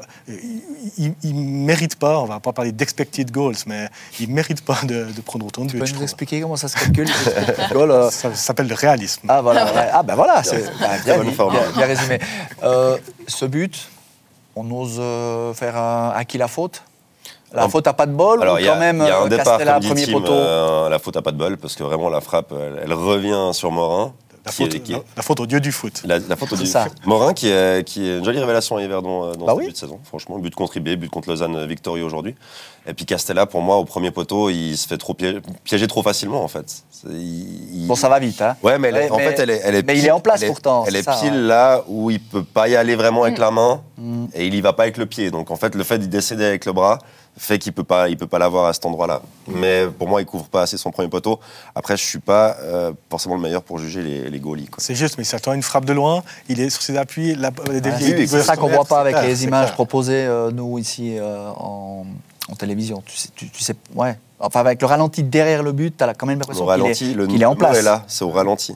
il 0.98 1.36
ne 1.36 1.66
mérite 1.66 1.96
pas, 1.96 2.05
on 2.10 2.26
va 2.26 2.40
pas 2.40 2.54
parler 2.54 2.72
d'expected 2.72 3.32
goals, 3.32 3.56
mais 3.68 3.90
il 4.20 4.30
ne 4.30 4.34
mérite 4.36 4.64
pas 4.64 4.78
de, 4.84 5.06
de 5.12 5.22
prendre 5.22 5.46
autant 5.46 5.64
de 5.66 5.70
Tu 5.70 5.74
buts. 5.76 5.80
peux 5.82 5.86
je 5.86 5.96
nous 5.96 6.04
expliquer 6.04 6.42
comment 6.42 6.56
ça 6.56 6.68
se 6.68 6.76
calcule 6.78 7.08
goal, 7.72 7.92
euh, 7.92 8.10
Ça, 8.10 8.30
ça 8.32 8.36
s'appelle 8.36 8.68
le 8.68 8.76
réalisme. 8.76 9.22
Ah 9.28 9.42
voilà, 9.42 9.66
ouais. 9.66 9.90
ah 9.94 10.04
ben 10.04 10.16
voilà, 10.16 10.44
c'est 10.44 10.64
bah, 10.80 10.88
bien, 11.04 11.20
bien- 11.24 11.72
bien 11.76 11.86
résumé. 11.86 12.20
Euh, 12.64 12.98
ce 13.28 13.46
but, 13.46 13.90
on 14.56 14.70
ose 14.72 14.98
euh, 15.00 15.54
faire 15.54 15.76
un- 15.78 16.12
à 16.16 16.24
qui 16.26 16.38
la 16.38 16.48
faute? 16.48 16.84
La 17.54 17.70
faute 17.70 17.88
à 17.88 17.94
pas 17.94 18.06
de 18.06 18.12
bol 18.12 18.42
Alors, 18.42 18.56
ou 18.56 18.58
il 18.60 18.66
y 18.66 18.68
a, 18.68 18.74
quand 18.74 18.80
même 18.80 18.98
il 19.02 19.08
y 19.08 19.10
a 19.10 19.18
un 19.20 19.26
euh, 19.26 19.30
départ, 19.30 19.46
Castella, 19.58 19.74
comme 19.74 19.82
dit 19.82 19.88
premier 19.88 20.06
Tim, 20.08 20.12
poteau? 20.12 20.34
euh, 20.34 20.90
la 20.90 21.00
faute 21.00 21.16
à 21.16 21.22
pas 21.22 21.32
de 21.32 21.38
bol, 21.38 21.58
parce 21.58 21.76
que 21.76 21.84
vraiment, 21.84 22.10
la 22.10 22.20
frappe, 22.20 22.52
elle, 22.52 22.82
elle 22.84 22.94
revient 22.94 23.52
sur 23.54 23.72
Morin. 23.72 24.14
La 24.46 24.52
est- 24.52 24.54
faute, 24.54 24.84
qui 24.84 24.92
est- 24.94 24.96
la, 24.96 25.02
la 25.18 25.22
faute 25.24 25.40
au 25.40 25.46
dieu 25.48 25.60
du 25.60 25.72
foot. 25.72 26.02
La, 26.06 26.20
la 26.20 26.36
faute 26.36 26.50
C'est 26.52 26.58
du 26.58 26.66
ça. 26.68 26.88
Morin 27.06 27.34
qui 27.34 27.50
est, 27.50 27.84
qui 27.84 28.08
est 28.08 28.20
une 28.20 28.26
jolie 28.26 28.40
révélation 28.40 28.78
à 28.78 28.84
Yverdon 28.84 29.24
euh, 29.24 29.34
dans 29.34 29.46
Bah 29.46 29.52
ce 29.54 29.58
oui. 29.58 29.64
début 29.64 29.74
de 29.74 29.78
saison, 29.78 30.00
franchement. 30.06 30.38
But 30.38 30.54
contre 30.54 30.78
IB, 30.78 30.96
but 30.98 31.10
contre 31.10 31.30
Lausanne, 31.30 31.56
euh, 31.56 31.66
victorieux 31.66 32.04
aujourd'hui. 32.04 32.36
Et 32.88 32.94
puis 32.94 33.06
Castella, 33.06 33.48
pour 33.48 33.62
moi, 33.62 33.78
au 33.78 33.86
premier 33.86 34.12
poteau, 34.12 34.52
il 34.52 34.78
se 34.78 34.88
fait 34.88 34.98
trop 35.00 35.16
piéger, 35.16 35.40
piéger 35.64 35.88
trop 35.88 36.04
facilement, 36.04 36.44
en 36.44 36.48
fait. 36.48 36.84
Il- 37.10 37.82
il- 37.82 37.88
Bon, 37.88 37.96
ça 37.96 38.08
va 38.10 38.20
vite, 38.20 38.40
hein 38.42 38.56
Ouais, 38.62 38.78
mais, 38.78 38.90
elle 38.90 38.98
est- 38.98 39.04
Ouais, 39.06 39.12
en 39.12 39.18
mais- 39.18 39.30
fait, 39.32 39.40
elle 39.42 39.50
est, 39.50 39.62
elle 39.64 39.76
est 39.76 39.88
mais 39.88 39.94
il 39.96 40.00
pile- 40.02 40.08
est 40.10 40.12
en 40.12 40.20
place 40.20 40.42
elle 40.44 40.50
pourtant, 40.50 40.84
Elle 40.88 40.96
est 40.96 41.04
ça, 41.04 41.14
pile 41.20 41.32
ouais. 41.34 41.40
là 41.40 41.84
où 41.88 42.12
il 42.12 42.20
peut 42.20 42.44
pas 42.44 42.68
y 42.70 42.76
aller 42.76 42.96
vraiment 42.96 43.24
avec 43.24 43.40
la 43.40 43.50
main 43.50 43.82
Mm. 43.98 44.26
et 44.36 44.46
il 44.46 44.54
y 44.54 44.62
va 44.62 44.74
pas 44.74 44.84
avec 44.84 44.98
le 44.98 45.08
pied. 45.08 45.32
Donc 45.32 45.50
en 45.50 45.56
fait, 45.56 45.74
le 45.74 45.84
fait 45.84 45.98
d'y 45.98 46.08
décéder 46.08 46.46
avec 46.46 46.66
le 46.66 46.74
bras 46.74 47.00
fait 47.38 47.60
qu'il 47.60 47.74
peut 47.74 47.84
pas, 47.84 48.08
il 48.10 48.18
peut 48.18 48.28
pas 48.28 48.40
l'avoir 48.40 48.66
à 48.66 48.74
cet 48.74 48.86
endroit-là. 48.86 49.22
Mais 49.48 49.86
pour 49.88 50.08
moi, 50.08 50.22
il 50.22 50.26
couvre 50.26 50.46
pas 50.46 50.62
assez 50.62 50.78
son 50.78 50.92
premier 50.92 51.10
poteau. 51.10 51.40
Après, 51.76 51.98
je 51.98 52.04
suis 52.04 52.20
pas 52.20 52.56
euh, 52.62 52.94
forcément 53.10 53.36
le 53.36 53.42
meilleur 53.42 53.62
pour 53.62 53.78
juger 53.78 54.02
les, 54.02 54.30
les 54.30 54.40
goalies. 54.40 54.68
quoi. 54.68 54.78
C'est 54.80 54.96
juste, 54.96 55.18
mais 55.18 55.24
il 55.24 55.28
s'attend 55.28 55.52
à 55.52 55.56
une 55.56 55.62
frappe 55.64 55.86
de 55.86 55.94
loin, 55.94 56.24
il 56.48 56.60
est 56.62 56.70
sur 56.70 56.82
ses 56.82 56.98
appuis, 56.98 57.36
la, 57.36 57.52
les 57.68 57.74
Ouais, 57.74 57.82
déviés, 57.82 58.28
c'est 58.28 58.42
ça 58.42 58.56
qu'on 58.56 58.70
voit 58.70 58.86
pas 58.86 59.02
avec 59.02 59.16
c'est 59.18 59.28
les 59.28 59.44
images 59.44 59.66
clair. 59.66 59.76
proposées, 59.76 60.26
euh, 60.26 60.50
nous, 60.52 60.78
ici, 60.80 61.18
euh, 61.18 61.50
en, 61.58 62.06
en 62.50 62.56
télévision. 62.56 63.04
Tu 63.06 63.18
sais, 63.18 63.30
tu, 63.36 63.50
tu 63.50 63.64
sais, 63.64 63.76
ouais. 63.96 64.18
Enfin, 64.40 64.60
avec 64.62 64.82
le 64.82 64.88
ralenti 64.88 65.24
derrière 65.24 65.64
le 65.64 65.72
but, 65.72 65.96
tu 65.98 66.04
as 66.04 66.14
quand 66.14 66.26
même 66.28 66.40
l'impression 66.40 66.64
qu'il 66.66 66.70
ralenti, 66.72 67.12
est, 67.12 67.16
le 67.16 67.28
qu'il 67.28 67.42
est 67.42 67.46
en 67.46 67.56
place. 67.56 67.78
est 67.78 67.82
là, 67.82 68.04
c'est 68.08 68.24
au 68.26 68.32
ralenti. 68.32 68.76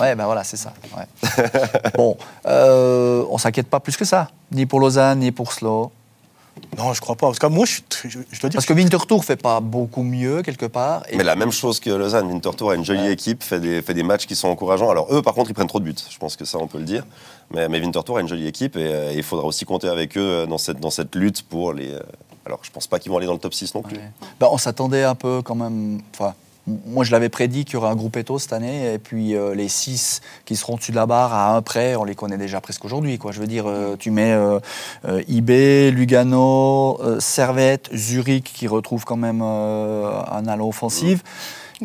Ouais, 0.00 0.14
ben 0.14 0.26
voilà, 0.26 0.44
c'est 0.44 0.56
ça. 0.56 0.72
ouais. 0.96 1.44
bon, 1.96 2.16
euh, 2.46 3.24
on 3.30 3.36
s'inquiète 3.38 3.66
pas 3.68 3.80
plus 3.80 3.96
que 3.96 4.04
ça, 4.04 4.28
ni 4.52 4.64
pour 4.66 4.78
Lausanne, 4.80 5.18
ni 5.20 5.32
pour 5.32 5.52
Slow. 5.52 5.90
Non, 6.76 6.92
je 6.94 7.00
crois 7.00 7.16
pas. 7.16 7.26
Parce 7.26 7.38
que 7.38 7.46
moi, 7.46 7.66
je, 7.66 7.80
dois 8.40 8.48
dire 8.48 8.50
Parce 8.52 8.66
que 8.66 8.72
Winterthur 8.72 9.24
fait 9.24 9.36
pas 9.36 9.60
beaucoup 9.60 10.02
mieux, 10.02 10.42
quelque 10.42 10.66
part. 10.66 11.02
Et 11.10 11.16
Mais 11.16 11.24
la 11.24 11.36
même 11.36 11.50
chose 11.52 11.80
que 11.80 11.90
Lausanne, 11.90 12.26
Winterthur 12.26 12.70
a 12.70 12.74
une 12.74 12.84
jolie 12.84 13.00
Ouais. 13.02 13.12
équipe, 13.12 13.42
fait 13.42 13.60
des, 13.60 13.82
fait 13.82 13.94
des 13.94 14.02
matchs 14.02 14.26
qui 14.26 14.34
sont 14.36 14.48
encourageants. 14.48 14.90
Alors 14.90 15.12
eux, 15.14 15.22
par 15.22 15.34
contre, 15.34 15.50
ils 15.50 15.54
prennent 15.54 15.66
trop 15.66 15.80
de 15.80 15.84
buts. 15.84 15.94
Je 16.10 16.18
pense 16.18 16.36
que 16.36 16.44
ça, 16.44 16.58
on 16.58 16.66
peut 16.66 16.78
le 16.78 16.84
dire. 16.84 17.04
Mais, 17.54 17.68
mais 17.68 17.80
Winterthur 17.80 18.16
a 18.16 18.20
une 18.20 18.28
jolie 18.28 18.46
équipe 18.46 18.76
et 18.76 18.86
euh, 18.92 19.12
il 19.14 19.22
faudra 19.22 19.44
aussi 19.46 19.64
compter 19.64 19.88
avec 19.88 20.16
eux 20.16 20.20
euh, 20.20 20.46
dans 20.46 20.58
cette, 20.58 20.80
dans 20.80 20.90
cette 20.90 21.14
lutte 21.14 21.42
pour 21.42 21.72
les. 21.72 21.90
euh, 21.92 22.00
alors, 22.44 22.58
je 22.62 22.70
pense 22.70 22.86
pas 22.86 22.98
qu'ils 22.98 23.10
vont 23.12 23.18
aller 23.18 23.26
dans 23.26 23.34
le 23.34 23.38
top 23.38 23.54
6 23.54 23.74
non 23.74 23.82
plus. 23.82 23.96
Ouais. 23.96 24.10
Ben, 24.40 24.48
on 24.50 24.58
s'attendait 24.58 25.04
un 25.04 25.14
peu 25.14 25.42
quand 25.42 25.54
même. 25.54 26.00
Enfin, 26.14 26.34
moi, 26.66 27.04
je 27.04 27.10
l'avais 27.10 27.28
prédit 27.28 27.64
qu'il 27.64 27.74
y 27.74 27.76
aurait 27.76 27.90
un 27.90 27.96
groupe 27.96 28.16
Eto 28.16 28.38
cette 28.38 28.52
année, 28.52 28.94
et 28.94 28.98
puis 28.98 29.34
euh, 29.34 29.54
les 29.54 29.68
six 29.68 30.20
qui 30.44 30.54
seront 30.54 30.76
dessus 30.76 30.92
de 30.92 30.96
la 30.96 31.06
barre 31.06 31.34
à 31.34 31.56
un 31.56 31.62
près, 31.62 31.96
on 31.96 32.04
les 32.04 32.14
connaît 32.14 32.38
déjà 32.38 32.60
presque 32.60 32.84
aujourd'hui. 32.84 33.18
Quoi. 33.18 33.32
Je 33.32 33.40
veux 33.40 33.48
dire, 33.48 33.64
euh, 33.66 33.96
tu 33.98 34.10
mets 34.10 34.32
euh, 34.32 34.60
euh, 35.04 35.22
IB, 35.26 35.90
Lugano, 35.90 37.00
euh, 37.02 37.18
Servette, 37.20 37.90
Zurich 37.94 38.44
qui 38.44 38.68
retrouve 38.68 39.04
quand 39.04 39.16
même 39.16 39.40
euh, 39.42 40.12
un 40.30 40.46
allant 40.46 40.68
offensif. 40.68 41.24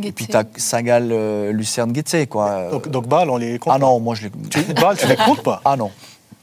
Et 0.03 0.11
puis 0.11 0.27
tu 0.27 0.37
as 0.37 0.43
Sagal, 0.57 1.09
euh, 1.11 1.51
Lucerne, 1.51 1.91
Guetze. 1.91 2.27
Quoi. 2.29 2.69
Donc, 2.69 2.87
donc 2.89 3.07
Bâle, 3.07 3.31
on 3.31 3.37
les 3.37 3.57
compte 3.57 3.73
ah 3.75 3.79
non, 3.79 3.99
moi 3.99 4.13
je 4.13 4.25
les. 4.25 4.31
Tu, 4.49 4.61
Bâle, 4.75 4.95
tu 4.95 5.07
les 5.07 5.15
comptes 5.15 5.41
pas? 5.41 5.59
Ah 5.65 5.75
non. 5.75 5.89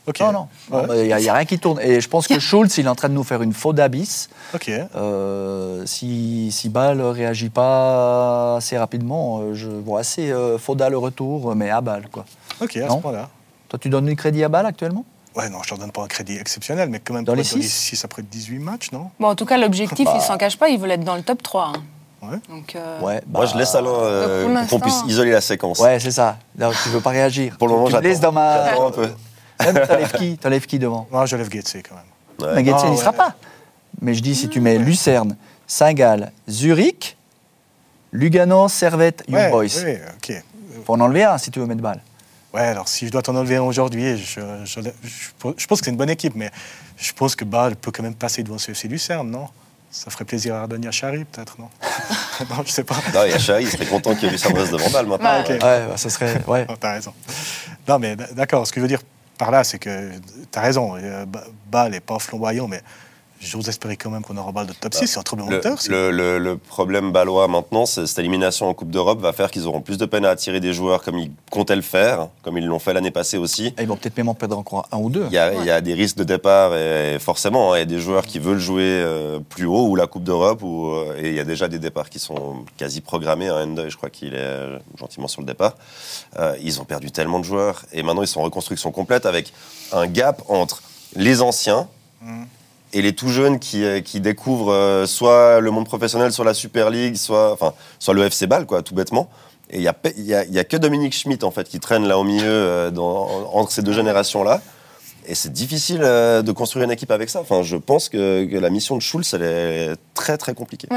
Ok. 0.07 0.21
Non, 0.21 0.33
non. 0.33 0.49
Ouais. 0.71 1.01
Il 1.01 1.07
n'y 1.07 1.13
a, 1.13 1.21
y 1.21 1.29
a 1.29 1.35
rien 1.35 1.45
qui 1.47 1.59
tourne. 1.59 1.81
Et 1.81 2.01
je 2.01 2.09
pense 2.09 2.27
que 2.29 2.39
Schultz, 2.39 2.77
il 2.79 2.87
est 2.87 2.89
en 2.89 2.95
train 2.95 3.09
de 3.09 3.15
nous 3.15 3.25
faire 3.25 3.41
une 3.43 3.53
faute 3.55 3.77
d'abysse. 3.77 4.29
Ok. 4.55 4.69
Euh, 4.69 5.83
si, 5.87 6.51
si 6.53 6.69
Bâle 6.69 6.99
ne 6.99 7.05
réagit 7.05 7.49
pas 7.51 8.57
assez 8.57 8.77
rapidement, 8.77 9.41
euh, 9.41 9.55
je 9.55 9.69
vois 9.69 10.01
assez 10.01 10.31
euh, 10.31 10.59
Fauda 10.59 10.89
le 10.91 10.99
retour, 10.99 11.55
mais 11.55 11.71
à 11.71 11.81
Bâle. 11.81 12.09
Quoi. 12.13 12.25
Ok, 12.61 12.77
à 12.77 12.87
Non. 12.87 12.97
ce 12.99 13.03
point-là. 13.03 13.29
Toi, 13.69 13.79
tu 13.79 13.89
donnes 13.89 14.07
du 14.07 14.17
crédit 14.17 14.45
à 14.45 14.49
Bâle 14.49 14.67
actuellement? 14.67 15.05
Ouais, 15.37 15.49
non, 15.49 15.59
je 15.63 15.69
ne 15.75 15.79
leur 15.79 15.87
donne 15.87 15.91
pas 15.93 16.03
un 16.03 16.07
crédit 16.07 16.37
exceptionnel, 16.37 16.89
mais 16.91 17.01
quand 17.01 17.15
même 17.15 17.25
Dans 17.25 17.35
les 17.35 17.41
être 17.41 17.51
dans 17.55 17.57
les 17.59 17.63
six 17.65 17.97
6 17.97 18.05
après 18.05 18.23
18 18.23 18.59
matchs, 18.61 18.93
non? 18.93 19.11
Bon, 19.19 19.29
en 19.29 19.35
tout 19.35 19.47
cas, 19.47 19.57
l'objectif, 19.59 20.05
Bah. 20.05 20.13
il 20.17 20.23
s'en 20.23 20.37
cache 20.37 20.57
pas, 20.59 20.69
ils 20.69 20.79
veulent 20.79 20.93
être 20.93 21.03
dans 21.05 21.17
le 21.17 21.23
top 21.23 21.43
3. 21.43 21.73
hein. 21.75 21.83
Ouais. 22.23 22.39
Donc, 22.49 22.77
euh, 22.77 23.01
Ouais. 23.01 23.21
Moi, 23.27 23.45
je 23.47 23.57
laisse 23.59 23.75
Alain 23.75 23.89
euh, 23.91 24.45
pour 24.61 24.69
qu'on 24.71 24.81
puisse 24.81 24.95
l'instant. 24.95 25.09
isoler 25.09 25.33
la 25.33 25.41
séquence. 25.41 25.81
Ouais, 25.81 25.99
c'est 25.99 26.11
ça. 26.13 26.37
Non, 26.59 26.71
tu 26.83 26.89
veux 26.91 27.01
pas 27.01 27.11
réagir. 27.11 27.57
Pour 27.59 27.67
le 27.69 27.75
moment, 27.75 27.89
tu 27.89 27.97
me 27.97 28.01
laisses 28.01 28.21
dans 28.21 28.33
j'attends. 28.33 28.33
ma. 28.63 28.65
J'attends 28.71 28.87
un 28.87 28.91
peu. 28.93 29.09
Même 29.61 29.87
t'enlèves 29.87 30.13
qui? 30.13 30.37
T'enlèves 30.39 30.67
qui 30.67 30.79
devant? 30.79 31.07
Moi, 31.11 31.27
je 31.27 31.37
lève 31.37 31.49
Guetze 31.49 31.77
quand 31.89 31.95
même. 31.95 32.55
Ouais. 32.57 32.63
Mais 32.63 32.73
Ah, 32.73 32.89
n'y 32.91 32.99
sera 32.99 33.13
pas. 33.13 33.35
Mais 34.01 34.15
je 34.15 34.21
dis, 34.21 34.35
si 34.35 34.49
tu 34.49 34.61
mets 34.61 34.79
Lucerne, 34.79 35.37
Saint-Gall, 35.67 36.33
Zurich, 36.49 37.17
Lugano, 38.13 38.69
Servette, 38.69 39.23
Young 39.29 39.41
Ouais, 39.41 39.51
Boys. 39.51 39.83
ouais, 39.85 40.03
ok. 40.17 40.43
Faut 40.85 40.95
en 40.95 41.01
enlever 41.01 41.25
un 41.25 41.39
si 41.39 41.51
tu 41.51 41.61
veux 41.61 41.67
mettre 41.67 41.81
Bâle. 41.81 42.01
Ouais, 42.53 42.61
alors 42.63 42.87
si 42.89 43.07
je 43.07 43.11
dois 43.13 43.23
t'en 43.23 43.35
enlever 43.35 43.57
un 43.57 43.63
aujourd'hui, 43.63 44.17
je, 44.17 44.41
je, 44.65 44.81
je- 44.81 45.49
je 45.57 45.67
pense 45.67 45.81
que 45.81 45.85
c'est 45.87 45.91
une 45.91 45.97
bonne 45.97 46.11
équipe, 46.11 46.35
mais 46.37 46.51
je 46.97 47.13
pense 47.13 47.35
que 47.35 47.45
Bâle 47.45 47.75
peut 47.77 47.91
quand 47.91 48.03
même 48.03 48.15
passer 48.15 48.43
devant 48.43 48.59
ce 48.59 48.71
FC 48.73 48.87
Lucerne, 48.89 49.29
non? 49.31 49.49
Ça 49.91 50.11
ferait 50.11 50.25
plaisir 50.25 50.55
à 50.57 50.61
Ardonia 50.63 50.91
Chari, 50.91 51.25
peut-être, 51.25 51.57
non? 51.59 51.69
Non, 52.51 52.63
je 52.65 52.71
sais 52.73 52.85
pas. 52.85 52.97
Non, 53.15 53.25
il 53.25 53.31
y 53.31 53.35
a 53.35 53.39
Chari, 53.39 53.65
il 53.65 53.71
serait 53.71 53.87
content 53.87 54.13
qu'il 54.15 54.25
y 54.25 54.27
ait 54.27 54.31
Lucien 54.33 54.51
Brest 54.51 54.73
devant 54.73 54.91
balle 54.91 55.07
maintenant. 55.07 55.41
Ok. 55.41 55.49
Ouais, 55.51 55.59
bah, 55.61 55.97
ça 55.97 56.11
serait. 56.11 56.43
Ouais. 56.47 56.67
Non, 56.69 56.77
T'as 56.81 56.93
raison. 56.95 57.13
Non, 57.89 57.99
mais 58.01 58.17
d'accord, 58.33 58.67
ce 58.67 58.73
que 58.73 58.81
je 58.81 58.83
veux 58.83 58.89
dire 58.89 59.01
par 59.39 59.51
là, 59.51 59.65
c'est 59.65 59.79
que 59.79 60.11
t'as 60.51 60.61
raison. 60.61 60.97
euh, 60.97 61.27
Bâle 61.71 61.93
n'est 61.93 62.01
pas 62.01 62.19
flamboyant, 62.19 62.69
mais 62.69 62.83
j'ose 63.45 63.69
espérer 63.69 63.97
quand 63.97 64.11
même 64.11 64.23
qu'on 64.23 64.37
aura 64.37 64.51
Bâle 64.53 64.67
de 64.67 64.73
top 64.73 64.95
6. 64.95 65.07
C'est 65.07 65.19
un 65.19 65.23
tremblement 65.23 65.51
de 65.51 65.57
Le, 65.57 65.61
terre. 65.61 65.77
le- 65.89 66.11
le- 66.11 66.39
le 66.39 66.57
problème 66.57 67.13
balois 67.13 67.47
maintenant, 67.49 67.87
c'est 67.87 68.07
cette 68.07 68.19
élimination 68.19 68.69
en 68.69 68.75
Coupe 68.75 68.91
d'Europe 68.91 69.21
va 69.21 69.33
faire 69.33 69.51
qu'ils 69.51 69.67
auront 69.67 69.81
plus 69.81 69.99
de 69.99 70.07
peine 70.07 70.25
à 70.25 70.31
attirer 70.31 70.61
des 70.61 70.73
joueurs 70.73 71.03
comme 71.03 71.19
ils 71.19 71.31
comptaient 71.51 71.77
le 71.77 71.83
faire, 71.83 72.29
comme 72.43 72.59
ils 72.59 72.65
l'ont 72.67 72.79
fait 72.79 72.93
l'année 72.93 73.11
passée 73.11 73.37
aussi. 73.39 73.67
Et 73.79 73.83
ils 73.83 73.87
vont 73.89 73.97
peut-être 73.97 74.17
même 74.17 74.29
en 74.29 74.35
perdre 74.35 74.57
encore 74.59 74.89
un 74.93 74.99
ou 74.99 75.11
deux. 75.11 75.27
Il 75.27 75.33
y, 75.35 75.39
a, 75.39 75.55
il 75.55 75.65
y 75.65 75.71
a 75.71 75.81
des 75.81 75.95
risques 75.95 76.17
de 76.17 76.25
départ 76.25 76.75
et, 76.77 77.19
forcément, 77.21 77.73
hein, 77.73 77.77
il 77.77 77.81
y 77.81 77.83
a 77.83 77.87
des 77.87 77.99
joueurs 78.01 78.25
qui 78.27 78.39
veulent 78.39 78.59
jouer 78.59 78.83
euh, 78.85 79.39
plus 79.49 79.67
haut 79.67 79.87
ou 79.89 79.97
la 79.97 80.07
Coupe 80.07 80.25
d'Europe 80.25 80.63
ou, 80.63 80.89
euh, 80.91 81.17
et 81.19 81.29
il 81.31 81.35
y 81.35 81.41
a 81.41 81.45
déjà 81.45 81.69
des 81.69 81.79
départs 81.79 82.11
qui 82.11 82.19
sont 82.19 82.65
quasi 82.77 83.01
programmés. 83.01 83.49
Un 83.49 83.65
Ende, 83.65 83.87
je 83.89 83.97
crois 83.97 84.11
qu'il 84.11 84.35
est 84.35 84.39
euh, 84.39 84.79
gentiment 84.99 85.29
sur 85.29 85.41
le 85.41 85.47
départ. 85.47 85.75
Euh, 86.39 86.57
ils 86.63 86.81
ont 86.81 86.85
perdu 86.85 87.11
tellement 87.11 87.39
de 87.41 87.45
joueurs 87.45 87.85
et 87.93 88.03
maintenant 88.03 88.23
ils 88.23 88.27
sont 88.29 88.41
en 88.41 88.45
reconstruction 88.45 88.91
complète 88.91 89.27
avec 89.27 89.53
un 89.93 90.07
gap 90.07 90.43
entre 90.49 90.83
les 91.15 91.43
anciens 91.43 91.89
Mhm. 92.23 92.47
Et 92.95 93.03
les 93.03 93.13
tout 93.15 93.29
jeunes 93.29 93.59
qui, 93.59 93.85
euh, 93.85 94.01
qui 94.01 94.21
découvrent 94.21 94.73
euh, 94.73 95.07
soit 95.07 95.61
le 95.61 95.71
monde 95.71 95.85
professionnel, 95.85 96.33
soit 96.33 96.45
la 96.45 96.55
Super 96.55 96.89
League, 96.91 97.17
soit, 97.17 97.53
enfin, 97.53 97.75
soit 97.99 98.15
le 98.15 98.23
FC 98.25 98.47
Bâle, 98.47 98.65
quoi, 98.67 98.83
tout 98.83 98.95
bêtement. 98.95 99.29
Et 99.71 99.77
il 99.79 99.81
n'y 99.83 99.89
a, 99.89 99.95
y 100.17 100.35
a, 100.35 100.45
il 100.45 100.53
y 100.55 100.59
a 100.59 100.65
que 100.65 100.77
Dominique 100.77 101.13
Schmitt, 101.15 101.43
en 101.45 101.51
fait, 101.51 101.69
qui 101.69 101.81
traîne 101.81 102.07
là 102.07 102.19
au 102.19 102.25
milieu, 102.25 102.45
euh, 102.47 102.91
dans- 102.91 103.51
entre 103.53 103.73
ces 103.73 103.83
deux 103.83 103.93
générations-là. 103.93 104.61
Et 105.27 105.35
c'est 105.35 105.53
difficile 105.53 106.01
euh, 106.03 106.43
de 106.43 106.53
construire 106.53 106.85
une 106.85 106.91
équipe 106.91 107.11
avec 107.11 107.31
ça. 107.31 107.41
Enfin, 107.41 107.63
je 107.63 107.77
pense 107.77 108.09
que, 108.09 108.45
que 108.45 108.57
la 108.59 108.71
mission 108.71 108.95
de 108.97 109.01
Schulz, 109.03 109.33
elle 109.35 109.43
est 109.43 109.97
très, 110.15 110.37
très 110.37 110.55
compliquée. 110.55 110.89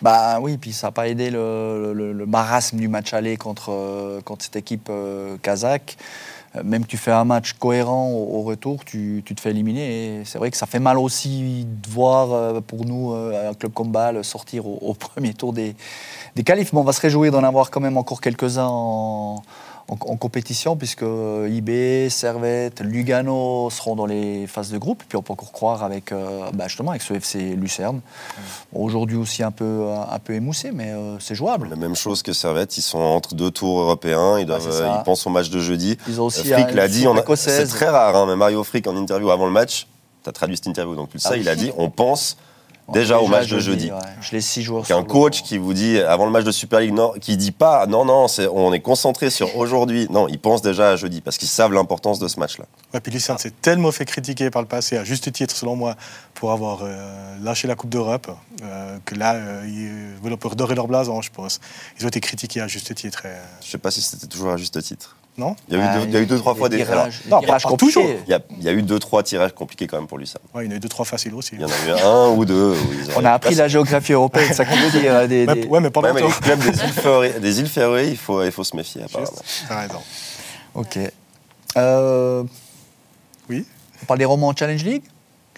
Bah 0.00 0.38
oui, 0.40 0.56
puis 0.58 0.72
ça 0.72 0.88
n'a 0.88 0.90
pas 0.92 1.06
aidé 1.08 1.30
le, 1.30 1.92
le- 1.94 2.12
le 2.12 2.26
marasme 2.26 2.76
du 2.78 2.88
match 2.88 3.12
aller 3.14 3.36
contre, 3.36 4.20
contre 4.24 4.44
cette 4.44 4.56
équipe 4.56 4.88
euh, 4.90 5.36
kazakh. 5.42 5.96
Euh, 6.56 6.62
Même 6.64 6.86
tu 6.86 6.96
fais 6.96 7.12
un 7.12 7.24
match 7.24 7.54
cohérent 7.54 8.10
au, 8.10 8.42
retour, 8.42 8.84
tu, 8.84 9.22
tu 9.24 9.34
te 9.34 9.40
fais 9.40 9.50
éliminer. 9.50 10.22
C'est 10.24 10.38
vrai 10.38 10.50
que 10.50 10.56
ça 10.56 10.66
fait 10.66 10.78
mal 10.78 10.98
aussi 10.98 11.64
de 11.64 11.90
voir 11.90 12.32
euh, 12.32 12.60
pour 12.60 12.84
nous 12.84 13.12
euh, 13.12 13.50
un 13.50 13.54
club 13.54 13.72
comme 13.72 13.90
Bâle 13.90 14.22
sortir 14.24 14.66
au, 14.66 14.94
premier 14.98 15.34
tour 15.34 15.52
des, 15.52 15.74
des 16.36 16.42
qualifs. 16.42 16.72
On 16.74 16.82
va 16.82 16.92
se 16.92 17.00
réjouir 17.00 17.32
d'en 17.32 17.44
avoir 17.44 17.70
quand 17.70 17.80
même 17.80 17.96
encore 17.96 18.20
quelques-uns 18.20 18.68
en, 18.68 19.42
en- 19.92 20.12
en 20.12 20.16
compétition, 20.16 20.76
puisque 20.76 21.02
euh, 21.02 21.48
IB, 21.50 22.08
Servette, 22.10 22.80
Lugano 22.80 23.68
seront 23.70 23.94
dans 23.94 24.06
les 24.06 24.46
phases 24.46 24.70
de 24.70 24.78
groupe. 24.78 25.02
Puis 25.08 25.16
on 25.16 25.22
peut 25.22 25.32
encore 25.32 25.52
croire 25.52 25.82
avec, 25.82 26.12
euh, 26.12 26.50
bah, 26.54 26.68
justement 26.68 26.90
avec 26.90 27.02
ce 27.02 27.14
FC 27.14 27.54
Lucerne. 27.56 28.00
Bon, 28.72 28.84
Aujourd'hui 28.84 29.16
aussi 29.16 29.42
un 29.42 29.50
peu, 29.50 29.86
un 30.10 30.18
peu 30.18 30.34
émoussé, 30.34 30.70
mais 30.72 30.90
euh, 30.90 31.18
c'est 31.20 31.34
jouable. 31.34 31.68
La 31.70 31.76
même 31.76 31.94
chose 31.96 32.22
que 32.22 32.32
Servette, 32.32 32.76
ils 32.78 32.82
sont 32.82 32.98
entre 32.98 33.34
deux 33.34 33.50
tours 33.50 33.80
européens, 33.80 34.38
ils, 34.38 34.46
doivent, 34.46 34.66
Ouais, 34.66 34.72
euh, 34.80 34.96
ils 35.00 35.04
pensent 35.04 35.26
au 35.26 35.30
match 35.30 35.50
de 35.50 35.60
jeudi. 35.60 35.96
Ils 36.08 36.20
ont 36.20 36.26
aussi 36.26 36.40
Frick 36.48 36.68
un- 36.68 36.74
l'a 36.74 36.88
dit, 36.88 37.06
c'est 37.36 37.66
très 37.66 37.88
rare, 37.88 38.16
hein, 38.16 38.26
mais 38.26 38.36
Mario 38.36 38.62
Frick 38.64 38.86
en 38.86 38.96
interview 38.96 39.30
avant 39.30 39.46
le 39.46 39.52
match, 39.52 39.86
tu 40.22 40.28
as 40.28 40.32
traduit 40.32 40.56
cette 40.56 40.66
interview, 40.68 40.94
donc 40.94 41.08
tu 41.10 41.16
le 41.16 41.20
sais, 41.20 41.30
Ah 41.32 41.36
il 41.36 41.48
a 41.48 41.54
dit 41.56 41.70
on 41.76 41.90
pense 41.90 42.36
déjà 42.88 43.18
au 43.20 43.26
match 43.26 43.48
de 43.48 43.58
jeudi. 43.58 43.90
ouais. 43.90 43.98
Je 44.20 44.32
les 44.32 44.40
six 44.40 44.62
joueurs. 44.62 44.86
Qu'un 44.86 45.02
coach 45.04 45.42
qui 45.42 45.58
vous 45.58 45.72
dit 45.74 45.98
avant 46.00 46.24
le 46.26 46.30
match 46.32 46.44
de 46.44 46.50
Super 46.52 46.80
League, 46.80 46.92
non, 46.94 47.12
qui 47.20 47.36
dit 47.36 47.52
pas 47.52 47.86
non, 47.86 48.04
non, 48.04 48.28
c'est- 48.28 48.48
on 48.48 48.72
est 48.72 48.80
concentré 48.80 49.30
sur 49.30 49.56
aujourd'hui. 49.56 50.06
Non, 50.10 50.28
ils 50.28 50.38
pensent 50.38 50.62
déjà 50.62 50.90
à 50.90 50.96
jeudi 50.96 51.20
parce 51.20 51.38
qu'ils 51.38 51.48
savent 51.48 51.72
l'importance 51.72 52.18
de 52.18 52.28
ce 52.28 52.38
match-là. 52.40 52.64
Ouais, 52.94 53.00
puis 53.00 53.12
Lucerne 53.12 53.38
s'est 53.38 53.52
tellement 53.62 53.92
fait 53.92 54.04
critiquer 54.04 54.50
par 54.50 54.62
le 54.62 54.68
passé, 54.68 54.96
à 54.96 55.04
juste 55.04 55.30
titre 55.32 55.54
selon 55.56 55.76
moi, 55.76 55.96
pour 56.34 56.52
avoir 56.52 56.80
euh, 56.82 57.36
lâché 57.42 57.68
la 57.68 57.74
Coupe 57.74 57.90
d'Europe, 57.90 58.30
euh, 58.62 58.98
que 59.04 59.14
là, 59.14 59.34
euh, 59.34 59.64
ils 59.66 60.22
veulent 60.22 60.32
un 60.34 60.36
peu 60.36 60.48
redorer 60.48 60.74
leur 60.74 60.88
blason, 60.88 61.20
je 61.22 61.30
pense. 61.30 61.60
Ils 61.98 62.04
ont 62.04 62.08
été 62.08 62.20
critiqués 62.20 62.60
à 62.60 62.68
juste 62.68 62.94
titre. 62.94 63.26
et, 63.26 63.28
euh, 63.30 63.42
Je 63.64 63.70
sais 63.70 63.78
pas 63.78 63.90
si 63.90 64.02
c'était 64.02 64.26
toujours 64.26 64.50
à 64.52 64.56
juste 64.56 64.80
titre. 64.82 65.16
Non 65.38 65.56
Il 65.68 65.78
y 65.78 65.80
a 65.80 65.94
eu, 65.94 65.98
deux, 65.98 66.06
il 66.08 66.12
y 66.12 66.16
a 66.16 66.20
eu 66.20 66.26
deux, 66.26 66.36
trois 66.38 66.54
fois 66.54 66.68
des. 66.68 66.76
alors, 66.82 66.88
tirages, 67.08 67.22
des 67.24 67.30
non, 67.30 67.40
tirages 67.40 67.62
pas 67.62 67.68
compliqués. 67.70 67.92
toujours. 67.94 68.10
il, 68.26 68.30
y 68.30 68.34
a, 68.34 68.40
il 68.58 68.64
y 68.64 68.68
a 68.68 68.72
eu 68.72 68.82
deux, 68.82 68.98
trois 68.98 69.22
tirages 69.22 69.52
compliqués 69.54 69.86
quand 69.86 69.96
même 69.96 70.06
pour 70.06 70.18
lui, 70.18 70.26
ça. 70.26 70.38
Ouais, 70.54 70.64
il 70.64 70.68
y 70.68 70.68
en 70.70 70.74
a 70.74 70.76
eu 70.76 70.80
deux, 70.80 70.90
trois 70.90 71.06
faciles 71.06 71.32
aussi. 71.34 71.52
Il 71.54 71.62
y 71.62 71.64
en 71.64 71.68
a 71.68 71.70
eu 71.70 72.00
un 72.04 72.28
ou 72.36 72.44
deux. 72.44 72.74
On 73.16 73.24
a 73.24 73.30
appris 73.32 73.54
la 73.54 73.66
géographie 73.66 74.12
européenne, 74.12 74.52
ça 74.52 74.66
qu'on 74.66 74.76
veut 74.76 75.00
dire. 75.00 75.26
Des, 75.28 75.46
Mais- 75.46 75.54
des- 75.54 75.66
Ouais, 75.68 75.80
mais 75.80 75.88
pas 75.90 76.00
Ouais, 76.00 76.12
mais 76.12 76.20
les 76.20 76.28
clubs 76.28 76.58
des 76.60 76.68
îles 76.84 76.92
Féroé, 76.92 77.32
des 77.40 77.60
îles 77.60 77.66
Féroé, 77.68 78.08
il 78.10 78.16
faut, 78.18 78.42
il 78.44 78.52
faut 78.52 78.62
se 78.64 78.76
méfier, 78.76 79.04
apparemment. 79.04 79.30
T'as 79.68 79.80
raison. 79.80 80.00
Ok. 80.74 80.98
Euh, 81.78 82.42
Oui, 83.48 83.64
on 84.02 84.04
parle 84.06 84.18
des 84.18 84.24
romans 84.26 84.48
en 84.48 84.54
Challenge 84.56 84.84
League 84.84 85.02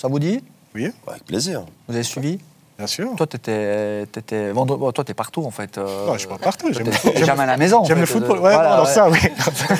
Ça 0.01 0.07
vous 0.07 0.21
dit? 0.21 0.41
Oui, 0.75 0.91
Avec 1.09 1.25
plaisir. 1.25 1.65
Vous 1.89 1.95
avez 1.95 2.05
suivi? 2.05 2.39
Bien 2.79 2.87
sûr. 2.87 3.11
Toi, 3.17 3.27
t'étais, 3.27 4.07
t'étais, 4.13 4.51
vendredi- 4.53 4.81
bon, 4.81 4.93
toi, 4.93 5.05
t'es 5.05 5.15
partout 5.15 5.45
en 5.45 5.51
fait. 5.51 5.79
euh, 5.79 6.07
Non, 6.07 6.15
je 6.15 6.19
suis 6.21 6.29
pas 6.29 6.39
partout. 6.39 6.69
J'aime 6.73 6.91
jamais 7.25 7.43
à 7.43 7.47
la 7.47 7.57
maison. 7.57 7.85
J'aime 7.85 8.01
le 8.01 8.07
football. 8.07 8.39
euh, 8.39 8.43
Ouais, 8.43 8.53
voilà, 8.55 8.69
non, 8.69 8.75
alors 8.75 8.87
ouais. 8.87 8.93
ça, 8.93 9.09
oui. 9.11 9.19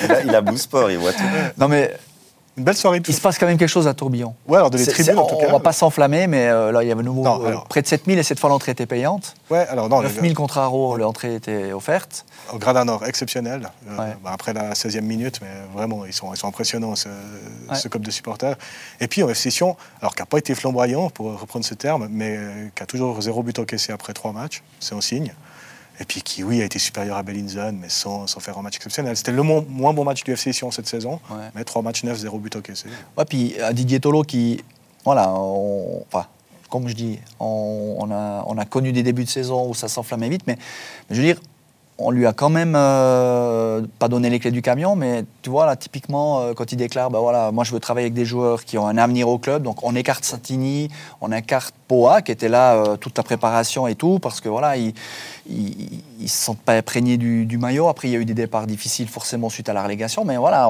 Il 0.03 0.11
a, 0.11 0.21
il 0.23 0.35
a 0.35 0.41
Blue 0.41 0.57
Sport, 0.57 0.91
il 0.91 0.97
voit 0.97 1.13
tout. 1.13 1.23
Non, 1.57 1.67
mais 1.67 1.93
Une 2.57 2.63
belle 2.63 2.77
soirée 2.77 3.01
il 3.05 3.13
se 3.13 3.19
passe 3.19 3.37
quand 3.37 3.47
même 3.47 3.57
quelque 3.57 3.67
chose 3.69 3.85
à 3.87 3.93
Tourbillon. 3.93 4.33
Ouais, 4.47 4.57
alors 4.57 4.69
de 4.69 4.77
les 4.77 4.87
tribunes, 4.87 5.19
en 5.19 5.25
tout 5.27 5.35
cas. 5.35 5.47
on 5.49 5.51
va 5.51 5.59
pas 5.59 5.73
s'enflammer, 5.73 6.27
mais 6.27 6.47
euh, 6.47 6.71
là, 6.71 6.83
il 6.83 6.87
y 6.87 6.91
avait 6.91 7.03
nouveau 7.03 7.21
Non, 7.21 7.45
euh, 7.45 7.55
près 7.67 7.81
de 7.81 7.87
7000 7.87 8.17
et 8.17 8.23
cette 8.23 8.39
fois 8.39 8.49
l'entrée 8.49 8.71
était 8.71 8.85
payante. 8.85 9.35
Ouais, 9.49 9.67
alors 9.67 9.89
non, 9.89 10.01
9000 10.01 10.33
contre 10.35 10.57
Aro, 10.57 10.95
l'entrée 10.95 11.35
était 11.35 11.73
offerte. 11.73 12.25
au 12.53 12.57
Gradin 12.57 12.85
Nord, 12.85 13.05
exceptionnel. 13.05 13.69
Euh, 13.89 13.97
Ouais. 13.97 14.15
bah, 14.23 14.31
après 14.33 14.53
la 14.53 14.73
16e 14.73 15.01
minute, 15.01 15.39
mais 15.41 15.49
vraiment, 15.73 16.05
ils 16.05 16.13
sont, 16.13 16.33
ils 16.33 16.37
sont 16.37 16.47
impressionnants, 16.47 16.95
ce, 16.95 17.09
Ouais. 17.09 17.75
ce 17.75 17.89
de 17.89 18.11
supporters. 18.11 18.55
Et 19.01 19.07
puis, 19.07 19.21
en 19.23 19.29
FC 19.29 19.49
Sion, 19.51 19.75
alors 20.01 20.15
qui 20.15 20.21
n'a 20.21 20.25
pas 20.25 20.37
été 20.37 20.55
flamboyant, 20.55 21.09
pour 21.09 21.37
reprendre 21.39 21.65
ce 21.65 21.73
terme, 21.73 22.07
mais 22.09 22.39
qui 22.75 22.83
a 22.83 22.85
toujours 22.85 23.21
zéro 23.21 23.43
but 23.43 23.59
encaissé 23.59 23.91
après 23.91 24.13
trois 24.13 24.31
matchs, 24.31 24.63
c'est 24.79 24.95
un 24.95 25.01
signe. 25.01 25.33
Et 25.99 26.05
puis 26.05 26.21
qui, 26.21 26.43
oui, 26.43 26.61
a 26.61 26.65
été 26.65 26.77
supérieur 26.79 27.15
à 27.17 27.23
Bellinzone, 27.23 27.77
mais 27.79 27.89
sans, 27.89 28.27
sans 28.27 28.39
faire 28.41 28.57
un 28.57 28.61
match 28.61 28.75
exceptionnel. 28.75 29.15
C'était 29.15 29.31
le 29.31 29.43
mo- 29.43 29.65
moins 29.69 29.93
bon 29.93 30.03
match 30.03 30.23
du 30.23 30.31
FC 30.31 30.51
Sion 30.51 30.69
cette 30.71 30.87
saison, 30.87 31.19
Ouais. 31.29 31.37
mais 31.55 31.63
trois 31.63 31.81
matchs 31.81 32.03
neufs, 32.03 32.17
zéro 32.19 32.37
but 32.37 32.55
encaissé. 32.55 32.87
Ouais, 33.17 33.23
puis 33.25 33.55
euh, 33.59 33.71
Didier 33.71 33.99
Tolo 33.99 34.23
qui, 34.23 34.61
voilà, 35.05 35.31
on- 35.31 36.03
enfin, 36.11 36.27
comme 36.69 36.87
je 36.89 36.93
dis, 36.95 37.19
on, 37.39 37.95
on 37.99 38.11
a, 38.11 38.43
on 38.47 38.57
a 38.57 38.65
connu 38.65 38.91
des 38.91 39.03
débuts 39.03 39.23
de 39.23 39.29
saison 39.29 39.69
où 39.69 39.73
ça 39.73 39.87
s'enflammait 39.87 40.27
vite, 40.29 40.41
mais, 40.47 40.57
mais 41.09 41.15
je 41.15 41.21
veux 41.21 41.27
dire, 41.27 41.39
on 41.97 42.11
lui 42.11 42.25
a 42.25 42.33
quand 42.33 42.49
même 42.49 42.73
euh, 42.75 43.81
pas 43.99 44.09
donné 44.09 44.29
les 44.29 44.39
clés 44.39 44.51
du 44.51 44.61
camion, 44.61 44.95
mais 44.95 45.23
tu 45.41 45.49
vois, 45.49 45.65
là, 45.65 45.75
typiquement, 45.77 46.41
euh, 46.41 46.53
quand 46.53 46.71
il 46.71 46.75
déclare, 46.75 47.09
bah 47.09 47.19
voilà, 47.19 47.51
moi 47.51 47.63
je 47.63 47.71
veux 47.71 47.79
travailler 47.79 48.05
avec 48.05 48.13
des 48.13 48.25
joueurs 48.25 48.65
qui 48.65 48.77
ont 48.77 48.85
un 48.85 48.97
avenir 48.97 49.29
au 49.29 49.37
club, 49.37 49.63
donc 49.63 49.81
on 49.83 49.95
écarte 49.95 50.25
Santini, 50.25 50.89
on 51.21 51.31
écarte 51.31 51.73
Poa, 51.87 52.21
qui 52.21 52.33
était 52.33 52.49
là 52.49 52.75
euh, 52.75 52.97
toute 52.97 53.17
la 53.17 53.23
préparation 53.23 53.87
et 53.87 53.95
tout, 53.95 54.19
parce 54.19 54.41
que 54.41 54.49
voilà, 54.49 54.75
ils 54.75 54.93
ils 55.47 56.27
se 56.27 56.45
sentent 56.45 56.59
pas 56.59 56.73
imprégnés 56.73 57.17
du, 57.17 57.57
maillot. 57.57 57.87
Après, 57.87 58.07
il 58.07 58.11
y 58.11 58.15
a 58.15 58.19
eu 58.19 58.25
des 58.25 58.33
départs 58.33 58.67
difficiles 58.67 59.07
forcément 59.07 59.49
suite 59.49 59.69
à 59.69 59.73
la 59.73 59.83
relégation, 59.83 60.25
mais 60.25 60.37
voilà, 60.37 60.69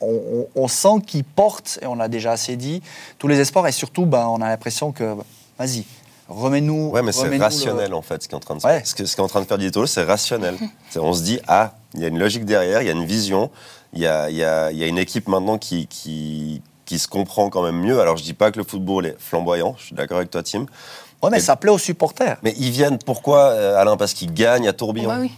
on, 0.00 0.68
sent 0.68 1.00
qu'il 1.06 1.24
porte, 1.24 1.78
et 1.80 1.86
on 1.86 1.94
l'a 1.94 2.08
déjà 2.08 2.32
assez 2.32 2.56
dit, 2.56 2.82
tous 3.18 3.28
les 3.28 3.38
espoirs, 3.40 3.66
et 3.68 3.72
surtout, 3.72 4.06
ben, 4.06 4.26
on 4.26 4.40
a 4.42 4.48
l'impression 4.48 4.92
que, 4.92 5.14
vas-y, 5.58 5.84
remets-nous. 6.28 6.90
Ouais, 6.90 7.02
mais 7.02 7.12
c'est 7.12 7.28
le- 7.28 7.38
rationnel 7.42 7.94
en 7.94 8.02
fait 8.02 8.22
ce 8.22 8.28
qui 8.28 8.34
est 8.34 8.36
en 8.36 8.40
train 8.40 8.54
de 8.56 8.60
se 8.60 8.66
Ouais. 8.66 8.82
ce 8.84 8.94
que- 8.94 9.04
ce 9.06 9.14
qui 9.14 9.20
est 9.20 9.24
en 9.24 9.28
train 9.28 9.40
de 9.40 9.46
faire 9.46 9.58
Didier 9.58 9.70
Tolo, 9.72 9.86
c'est 9.86 10.04
rationnel. 10.04 10.56
C'est- 10.90 10.98
on 11.00 11.12
se 11.12 11.22
dit 11.22 11.40
ah, 11.48 11.72
il 11.94 12.00
y 12.00 12.04
a 12.04 12.08
une 12.08 12.18
logique 12.18 12.44
derrière, 12.44 12.82
il 12.82 12.86
y 12.86 12.90
a 12.90 12.92
une 12.92 13.04
vision, 13.06 13.50
il 13.92 14.00
y 14.00 14.06
a, 14.06 14.28
il 14.30 14.36
y 14.36 14.44
a- 14.44 14.70
il 14.70 14.78
y 14.78 14.84
a 14.84 14.86
une 14.86 14.98
équipe 14.98 15.28
maintenant 15.28 15.58
qui, 15.58 15.86
qui 15.86 16.62
qui 16.84 16.98
se 16.98 17.06
comprend 17.08 17.50
quand 17.50 17.62
même 17.62 17.78
mieux. 17.80 18.00
Alors 18.00 18.16
je 18.16 18.22
dis 18.24 18.32
pas 18.34 18.50
que 18.50 18.58
le 18.58 18.64
football 18.64 19.04
est 19.06 19.16
flamboyant, 19.18 19.74
je 19.78 19.84
suis 19.86 19.94
d'accord 19.94 20.16
avec 20.18 20.30
toi 20.30 20.42
Tim, 20.42 20.64
Ouais, 21.22 21.30
mais 21.30 21.38
Et- 21.38 21.40
ça 21.40 21.56
plaît 21.56 21.70
aux 21.72 21.78
supporters. 21.78 22.38
mais 22.44 22.54
ils 22.58 22.70
viennent 22.70 22.98
pourquoi 22.98 23.48
euh, 23.50 23.76
Alain? 23.76 23.96
Parce 23.96 24.14
qu'ils 24.14 24.32
gagnent 24.32 24.68
à 24.68 24.72
Tourbillon. 24.72 25.08
Bah 25.08 25.18
oui. 25.20 25.32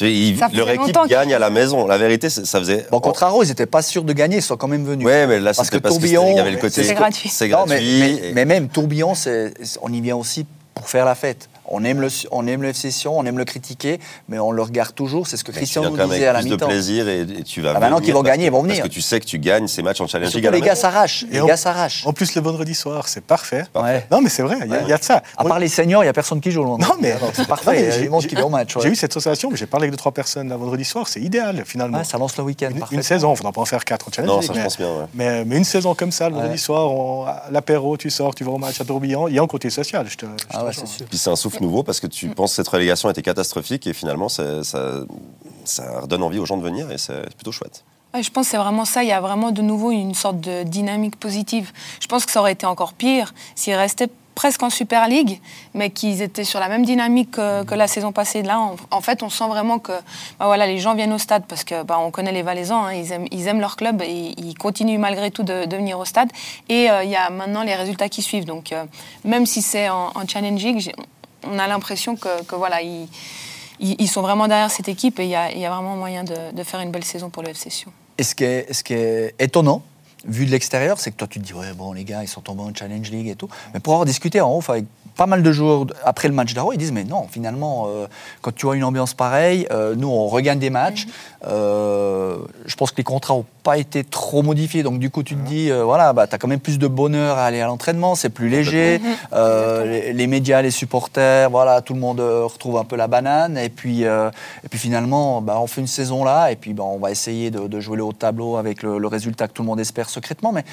Ils- 0.00 0.36
leur 0.54 0.68
équipe 0.70 0.96
gagne 1.08 1.34
à 1.34 1.38
la 1.38 1.50
maison. 1.50 1.86
La 1.86 1.98
vérité, 1.98 2.28
c'est- 2.28 2.44
ça 2.44 2.58
faisait. 2.58 2.86
Bon, 2.90 2.98
contre 3.00 3.22
Aro, 3.22 3.42
ils 3.44 3.48
n'étaient 3.48 3.66
pas 3.66 3.82
sûrs 3.82 4.02
de 4.04 4.12
gagner, 4.12 4.36
ils 4.38 4.42
sont 4.42 4.56
quand 4.56 4.66
même 4.68 4.84
venus. 4.84 5.06
Ouais, 5.06 5.26
mais 5.26 5.38
là, 5.38 5.52
Parce 5.54 5.68
c'était 5.68 5.78
que 5.78 5.82
parce 5.82 5.94
que 5.96 6.00
Tourbillon, 6.00 6.30
il 6.32 6.36
y 6.36 6.40
avait 6.40 6.50
le 6.50 6.58
côté. 6.58 6.82
c'est 6.82 6.94
gratuit. 6.94 7.28
C'est 7.28 7.46
Non, 7.48 7.64
gratuit. 7.64 8.00
mais, 8.00 8.06
mais- 8.20 8.28
et- 8.28 8.32
mais 8.32 8.44
même 8.44 8.68
Tourbillon, 8.68 9.14
c'est- 9.14 9.54
on 9.82 9.92
y 9.92 10.00
vient 10.00 10.16
aussi 10.16 10.46
pour 10.74 10.88
faire 10.88 11.04
la 11.04 11.14
fête. 11.14 11.48
On 11.66 11.82
aime 11.84 12.00
le, 12.00 12.08
on 12.30 12.46
aime 12.46 12.62
le 12.62 12.68
FC 12.68 12.90
Sion, 12.90 13.18
on 13.18 13.24
aime 13.24 13.38
le 13.38 13.44
critiquer, 13.44 13.98
mais 14.28 14.38
on 14.38 14.50
le 14.52 14.62
regarde 14.62 14.94
toujours. 14.94 15.26
C'est 15.26 15.36
ce 15.36 15.44
que 15.44 15.50
mais 15.52 15.58
Christian 15.58 15.82
nous 15.90 15.96
disait 15.96 16.26
à 16.26 16.32
la 16.34 16.40
plus 16.40 16.48
de 16.50 16.54
mi-temps. 16.54 16.66
plaisir 16.66 17.08
et, 17.08 17.20
et 17.22 17.42
tu 17.42 17.60
vas. 17.62 17.70
Ah, 17.70 17.80
maintenant 17.80 17.96
venir 17.96 18.04
qu'ils 18.04 18.14
vont 18.14 18.22
gagner, 18.22 18.46
ils 18.46 18.50
vont 18.52 18.62
venir. 18.62 18.76
Parce 18.76 18.88
que 18.88 18.94
tu 18.94 19.00
sais 19.00 19.18
que 19.20 19.24
tu 19.24 19.38
gagnes 19.38 19.66
ces 19.68 19.82
matchs 19.82 20.00
en 20.00 20.06
Challenge 20.06 20.32
League 20.34 20.48
les 20.52 20.60
gars 20.60 20.74
s'arrachent. 20.74 21.24
Les 21.30 21.40
on- 21.40 21.46
gars 21.46 21.56
s'arrachent. 21.56 22.06
En 22.06 22.12
plus, 22.12 22.34
le 22.34 22.42
vendredi 22.42 22.74
soir, 22.74 23.08
c'est 23.08 23.24
parfait. 23.24 23.64
Ouais. 23.74 24.06
Non, 24.10 24.20
mais 24.20 24.28
c'est 24.28 24.42
vrai, 24.42 24.56
il 24.64 24.70
y, 24.70 24.74
a- 24.74 24.82
il 24.82 24.88
y 24.88 24.92
a 24.92 24.98
de 24.98 25.02
ça. 25.04 25.22
À 25.36 25.44
part 25.44 25.58
les 25.58 25.68
seniors, 25.68 26.02
il 26.02 26.06
n'y 26.06 26.10
a 26.10 26.12
personne 26.12 26.40
qui 26.40 26.50
joue 26.50 26.62
le 26.62 26.68
vendredi. 26.68 26.90
Non, 26.90 26.96
mais 27.00 27.12
Alors, 27.12 27.30
c'est 27.32 27.42
Non, 27.42 27.46
parfait. 27.48 27.70
mais 27.72 27.78
Il 27.80 27.84
y 27.84 27.88
a 27.88 27.90
j'ai- 27.92 28.02
du 28.02 28.08
monde 28.10 28.22
j'ai- 28.22 28.28
qui 28.28 28.34
va 28.34 28.44
au 28.46 28.50
match. 28.50 28.76
ouais. 28.76 28.82
J'ai 28.82 28.88
eu 28.90 28.96
cette 28.96 29.12
sensation, 29.12 29.50
mais 29.50 29.56
j'ai 29.56 29.66
parlé 29.66 29.84
avec 29.84 29.92
deux, 29.92 29.96
trois 29.98 30.12
personnes 30.12 30.48
là, 30.50 30.56
vendredi 30.56 30.84
soir, 30.84 31.08
c'est 31.08 31.20
idéal 31.20 31.62
finalement. 31.66 31.98
Ouais, 31.98 32.04
ça 32.04 32.18
lance 32.18 32.36
le 32.36 32.44
week-end. 32.44 32.68
une, 32.70 32.78
parfait. 32.78 32.94
une 32.94 33.02
saison, 33.02 33.28
il 33.28 33.32
ne 33.32 33.36
faudra 33.36 33.52
pas 33.52 33.60
en 33.60 33.64
faire 33.64 33.84
quatre 33.84 34.08
en 34.08 34.12
challenge. 34.12 34.30
Non, 34.30 34.40
League, 34.40 34.46
ça, 34.48 34.52
je 34.52 34.58
mais, 34.58 34.64
pense 34.64 34.76
bien. 34.76 34.86
ouais. 34.88 35.04
mais, 35.14 35.44
mais 35.44 35.56
une 35.56 35.64
saison 35.64 35.94
comme 35.94 36.12
ça, 36.12 36.28
le 36.28 36.34
vendredi 36.36 36.58
soir, 36.58 36.90
on- 36.92 37.24
à 37.26 37.44
l'apéro, 37.50 37.96
tu 37.96 38.10
sors, 38.10 38.34
tu 38.34 38.44
vas 38.44 38.50
au 38.52 38.58
match 38.58 38.80
à 38.80 38.84
Tourbillon, 38.84 39.28
il 39.28 39.34
y 39.34 39.38
a 39.38 39.42
un 39.42 39.46
côté 39.46 39.70
social. 39.70 40.06
Je 40.08 40.16
te, 40.16 40.26
je 40.26 40.30
Ah 40.50 40.60
ouais, 40.62 40.68
rejoins. 40.68 40.84
c'est 40.86 40.96
sûr. 40.98 41.06
Puis 41.08 41.18
c'est 41.18 41.30
un 41.30 41.36
souffle 41.36 41.53
nouveau 41.60 41.82
parce 41.82 42.00
que 42.00 42.06
tu 42.06 42.28
penses 42.28 42.50
que 42.50 42.56
cette 42.56 42.68
relégation 42.68 43.10
était 43.10 43.22
catastrophique 43.22 43.86
et 43.86 43.92
finalement 43.92 44.28
ça, 44.28 44.64
ça, 44.64 45.04
redonne 46.00 46.22
envie 46.22 46.38
aux 46.38 46.46
gens 46.46 46.56
de 46.56 46.62
venir 46.62 46.90
et 46.90 46.98
c'est 46.98 47.34
plutôt 47.34 47.52
chouette. 47.52 47.84
Ouais, 48.14 48.22
je 48.22 48.30
pense 48.30 48.46
que 48.46 48.52
c'est 48.52 48.56
vraiment 48.58 48.84
ça. 48.84 49.02
Il 49.02 49.08
y 49.08 49.12
a 49.12 49.20
vraiment 49.20 49.50
de 49.50 49.60
nouveau 49.62 49.90
une 49.90 50.14
sorte 50.14 50.40
de 50.40 50.62
dynamique 50.62 51.16
positive. 51.16 51.72
Je 52.00 52.06
pense 52.06 52.24
que 52.24 52.30
ça 52.30 52.40
aurait 52.40 52.52
été 52.52 52.64
encore 52.64 52.92
pire 52.92 53.34
s'ils 53.56 53.74
restaient 53.74 54.08
presque 54.34 54.62
en 54.62 54.70
Super 54.70 55.08
League, 55.08 55.40
mais 55.74 55.90
qu'ils 55.90 56.22
étaient 56.22 56.44
sur 56.44 56.60
la 56.60 56.68
même 56.68 56.84
dynamique 56.84 57.32
que, 57.32 57.64
que 57.64 57.74
la 57.74 57.86
saison 57.88 58.12
passée. 58.12 58.42
Là, 58.42 58.58
en, 58.60 58.76
en 58.90 59.00
fait, 59.00 59.22
on 59.22 59.30
sent 59.30 59.46
vraiment 59.48 59.78
que 59.78 59.92
bah 60.38 60.46
voilà, 60.46 60.66
les 60.66 60.78
gens 60.78 60.94
viennent 60.94 61.12
au 61.12 61.18
stade 61.18 61.44
parce 61.48 61.64
que 61.64 61.82
bah, 61.82 61.98
on 62.00 62.10
connaît 62.10 62.32
les 62.32 62.42
Valaisans, 62.42 62.84
hein, 62.84 62.92
ils, 62.94 63.12
aiment, 63.12 63.26
ils 63.30 63.46
aiment 63.46 63.60
leur 63.60 63.76
club 63.76 64.02
et 64.02 64.34
ils 64.36 64.54
continuent 64.56 64.98
malgré 64.98 65.30
tout 65.30 65.42
de, 65.42 65.64
de 65.66 65.76
venir 65.76 65.98
au 65.98 66.04
stade. 66.04 66.30
Et 66.68 66.90
euh, 66.90 67.04
il 67.04 67.10
y 67.10 67.16
a 67.16 67.30
maintenant 67.30 67.62
les 67.62 67.74
résultats 67.74 68.08
qui 68.08 68.22
suivent. 68.22 68.44
Donc, 68.44 68.72
euh, 68.72 68.84
même 69.24 69.46
si 69.46 69.62
c'est 69.62 69.88
en, 69.88 70.12
j'ai- 70.26 70.94
on 71.46 71.58
a 71.58 71.66
l'impression 71.66 72.16
que, 72.16 72.42
que 72.44 72.54
voilà, 72.54 72.82
ils, 72.82 73.08
ils, 73.80 74.08
sont 74.08 74.22
vraiment 74.22 74.48
derrière 74.48 74.70
cette 74.70 74.88
équipe 74.88 75.18
et 75.20 75.24
il 75.24 75.30
y 75.30 75.34
a, 75.34 75.52
il 75.52 75.58
y 75.58 75.64
a 75.64 75.70
vraiment 75.70 75.96
moyen 75.96 76.24
de, 76.24 76.52
de 76.52 76.62
faire 76.62 76.80
une 76.80 76.90
belle 76.90 77.04
saison 77.04 77.30
pour 77.30 77.42
le 77.42 77.50
FC 77.50 77.70
Sion. 77.70 77.92
Et 78.18 78.22
ce 78.22 78.34
qui 78.34 78.44
est, 78.44 78.72
ce 78.72 78.84
qui 78.84 78.94
étonnant, 79.38 79.82
vu 80.24 80.46
de 80.46 80.50
l'extérieur, 80.50 80.98
c'est 80.98 81.10
que 81.10 81.16
toi, 81.16 81.28
tu 81.28 81.40
te 81.40 81.44
dis, 81.44 81.52
ouais, 81.52 81.72
bon, 81.74 81.92
les 81.92 82.04
gars, 82.04 82.22
ils 82.22 82.28
sont 82.28 82.40
tombés 82.40 82.62
en 82.62 82.74
Challenge 82.74 83.10
League 83.10 83.28
et 83.28 83.36
tout. 83.36 83.48
Mais 83.72 83.80
pour 83.80 83.92
avoir 83.94 84.06
discuté 84.06 84.40
en 84.40 84.56
off 84.56 84.70
avec 84.70 84.84
pas 85.16 85.26
mal 85.26 85.42
de 85.42 85.52
joueurs 85.52 85.86
après 86.04 86.28
le 86.28 86.34
match 86.34 86.54
d'Aro, 86.54 86.72
ils 86.72 86.78
disent, 86.78 86.92
mais 86.92 87.04
non, 87.04 87.26
finalement, 87.30 87.86
euh, 87.88 88.06
quand 88.42 88.54
tu 88.54 88.66
vois 88.66 88.76
une 88.76 88.84
ambiance 88.84 89.14
pareille, 89.14 89.66
euh, 89.70 89.94
nous, 89.96 90.08
on 90.08 90.26
regagne 90.28 90.58
des 90.58 90.70
matchs. 90.70 91.06
Euh, 91.46 92.36
je 92.66 92.74
pense 92.76 92.90
que 92.90 92.96
les 92.96 93.04
contrats 93.04 93.34
n'ont 93.34 93.44
pas 93.62 93.78
été 93.78 94.04
trop 94.04 94.42
modifiés. 94.42 94.82
Donc, 94.82 94.98
du 94.98 95.10
coup, 95.10 95.22
tu 95.22 95.36
te 95.36 95.46
dis, 95.46 95.70
euh, 95.70 95.84
voilà, 95.84 96.12
bah, 96.12 96.26
tu 96.26 96.34
as 96.34 96.38
quand 96.38 96.48
même 96.48 96.60
plus 96.60 96.78
de 96.78 96.86
bonheur 96.86 97.38
à 97.38 97.44
aller 97.44 97.60
à 97.60 97.66
l'entraînement, 97.66 98.14
c'est 98.14 98.28
plus 98.30 98.48
léger. 98.48 99.00
Euh, 99.32 99.84
les, 99.84 100.12
les 100.12 100.26
médias, 100.26 100.62
les 100.62 100.70
supporters, 100.70 101.48
voilà, 101.50 101.80
tout 101.80 101.94
le 101.94 102.00
monde 102.00 102.20
retrouve 102.20 102.78
un 102.78 102.84
peu 102.84 102.96
la 102.96 103.06
banane. 103.06 103.56
Et 103.56 103.68
puis, 103.68 104.04
euh, 104.04 104.30
et 104.64 104.68
puis 104.68 104.78
finalement, 104.78 105.40
bah, 105.40 105.58
on 105.60 105.66
fait 105.66 105.80
une 105.80 105.86
saison 105.86 106.24
là, 106.24 106.50
et 106.50 106.56
puis 106.56 106.74
bah, 106.74 106.84
on 106.84 106.98
va 106.98 107.10
essayer 107.10 107.50
de, 107.50 107.68
de 107.68 107.80
jouer 107.80 107.96
le 107.96 108.04
haut 108.04 108.12
de 108.12 108.18
tableau 108.18 108.56
avec 108.56 108.82
le, 108.82 108.98
le 108.98 109.06
résultat 109.06 109.48
que 109.48 109.52
tout 109.52 109.62
le 109.62 109.68
monde 109.68 109.80
espère 109.80 110.10
secrètement. 110.10 110.52
Mais 110.52 110.64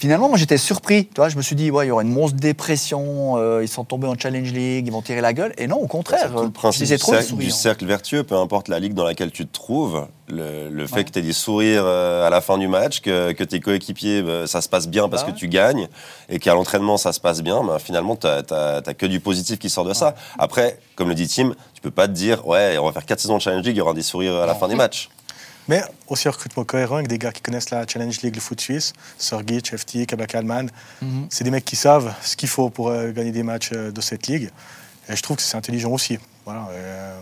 finalement, 0.00 0.28
moi 0.30 0.38
j'étais 0.38 0.56
surpris. 0.56 1.06
Tu 1.06 1.12
vois, 1.16 1.28
je 1.28 1.36
me 1.36 1.42
suis 1.42 1.54
dit, 1.54 1.70
ouais, 1.70 1.84
il 1.84 1.88
y 1.88 1.92
aura 1.92 2.02
une 2.02 2.12
monstre 2.12 2.36
dépression, 2.38 3.36
euh, 3.36 3.62
ils 3.62 3.68
sont 3.68 3.84
tombés 3.84 4.06
en 4.08 4.18
Challenge 4.18 4.50
League, 4.52 4.86
ils 4.86 4.92
vont 4.92 5.02
tirer 5.02 5.20
la 5.20 5.32
gueule. 5.32 5.52
Et 5.58 5.66
non, 5.66 5.76
au 5.76 5.86
contraire, 5.86 6.30
tout 6.32 6.38
euh, 6.38 6.42
le 6.42 6.46
je 6.48 6.52
principe 6.52 6.88
du 6.88 6.96
trop 6.98 7.12
cercle, 7.12 7.24
du 7.26 7.30
sourire. 7.30 7.54
cercle 7.54 7.86
vertueux, 7.86 8.22
peu 8.24 8.34
importe 8.36 8.68
la 8.68 8.78
ligue 8.80 8.94
dans 8.94 9.04
laquelle 9.04 9.30
tu 9.30 9.46
te 9.46 9.52
trouves, 9.52 10.06
le, 10.28 10.68
le 10.70 10.86
fait 10.86 10.96
Ouais. 10.96 11.04
que 11.04 11.10
tu 11.10 11.18
aies 11.18 11.22
des 11.22 11.32
sourires 11.32 11.82
euh, 11.84 12.26
à 12.26 12.30
la 12.30 12.40
fin 12.40 12.56
du 12.58 12.66
match, 12.68 13.00
que, 13.00 13.32
que 13.32 13.44
tes 13.44 13.60
coéquipiers, 13.60 14.22
bah, 14.22 14.46
ça 14.46 14.60
se 14.62 14.68
passe 14.68 14.88
bien 14.88 15.08
parce 15.08 15.24
Bah 15.24 15.32
que 15.32 15.36
tu 15.36 15.48
gagnes, 15.48 15.88
et 16.28 16.38
qu'à 16.38 16.54
l'entraînement 16.54 16.96
ça 16.96 17.12
se 17.12 17.20
passe 17.20 17.42
bien, 17.42 17.62
bah, 17.62 17.78
finalement 17.78 18.16
tu 18.16 18.26
n'as 18.26 18.80
que 18.94 19.06
du 19.06 19.20
positif 19.20 19.58
qui 19.58 19.68
sort 19.70 19.84
de 19.84 19.92
ça. 19.92 20.14
Après, 20.38 20.78
comme 20.96 21.08
le 21.08 21.14
dit 21.14 21.28
Tim, 21.28 21.52
tu 21.74 21.80
peux 21.82 21.90
pas 21.90 22.08
te 22.08 22.12
dire, 22.12 22.46
ouais, 22.46 22.78
on 22.78 22.86
va 22.86 22.92
faire 22.92 23.04
4 23.06 23.20
saisons 23.20 23.36
de 23.36 23.42
Challenge 23.42 23.64
League, 23.64 23.76
il 23.76 23.78
y 23.78 23.82
aura 23.82 23.92
des 23.94 24.02
sourires 24.02 24.36
à 24.36 24.46
la 24.46 24.54
fin 24.54 24.66
des 24.68 24.74
matchs. 24.76 25.08
Mais 25.70 25.84
aussi 26.08 26.26
un 26.26 26.32
recrutement 26.32 26.64
cohérent 26.64 26.96
avec 26.96 27.06
des 27.06 27.16
gars 27.16 27.30
qui 27.30 27.42
connaissent 27.42 27.70
la 27.70 27.86
Challenge 27.86 28.20
League, 28.22 28.34
le 28.34 28.40
foot 28.40 28.60
suisse, 28.60 28.92
Sorgic, 29.18 29.76
FT, 29.76 30.04
Kabak 30.04 30.34
Alman. 30.34 30.66
Mhm. 31.00 31.28
C'est 31.30 31.44
des 31.44 31.52
mecs 31.52 31.64
qui 31.64 31.76
savent 31.76 32.12
ce 32.22 32.34
qu'il 32.34 32.48
faut 32.48 32.70
pour 32.70 32.88
euh, 32.88 33.12
gagner 33.12 33.30
des 33.30 33.44
matchs 33.44 33.70
euh, 33.72 33.92
de 33.92 34.00
cette 34.00 34.26
ligue. 34.26 34.50
Et 35.08 35.14
je 35.14 35.22
trouve 35.22 35.36
que 35.36 35.42
c'est 35.44 35.56
intelligent 35.56 35.92
aussi. 35.92 36.18
Voilà, 36.44 36.66
euh, 36.72 37.20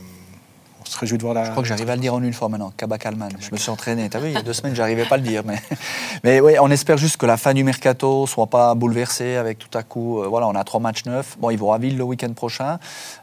on 0.81 0.87
se 0.87 0.97
réjouit 0.97 1.19
de 1.19 1.23
voir 1.23 1.35
la. 1.35 1.45
Je 1.45 1.51
crois 1.51 1.63
que 1.63 1.69
j'arrive 1.69 1.91
à 1.91 1.95
le 1.95 2.01
dire 2.01 2.15
en 2.15 2.23
une 2.23 2.33
fois 2.33 2.49
maintenant, 2.49 2.73
Kabak 2.75 3.05
Alman. 3.05 3.29
Je 3.39 3.51
me 3.53 3.59
suis 3.59 3.69
entraîné. 3.69 4.09
T'as 4.09 4.19
vu, 4.19 4.29
il 4.29 4.33
y 4.33 4.39
a 4.39 4.43
deux 4.43 4.55
semaines, 4.55 4.75
j'arrivais 4.75 5.05
pas 5.05 5.17
à 5.17 5.19
le 5.19 5.25
dire. 5.25 5.43
Mais, 5.45 5.61
mais 6.25 6.41
oui, 6.41 6.55
on 6.59 6.71
espère 6.71 6.97
juste 6.97 7.19
que 7.19 7.27
la 7.27 7.37
fin 7.37 7.53
du 7.53 7.65
mercato 7.65 8.27
soit 8.27 8.47
pas 8.47 8.75
bouleversée 8.75 9.37
avec 9.37 9.59
tout 9.59 9.77
à 9.77 9.83
coup. 9.83 10.23
euh, 10.23 10.27
voilà, 10.27 10.49
on 10.49 10.55
a 10.55 10.65
trois 10.65 10.81
matchs 10.81 11.05
neufs. 11.05 11.37
Bon, 11.39 11.51
ils 11.51 11.59
vont 11.59 11.75
à 11.75 11.77
Ville 11.77 11.99
le 11.99 12.05
week-end 12.05 12.33
prochain. 12.33 12.79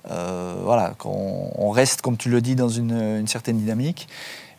Voilà, 0.07 0.93
qu'on 0.99 1.49
on 1.57 1.71
reste, 1.71 2.03
comme 2.03 2.15
tu 2.15 2.29
le 2.29 2.41
dis, 2.41 2.55
dans 2.55 2.69
une, 2.69 2.91
une 2.91 3.27
certaine 3.27 3.57
dynamique. 3.57 4.07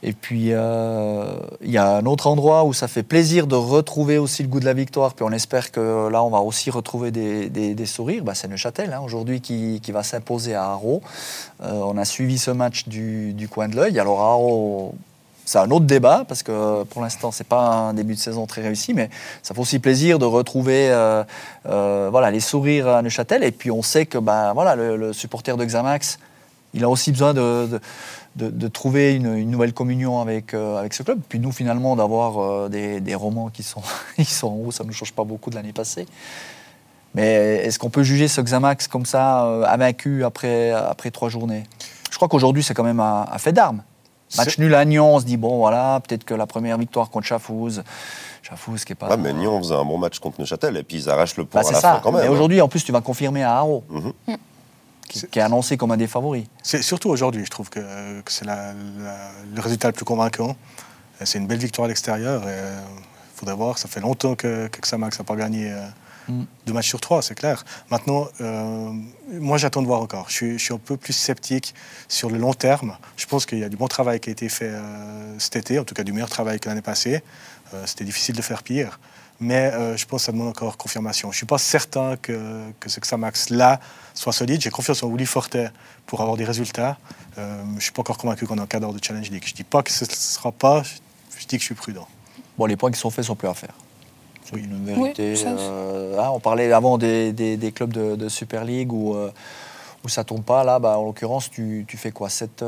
Et 0.03 0.13
puis, 0.13 0.49
euh, 0.53 1.39
il 1.63 1.71
y 1.71 1.79
a 1.79 1.97
un 1.97 2.07
autre 2.07 2.27
endroit 2.27 2.65
où 2.65 2.73
ça 2.73 2.87
fait 2.87 3.03
plaisir 3.03 3.47
de 3.47 3.55
retrouver 3.55 4.19
aussi 4.19 4.43
le 4.43 4.49
goût 4.49 4.61
de 4.61 4.65
la 4.65 4.75
victoire. 4.75 5.15
Puis 5.15 5.25
on 5.25 5.33
espère 5.33 5.73
que 5.73 6.09
là, 6.09 6.23
on 6.23 6.31
va 6.31 6.39
aussi 6.39 6.71
retrouver 6.71 7.11
des, 7.11 7.49
des- 7.49 7.87
sourires. 7.87 8.23
Bah, 8.23 8.35
c'est 8.35 8.49
Neuchâtel, 8.49 8.93
hein, 8.93 9.01
aujourd'hui, 9.03 9.41
qui, 9.41 9.81
qui 9.83 9.93
va 9.93 10.03
s'imposer 10.03 10.55
à 10.55 10.65
Haro. 10.65 11.03
Euh, 11.63 11.73
on 11.73 11.97
a 11.97 12.05
suivi 12.05 12.39
ce 12.39 12.51
match 12.51 12.89
du, 12.89 13.33
du 13.33 13.49
coin 13.49 13.69
de 13.69 13.77
l'œil. 13.77 13.99
Alors, 13.99 14.21
Haro, 14.21 14.95
c'est 15.47 15.59
un 15.59 15.71
autre 15.71 15.87
débat 15.87 16.25
parce 16.27 16.43
que 16.43 16.83
pour 16.83 17.03
l'instant 17.03 17.31
c'est 17.31 17.47
pas 17.47 17.69
un 17.69 17.95
début 17.95 18.15
de 18.15 18.19
saison 18.19 18.47
très 18.47 18.63
réussi, 18.63 18.95
mais 18.95 19.09
ça 19.45 19.55
fait 19.55 19.61
aussi 19.61 19.79
plaisir 19.79 20.19
de 20.19 20.25
retrouver 20.25 20.89
euh, 20.91 22.09
voilà 22.11 22.33
les 22.33 22.41
sourires 22.41 22.89
à 22.89 23.01
Neuchâtel. 23.01 23.45
Et 23.45 23.53
puis 23.53 23.71
on 23.71 23.81
sait 23.81 24.07
que 24.07 24.19
bah 24.19 24.53
voilà 24.55 24.75
le, 24.75 25.13
supporter 25.13 25.57
de 25.57 25.65
Xamax, 25.65 26.19
il 26.75 26.83
a 26.83 26.89
aussi 26.89 27.13
besoin 27.13 27.33
de, 27.33 27.81
de- 28.37 28.51
de 28.51 28.69
trouver 28.69 29.15
une, 29.15 29.35
une 29.35 29.51
nouvelle 29.51 29.73
communion 29.73 30.21
avec 30.21 30.55
euh, 30.55 30.79
avec 30.79 30.95
ce 30.95 31.03
club. 31.03 31.21
Puis 31.29 31.41
nous 31.41 31.53
finalement 31.53 31.97
d'avoir 31.97 32.39
euh, 32.39 32.69
des, 32.69 33.01
des 33.01 33.15
romans 33.15 33.49
qui 33.49 33.63
sont 33.63 33.83
qui 34.17 34.25
sont 34.25 34.49
en 34.49 34.55
haut, 34.67 34.71
ça 34.71 34.85
ne 34.85 34.93
change 34.93 35.13
pas 35.13 35.25
beaucoup 35.25 35.51
de 35.51 35.55
l'année 35.57 35.73
passée. 35.73 36.07
Mais 37.15 37.63
est-ce 37.65 37.79
qu'on 37.79 37.89
peut 37.91 38.03
juger 38.03 38.29
ce 38.29 38.41
Xamax 38.43 38.89
comme 38.89 39.07
ça, 39.07 39.45
euh, 39.47 39.65
invaincu 39.67 40.23
après, 40.25 40.71
après 40.73 41.11
trois 41.11 41.29
journées? 41.31 41.65
Je 42.11 42.17
crois 42.17 42.29
qu'aujourd'hui, 42.29 42.63
c'est 42.63 42.75
quand 42.75 42.85
même 42.85 43.01
un, 43.01 43.27
un 43.31 43.39
fait 43.39 43.53
d'armes. 43.53 43.83
Match 44.37 44.59
nul 44.59 44.75
à 44.75 44.85
Nyon, 44.85 45.15
on 45.15 45.21
se 45.21 45.25
dit, 45.25 45.37
bon, 45.37 45.57
voilà, 45.59 46.01
peut-être 46.07 46.25
que 46.25 46.35
la 46.35 46.47
première 46.47 46.77
victoire 46.79 47.11
contre 47.11 47.27
Chafouz, 47.27 47.85
Chafouz 48.43 48.85
qui 48.85 48.93
est 48.93 48.97
pas. 48.97 49.09
Ouais, 49.09 49.17
mais 49.17 49.33
Nyon 49.33 49.59
faisait 49.63 49.75
un 49.77 49.85
bon 49.85 49.99
match 49.99 50.19
contre 50.19 50.41
Neuchâtel 50.41 50.77
et 50.77 50.83
puis 50.83 50.97
ils 50.99 51.09
arrachent 51.09 51.37
le 51.37 51.45
point 51.45 51.63
Bah, 51.63 51.69
à 51.69 51.73
la 51.73 51.81
ça. 51.81 51.93
fin 51.95 52.01
quand 52.03 52.11
même. 52.13 52.23
Mais 52.23 52.27
hein. 52.27 52.31
aujourd'hui, 52.33 52.61
en 52.61 52.69
plus, 52.69 52.85
tu 52.85 52.93
vas 52.93 53.01
confirmer 53.01 53.45
à 53.45 53.57
Haro, 53.57 53.85
Mhm. 53.89 54.13
Qui, 55.09 55.27
qui 55.27 55.39
est 55.39 55.43
annoncé 55.43 55.77
comme 55.77 55.91
un 55.93 55.97
des 55.97 56.07
favoris. 56.07 56.47
C'est 56.63 56.83
surtout 56.83 57.11
aujourd'hui, 57.11 57.45
je 57.45 57.51
trouve 57.51 57.71
que, 57.71 57.81
que 58.21 58.33
c'est 58.33 58.45
le 58.47 59.61
résultat 59.61 59.89
le 59.89 59.95
plus 59.95 60.05
convaincant. 60.05 60.57
Euh, 61.21 61.25
C'est 61.25 61.39
une 61.39 61.47
belle 61.47 61.59
victoire 61.59 61.87
à 61.87 61.89
l'extérieur. 61.89 62.43
Il 62.47 63.39
faudrait 63.39 63.55
voir, 63.57 63.79
ça 63.79 63.89
fait 63.89 64.01
longtemps 64.01 64.35
que, 64.35 64.69
que 64.69 64.81
Xamax 64.81 65.19
n'a 65.19 65.25
pas 65.25 65.37
gagné 65.37 65.71
euh, 65.73 65.87
Mm. 66.29 66.45
deux 66.67 66.73
matchs 66.73 66.89
sur 66.89 67.01
trois, 67.01 67.23
c'est 67.23 67.35
clair. 67.35 67.65
Maintenant, 67.91 68.27
euh, 68.41 68.91
moi 69.33 69.59
j'attends 69.59 69.83
de 69.83 69.87
voir 69.87 70.01
encore. 70.01 70.27
Je 70.29 70.35
suis, 70.35 70.59
je 70.59 70.65
suis 70.65 70.75
un 70.75 70.79
peu 70.79 70.97
plus 70.97 71.13
sceptique 71.13 71.75
sur 72.09 72.31
le 72.31 72.39
long 72.39 72.53
terme. 72.55 72.97
Je 73.17 73.27
pense 73.27 73.47
qu'il 73.47 73.59
y 73.59 73.65
a 73.65 73.69
du 73.69 73.77
bon 73.77 73.87
travail 73.87 74.19
qui 74.21 74.31
a 74.31 74.33
été 74.33 74.49
fait 74.49 74.71
euh, 74.71 75.39
cet 75.39 75.57
été, 75.57 75.79
en 75.79 75.85
tout 75.85 75.95
cas 75.95 76.03
du 76.03 76.13
meilleur 76.13 76.29
travail 76.29 76.59
que 76.59 76.69
l'année 76.69 76.83
passée. 76.83 77.23
Euh, 77.75 77.85
C'était 77.87 78.05
difficile 78.05 78.35
de 78.35 78.43
faire 78.43 78.63
pire. 78.63 78.99
Mais 79.41 79.71
euh, 79.75 79.97
je 79.97 80.07
pense 80.07 80.23
que 80.23 80.27
ça 80.27 80.33
demande 80.33 80.49
encore 80.49 80.77
confirmation. 80.79 81.29
Je 81.31 81.35
ne 81.35 81.39
suis 81.39 81.47
pas 81.47 81.59
certain 81.59 82.17
que, 82.17 82.71
que 82.81 82.89
ce 82.89 83.01
Xamax-là 83.01 83.81
soit 84.15 84.33
solide. 84.33 84.61
J'ai 84.63 84.71
confiance 84.71 85.03
en 85.03 85.09
Willy 85.11 85.27
Fortet 85.27 85.71
pour 86.07 86.23
avoir 86.23 86.37
des 86.39 86.45
résultats. 86.45 86.97
Euh, 87.37 87.63
je 87.73 87.75
ne 87.75 87.81
suis 87.81 87.93
pas 87.93 88.01
encore 88.01 88.17
convaincu 88.17 88.47
qu'on 88.47 88.57
est 88.57 88.61
en 88.63 88.67
cadre 88.67 88.93
de 88.95 89.03
Challenge 89.05 89.31
League. 89.31 89.43
Je 89.45 89.53
ne 89.53 89.57
dis 89.57 89.65
pas 89.65 89.83
que 89.83 89.91
ce 89.93 90.05
ne 90.05 90.11
sera 90.11 90.53
pas, 90.53 90.83
je, 90.83 90.95
je 91.39 91.47
dis 91.47 91.57
que 91.57 91.61
je 91.61 91.67
suis 91.67 91.75
prudent. 91.75 92.09
Bon, 92.57 92.65
les 92.65 92.77
points 92.77 92.91
qui 92.91 92.99
sont 92.99 93.11
faits 93.11 93.25
sont 93.27 93.37
plus 93.37 93.49
à 93.49 93.55
faire. 93.55 93.75
Oui. 94.53 94.63
une 94.63 94.85
vérité. 94.87 95.35
Oui, 95.37 95.43
euh, 95.45 96.19
hein, 96.19 96.31
on 96.33 96.41
parlait 96.41 96.73
avant 96.73 96.97
des, 96.99 97.33
des- 97.33 97.57
des 97.57 97.73
clubs 97.73 97.93
de, 97.93 98.15
de 98.17 98.29
Super 98.31 98.65
League 98.65 98.93
où, 98.93 99.15
euh, 99.15 99.31
où 100.05 100.09
ça 100.09 100.25
tombe 100.25 100.45
pas. 100.45 100.63
Là, 100.65 100.79
bah, 100.79 100.97
en 100.99 101.05
l'occurrence, 101.05 101.51
tu, 101.51 101.85
tu 101.87 101.97
fais 101.99 102.13
quoi? 102.13 102.31
7, 102.31 102.65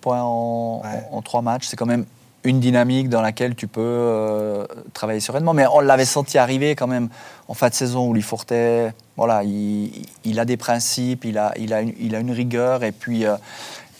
points 0.00 0.22
en, 0.22 0.80
Ouais. 0.84 1.02
en, 1.10 1.20
3 1.20 1.42
matchs. 1.42 1.66
C'est 1.66 1.76
quand 1.76 1.86
même 1.86 2.06
une 2.44 2.60
dynamique 2.60 3.08
dans 3.08 3.20
laquelle 3.20 3.54
tu 3.54 3.66
peux 3.66 3.80
euh, 3.82 4.64
travailler 4.94 5.20
sereinement. 5.20 5.54
Mais 5.54 5.66
on 5.66 5.80
l'avait 5.80 6.04
senti 6.04 6.38
arriver 6.38 6.74
quand 6.76 6.86
même 6.86 7.08
en 7.48 7.54
fin 7.54 7.68
de 7.68 7.74
saison 7.74 8.06
où 8.06 8.14
Lifortet, 8.14 8.92
voilà, 9.16 9.42
il, 9.42 10.38
a 10.38 10.44
des 10.44 10.56
principes, 10.56 11.24
il 11.24 11.38
a, 11.38 11.52
il 11.58 11.72
a, 11.74 11.82
une, 11.82 11.94
il 11.98 12.14
a 12.14 12.20
une 12.20 12.30
rigueur. 12.30 12.84
Et 12.84 12.92
puis, 12.92 13.26
euh, 13.26 13.36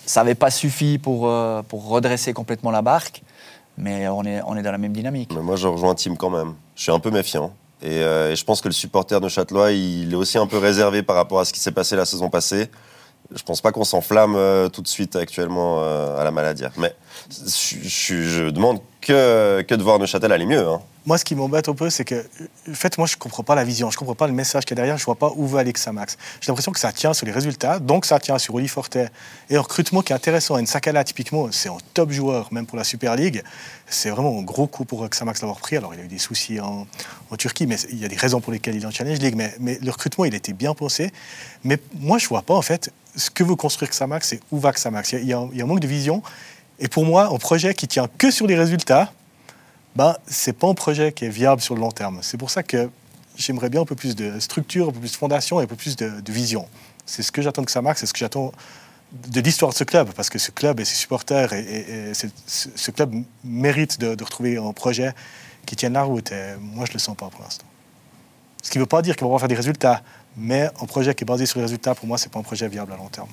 ça 0.07 0.21
n'avait 0.21 0.35
pas 0.35 0.51
suffi 0.51 0.99
pour, 0.99 1.29
euh, 1.29 1.63
pour 1.63 1.89
redresser 1.89 2.33
complètement 2.33 2.71
la 2.71 2.83
barque. 2.83 3.23
Mais 3.77 4.09
on 4.09 4.25
est, 4.25 4.41
on 4.45 4.57
est 4.57 4.63
dans 4.63 4.73
la 4.73 4.79
même 4.79 4.93
dynamique. 4.93 5.33
Moi, 5.33 5.57
je 5.57 5.69
rejoins 5.69 5.95
Tim 5.95 6.17
quand 6.17 6.31
même. 6.31 6.55
Je 6.75 6.83
suis 6.83 6.93
un 6.93 6.99
peu 6.99 7.11
méfiant. 7.11 7.53
Et, 7.81 8.01
je 8.01 8.45
pense 8.45 8.61
que 8.61 8.67
le 8.67 8.75
supporter 8.75 9.21
de 9.21 9.29
Châtelois, 9.29 9.71
il 9.71 10.13
est 10.13 10.17
aussi 10.17 10.37
un 10.37 10.49
peu 10.49 10.59
réservé 10.59 11.05
par 11.05 11.15
rapport 11.15 11.39
à 11.39 11.45
ce 11.45 11.53
qui 11.53 11.61
s'est 11.61 11.71
passé 11.71 11.95
la 11.95 12.05
saison 12.05 12.29
passée. 12.29 12.69
Je 13.33 13.43
pense 13.45 13.61
pas 13.61 13.71
qu'on 13.71 13.85
s'enflamme 13.85 14.37
tout 14.73 14.83
de 14.83 14.89
suite 14.89 15.15
actuellement 15.15 15.81
à 15.81 16.25
la 16.25 16.33
maladie. 16.33 16.65
Mais 16.77 16.93
je, 17.31 17.77
je- 17.85 18.51
demande 18.51 18.81
que, 19.01 19.63
de 19.63 19.83
voir 19.83 19.99
Neuchâtel 19.99 20.33
aller 20.33 20.47
mieux. 20.47 20.67
hein. 20.67 20.81
Moi, 21.07 21.17
ce 21.17 21.25
qui 21.25 21.35
m'embête 21.35 21.69
un 21.71 21.75
peu, 21.75 21.89
c'est 21.89 22.05
que, 22.05 22.27
en 22.71 22.75
fait, 22.75 22.99
moi, 22.99 23.07
je 23.07 23.15
ne 23.15 23.19
comprends 23.19 23.43
pas 23.43 23.55
la 23.55 23.65
vision, 23.65 23.91
je 23.91 23.97
ne 23.97 23.99
comprends 23.99 24.15
pas 24.15 24.27
le 24.27 24.35
message 24.35 24.65
qu'il 24.67 24.73
y 24.73 24.75
a 24.75 24.83
derrière, 24.83 24.99
je 24.99 25.03
ne 25.03 25.07
vois 25.07 25.15
pas 25.15 25.33
où 25.37 25.47
va 25.47 25.61
aller 25.61 25.73
Xamax. 25.73 26.19
J'ai 26.41 26.49
l'impression 26.49 26.73
que 26.73 26.81
ça 26.81 26.93
tient 26.93 27.15
sur 27.15 27.25
les 27.25 27.33
résultats, 27.33 27.79
donc 27.79 28.05
ça 28.05 28.19
tient 28.19 28.37
sur 28.39 28.55
Oli 28.55 28.69
Fortet. 28.69 29.09
Et 29.49 29.57
un 29.57 29.61
recrutement 29.63 30.03
qui 30.03 30.13
est 30.13 30.17
intéressant, 30.17 30.65
Sakala, 30.67 31.05
typiquement, 31.05 31.49
c'est 31.51 31.71
un 31.71 31.79
top 31.95 32.11
joueur, 32.11 32.53
même 32.53 32.67
pour 32.67 32.77
la 32.77 32.85
Super 32.85 33.17
League. 33.17 33.43
C'est 33.87 34.11
vraiment 34.11 34.39
un 34.39 34.43
gros 34.43 34.67
coup 34.67 34.85
pour 34.85 35.09
Xamax 35.09 35.41
d'avoir 35.41 35.61
pris. 35.61 35.77
Alors, 35.79 35.95
il 35.95 36.01
a 36.01 36.05
eu 36.05 36.09
des 36.09 36.19
soucis 36.19 36.61
en, 36.61 36.87
Turquie, 37.39 37.67
mais 37.67 37.77
il 37.91 37.99
y 37.99 38.05
a 38.05 38.09
des 38.09 38.17
raisons 38.17 38.41
pour 38.43 38.53
lesquelles 38.53 38.77
il 38.77 38.83
est 38.83 38.87
en 38.87 38.91
Challenge 38.91 39.19
League. 39.19 39.35
Mais, 39.37 39.55
mais 39.61 39.79
le 39.81 39.91
recrutement, 39.91 40.27
il 40.27 40.35
était 40.35 40.53
bien 40.53 40.75
pensé. 40.75 41.11
Mais 41.65 41.79
moi, 41.99 42.19
je 42.19 42.27
ne 42.27 42.29
vois 42.31 42.43
pas, 42.43 42.55
en 42.55 42.63
fait, 42.63 42.93
ce 43.17 43.31
que 43.31 43.45
veut 43.45 43.57
construire 43.57 43.91
Xamax 43.91 44.35
et 44.35 44.41
où 44.51 44.59
va 44.59 44.73
Xamax. 44.73 45.13
Il 45.13 45.21
il 45.21 45.29
y 45.29 45.33
a 45.33 45.39
un 45.39 45.67
manque 45.67 45.81
de 45.81 45.87
vision. 45.87 46.23
Et 46.79 46.89
pour 46.89 47.05
moi, 47.05 47.33
un 47.33 47.39
projet 47.39 47.75
qui 47.75 47.89
tient 47.89 48.09
que 48.19 48.31
sur 48.31 48.47
les 48.47 48.57
résultats, 48.57 49.13
ben, 49.97 50.17
c'est 50.27 50.53
pas 50.53 50.69
un 50.69 50.75
projet 50.75 51.13
qui 51.13 51.25
est 51.25 51.31
viable 51.31 51.61
sur 51.61 51.75
le 51.75 51.81
long 51.81 51.91
terme. 51.91 52.21
C'est 52.23 52.37
pour 52.37 52.51
ça 52.51 52.63
que 52.63 52.89
j'aimerais 53.37 53.69
bien 53.69 53.81
un 53.81 53.85
peu 53.85 53.97
plus 53.97 54.15
de 54.15 54.39
structure, 54.39 54.89
un 54.89 54.93
peu 54.93 55.01
plus 55.01 55.13
de 55.13 55.17
fondation 55.17 55.61
et 55.61 55.65
un 55.65 55.67
peu 55.67 55.77
plus 55.77 55.97
de, 55.97 56.33
vision. 56.33 56.69
C'est 57.07 57.23
ce 57.23 57.33
que 57.33 57.43
j'attends 57.43 57.63
de 57.63 57.67
Xamax, 57.67 58.01
c'est 58.01 58.07
ce 58.07 58.13
que 58.13 58.19
j'attends 58.19 58.53
de 59.13 59.41
l'histoire 59.41 59.73
de 59.73 59.77
ce 59.77 59.85
club, 59.85 60.13
parce 60.13 60.29
que 60.29 60.39
ce 60.39 60.51
club 60.51 60.81
et 60.81 60.85
ses 60.85 60.95
supporters, 60.95 61.51
ce, 61.51 62.27
ce 62.47 62.91
club 62.91 63.15
mérite 63.43 63.99
de, 63.99 64.23
retrouver 64.23 64.59
un 64.59 64.73
projet 64.73 65.13
qui 65.67 65.77
tienne 65.77 65.95
la 65.95 66.03
route. 66.03 66.31
Et 66.31 66.55
moi, 66.61 66.85
je 66.87 66.93
le 66.93 66.99
sens 66.99 67.17
pas 67.17 67.29
pour 67.29 67.43
l'instant. 67.43 67.65
Ce 68.63 68.71
qui 68.71 68.79
ne 68.79 68.83
veut 68.83 68.89
pas 68.89 69.03
dire 69.03 69.17
qu'il 69.17 69.27
va 69.27 69.33
pas 69.33 69.39
faire 69.39 69.49
des 69.49 69.55
résultats, 69.55 70.03
mais 70.37 70.69
un 70.81 70.87
projet 70.87 71.15
qui 71.15 71.25
est 71.25 71.27
basé 71.27 71.47
sur 71.47 71.59
les 71.59 71.65
résultats, 71.65 71.95
pour 71.95 72.07
moi, 72.07 72.19
c'est 72.19 72.31
pas 72.31 72.39
un 72.39 72.43
projet 72.43 72.69
viable 72.69 72.93
à 72.93 72.97
long 72.97 73.09
terme. 73.09 73.29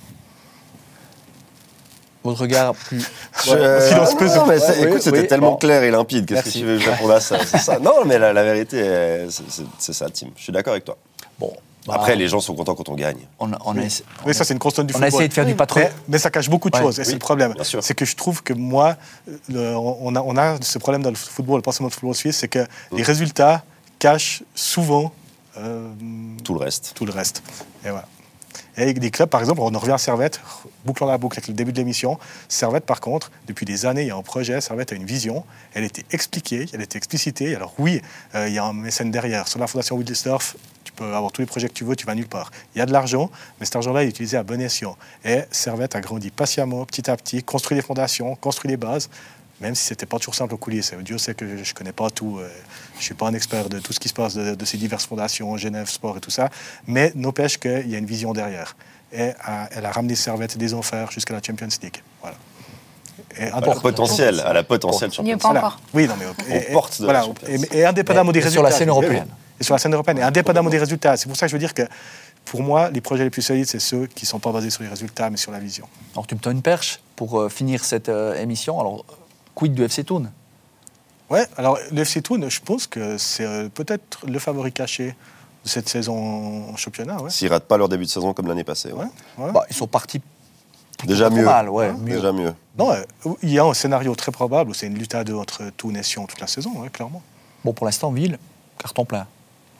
Votre 2.25 2.41
regard 2.41 2.73
plus. 2.75 2.99
Je- 3.45 3.51
Ouais, 3.51 3.81
silence 3.87 4.09
Ah, 4.13 4.17
pesant. 4.19 4.41
non, 4.41 4.47
mais 4.47 4.59
c'est- 4.59 4.67
Ouais, 4.79 4.81
écoute, 4.83 4.93
oui, 4.95 5.01
c'était 5.01 5.19
oui, 5.21 5.27
tellement 5.27 5.51
bon. 5.51 5.57
clair 5.57 5.83
et 5.83 5.91
limpide. 5.91 6.25
Qu'est-ce 6.25 6.43
que 6.43 6.49
tu 6.49 6.65
veux 6.65 6.77
que 6.77 6.83
je 6.83 6.89
réponde 6.89 7.11
à 7.11 7.19
ça? 7.21 7.37
C'est 7.45 7.57
ça. 7.59 7.79
Non, 7.81 8.03
mais 8.05 8.17
la, 8.19 8.33
la 8.33 8.43
vérité, 8.43 8.81
euh, 8.81 9.29
c'est- 9.79 9.93
ça, 9.93 10.07
Tim. 10.09 10.27
Je 10.35 10.43
suis 10.43 10.51
d'accord 10.53 10.73
avec 10.73 10.83
toi. 10.85 10.97
Bon. 11.39 11.53
bah, 11.87 11.93
Après, 11.97 12.15
les 12.15 12.27
gens 12.27 12.39
sont 12.39 12.55
contents 12.55 12.73
quand 12.75 12.89
on 12.89 12.95
gagne. 12.95 13.19
On, 13.39 13.53
a- 13.53 13.57
on 13.65 13.77
a 13.77 13.81
essa- 13.81 14.03
Oui, 14.25 14.33
ça, 14.33 14.43
c'est 14.43 14.53
une 14.53 14.59
constante 14.59 14.87
du 14.87 14.93
on 14.93 14.97
a 14.97 15.01
football. 15.01 15.13
essayé 15.19 15.27
de 15.29 15.33
faire 15.33 15.45
du 15.45 15.55
patron. 15.55 15.81
Mais, 15.81 15.91
mais 16.07 16.17
ça 16.17 16.29
cache 16.31 16.49
beaucoup 16.49 16.69
de 16.71 16.75
Ouais. 16.75 16.81
choses, 16.83 16.99
et 16.99 17.03
c'est 17.03 17.13
le 17.13 17.19
problème. 17.19 17.53
bien 17.53 17.63
sûr. 17.63 17.83
C'est 17.83 17.93
que 17.93 18.05
je 18.05 18.15
trouve 18.15 18.41
que 18.41 18.53
moi, 18.53 18.95
le- 19.49 19.75
on, 19.77 20.15
a, 20.15 20.21
on 20.21 20.35
a 20.37 20.55
ce 20.61 20.79
problème 20.79 21.03
dans 21.03 21.11
le 21.11 21.15
football, 21.15 21.61
pas 21.61 21.71
seulement 21.71 21.89
le 21.89 21.93
football 21.93 22.15
suisse, 22.15 22.37
c'est 22.37 22.47
que 22.47 22.65
les 22.91 23.03
résultats 23.03 23.63
cachent 23.99 24.41
souvent 24.55 25.11
euh, 25.57 25.87
Tout 26.43 26.53
le 26.53 26.59
reste. 26.59 26.91
tout 26.95 27.05
le 27.05 27.11
reste. 27.13 27.41
Et 27.85 27.89
voilà. 27.89 28.05
Et 28.77 28.81
avec 28.81 28.99
des 28.99 29.11
clubs, 29.11 29.29
par 29.29 29.39
exemple, 29.39 29.61
on 29.61 29.73
en 29.73 29.79
revient 29.79 29.93
à 29.93 29.97
Servette, 29.97 30.41
bouclons 30.85 31.07
la 31.07 31.17
boucle 31.17 31.39
avec 31.39 31.47
le 31.47 31.53
début 31.53 31.71
de 31.71 31.77
l'émission. 31.77 32.19
Servette, 32.49 32.85
par 32.85 32.99
contre, 32.99 33.31
depuis 33.47 33.65
des 33.65 33.85
années, 33.85 34.01
il 34.01 34.07
y 34.07 34.11
a 34.11 34.15
un 34.15 34.21
projet, 34.21 34.59
Servette 34.59 34.91
a 34.91 34.95
une 34.95 35.05
vision, 35.05 35.45
elle 35.73 35.83
était 35.83 36.05
expliquée, 36.11 36.65
elle 36.73 36.81
était 36.81 36.97
explicitée. 36.97 37.55
Alors 37.55 37.73
oui, 37.77 38.01
euh, 38.35 38.47
il 38.47 38.53
y 38.53 38.57
a 38.57 38.65
un 38.65 38.73
mécène 38.73 39.11
derrière. 39.11 39.47
Sur 39.47 39.59
la 39.59 39.67
fondation 39.67 39.95
Wildesdorf, 39.95 40.55
tu 40.83 40.91
peux 40.91 41.15
avoir 41.15 41.31
tous 41.31 41.41
les 41.41 41.47
projets 41.47 41.69
que 41.69 41.73
tu 41.73 41.85
veux, 41.85 41.95
tu 41.95 42.05
vas 42.05 42.15
nulle 42.15 42.27
part. 42.27 42.51
Il 42.75 42.79
y 42.79 42.81
a 42.81 42.85
de 42.85 42.91
l'argent, 42.91 43.31
mais 43.59 43.65
cet 43.65 43.77
argent-là 43.77 44.03
est 44.03 44.09
utilisé 44.09 44.35
à 44.35 44.43
bon 44.43 44.59
escient. 44.59 44.97
Et 45.23 45.41
Servette 45.51 45.95
a 45.95 46.01
grandi 46.01 46.29
patiemment, 46.29 46.85
petit 46.85 47.09
à 47.09 47.15
petit, 47.15 47.43
construit 47.43 47.75
les 47.75 47.81
fondations, 47.81 48.35
construit 48.35 48.69
les 48.69 48.77
bases, 48.77 49.09
même 49.61 49.75
si 49.75 49.83
c'était 49.85 50.05
pas 50.05 50.17
toujours 50.19 50.35
simple 50.35 50.53
aux 50.53 50.57
coulisses. 50.57 50.93
Dieu 51.01 51.17
sait 51.17 51.33
que 51.33 51.47
je 51.63 51.69
ne 51.69 51.75
connais 51.75 51.93
pas 51.93 52.09
tout, 52.09 52.37
euh, 52.39 52.49
je 52.99 53.03
suis 53.03 53.13
pas 53.13 53.27
un 53.27 53.33
expert 53.33 53.69
de 53.69 53.79
tout 53.79 53.93
ce 53.93 53.99
qui 53.99 54.09
se 54.09 54.13
passe 54.13 54.33
de, 54.35 54.55
de 54.55 54.65
ces 54.65 54.77
diverses 54.77 55.05
fondations, 55.05 55.55
Genève, 55.57 55.89
Sport 55.89 56.17
et 56.17 56.19
tout 56.21 56.31
ça, 56.31 56.49
mais 56.87 57.11
n'empêche 57.15 57.57
qu'il 57.57 57.89
y 57.89 57.95
a 57.95 57.97
une 57.97 58.05
vision 58.05 58.33
derrière. 58.33 58.75
Et 59.13 59.31
elle 59.71 59.85
a 59.85 59.91
ramené 59.91 60.15
Servette 60.15 60.57
des 60.57 60.73
enfers 60.73 61.09
jusqu'à 61.11 61.33
la 61.33 61.41
Champions 61.41 61.67
League. 61.81 62.01
Voilà. 62.21 62.35
Et 63.37 63.45
À 63.47 63.59
la 63.61 63.75
potentiel, 63.75 64.39
à 64.41 64.51
la 64.53 64.63
potentiel 64.63 65.09
Il 65.19 65.23
n'y 65.23 65.29
est 65.29 65.33
champion. 65.33 65.37
pas 65.37 65.51
voilà. 65.51 65.67
encore. 65.67 65.79
Oui, 65.93 66.07
non, 66.07 66.15
mais 66.19 66.25
On 66.69 66.73
porte 66.73 67.01
de 67.01 67.05
la 67.07 67.13
voilà. 67.13 67.25
Champions. 67.27 67.47
Et, 67.71 67.77
et 67.79 67.85
indépendamment 67.85 68.31
des 68.31 68.39
Et 68.39 68.43
résultats. 68.43 68.53
sur 68.61 68.63
la 68.63 68.71
scène 68.71 68.89
européenne. 68.89 69.27
Et 69.59 69.63
sur 69.63 69.73
la 69.73 69.79
scène 69.79 69.93
européenne, 69.93 70.17
et 70.17 70.21
indépendamment 70.21 70.69
des 70.69 70.77
résultats. 70.79 71.15
C'est 71.15 71.27
pour 71.27 71.37
ça 71.37 71.45
que 71.45 71.51
je 71.51 71.55
veux 71.55 71.59
dire 71.59 71.73
que, 71.73 71.83
pour 72.43 72.61
moi, 72.61 72.89
les 72.89 72.99
projets 72.99 73.23
les 73.23 73.29
plus 73.29 73.41
solides, 73.41 73.67
c'est 73.67 73.79
ceux 73.79 74.07
qui 74.07 74.25
ne 74.25 74.27
sont 74.27 74.39
pas 74.39 74.51
basés 74.51 74.69
sur 74.69 74.83
les 74.83 74.89
résultats, 74.89 75.29
mais 75.29 75.37
sur 75.37 75.51
la 75.53 75.59
vision. 75.59 75.87
Alors, 76.13 76.27
tu 76.27 76.35
me 76.35 76.39
tends 76.41 76.51
une 76.51 76.61
perche 76.61 76.99
pour 77.15 77.39
euh, 77.39 77.47
finir 77.49 77.85
cette 77.85 78.09
euh, 78.09 78.35
émission. 78.41 78.79
Alors, 78.81 79.05
quid 79.55 79.73
du 79.73 79.83
FC 79.83 80.03
Toon? 80.03 80.27
Ouais, 81.29 81.47
alors 81.57 81.79
le 81.91 82.01
FC 82.01 82.21
Toon, 82.21 82.47
je 82.49 82.59
pense 82.61 82.85
que 82.85 83.17
c'est 83.17 83.45
euh, 83.45 83.67
peut-être 83.69 84.19
le 84.27 84.37
favori 84.37 84.71
caché 84.71 85.15
de 85.63 85.69
cette 85.69 85.89
saison 85.89 86.69
en 86.69 86.75
championnat. 86.75 87.19
Ouais. 87.21 87.29
S'ils 87.31 87.47
ratent 87.49 87.65
pas 87.65 87.77
leur 87.77 87.89
début 87.89 88.05
de 88.05 88.09
saison 88.09 88.33
comme 88.33 88.47
l'année 88.47 88.63
passée. 88.63 88.91
ouais. 88.91 89.05
Ouais, 89.37 89.45
ouais. 89.45 89.51
Bah, 89.51 89.63
Ils 89.69 89.75
sont 89.75 89.87
partis 89.87 90.21
Déjà 91.05 91.29
mieux. 91.29 91.43
mal, 91.43 91.69
ouais, 91.69 91.91
mieux. 91.93 92.15
Déjà 92.15 92.31
mieux. 92.31 92.53
Non, 92.77 92.91
euh, 92.91 93.01
il 93.41 93.49
y 93.49 93.59
a 93.59 93.65
un 93.65 93.73
scénario 93.73 94.13
très 94.15 94.31
probable 94.31 94.69
où 94.69 94.73
c'est 94.73 94.87
une 94.87 94.97
lutte 94.97 95.13
à 95.15 95.23
deux 95.23 95.33
entre 95.35 95.63
tout 95.75 95.91
nation 95.91 96.25
toute 96.27 96.39
la 96.39 96.47
saison, 96.47 96.71
ouais, 96.81 96.89
clairement. 96.89 97.21
Bon, 97.63 97.73
pour 97.73 97.85
l'instant, 97.85 98.11
Ville, 98.11 98.37
carton 98.77 99.03
plein. 99.05 99.27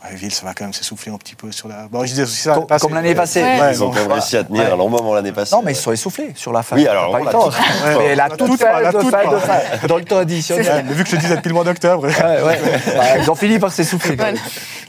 Ouais, 0.10 0.16
Ville, 0.16 0.34
ça 0.34 0.46
va 0.46 0.54
quand 0.54 0.66
même 0.66 0.74
s'essouffler 0.74 1.12
un 1.12 1.18
petit 1.18 1.36
peu 1.36 1.52
sur 1.52 1.68
la. 1.68 1.88
Bon, 1.88 2.02
je 2.02 2.08
disais 2.08 2.24
aussi 2.24 2.38
ça. 2.42 2.54
Comme- 2.56 2.68
passé. 2.68 2.86
comme 2.86 2.96
l'année 2.96 3.16
passée. 3.16 3.42
Ouais. 3.42 3.60
Ouais, 3.62 3.74
Ils 3.74 3.84
ont 3.84 3.90
quand 3.92 4.00
même 4.02 4.12
réussi 4.12 4.38
à 4.38 4.44
tenir 4.44 4.62
Ouais. 4.62 4.72
à 4.72 4.76
leur 4.76 4.90
moment 4.90 5.14
l'année 5.14 5.32
passée. 5.32 5.56
Non, 5.56 5.62
mais 5.64 5.72
ils 5.72 5.76
se 5.76 5.82
sont 5.84 5.92
essoufflés 5.92 6.34
sur 6.36 6.52
la 6.54 6.64
fin. 6.64 6.76
Oui, 6.76 6.88
alors, 6.88 7.12
Pas 7.12 7.20
on 7.20 7.24
l'a 7.24 7.52
fin. 7.52 7.98
Mais 8.00 8.16
la 8.16 8.28
La 8.28 8.36
toute 8.38 8.48
toute 8.50 8.60
fin, 8.62 8.80
la 8.82 8.92
de 8.92 9.00
fin, 9.00 9.88
dans 9.88 9.98
le 9.98 10.04
temps 10.06 10.18
additionnel. 10.18 10.66
Ouais, 10.66 10.84
mais 10.84 10.94
vu 10.94 11.04
que 11.04 11.10
je 11.10 11.16
le 11.16 11.22
disais 11.22 11.36
depuis 11.36 11.50
le 11.50 11.56
mois 11.56 11.64
d'octobre. 11.64 12.04
Ouais, 12.08 12.44
ouais. 12.44 12.60
Bah, 12.96 13.18
ils 13.20 13.30
ont 13.32 13.36
fini 13.36 13.58
par 13.60 13.72
s'essouffler. 13.72 14.16
Voilà. 14.16 14.38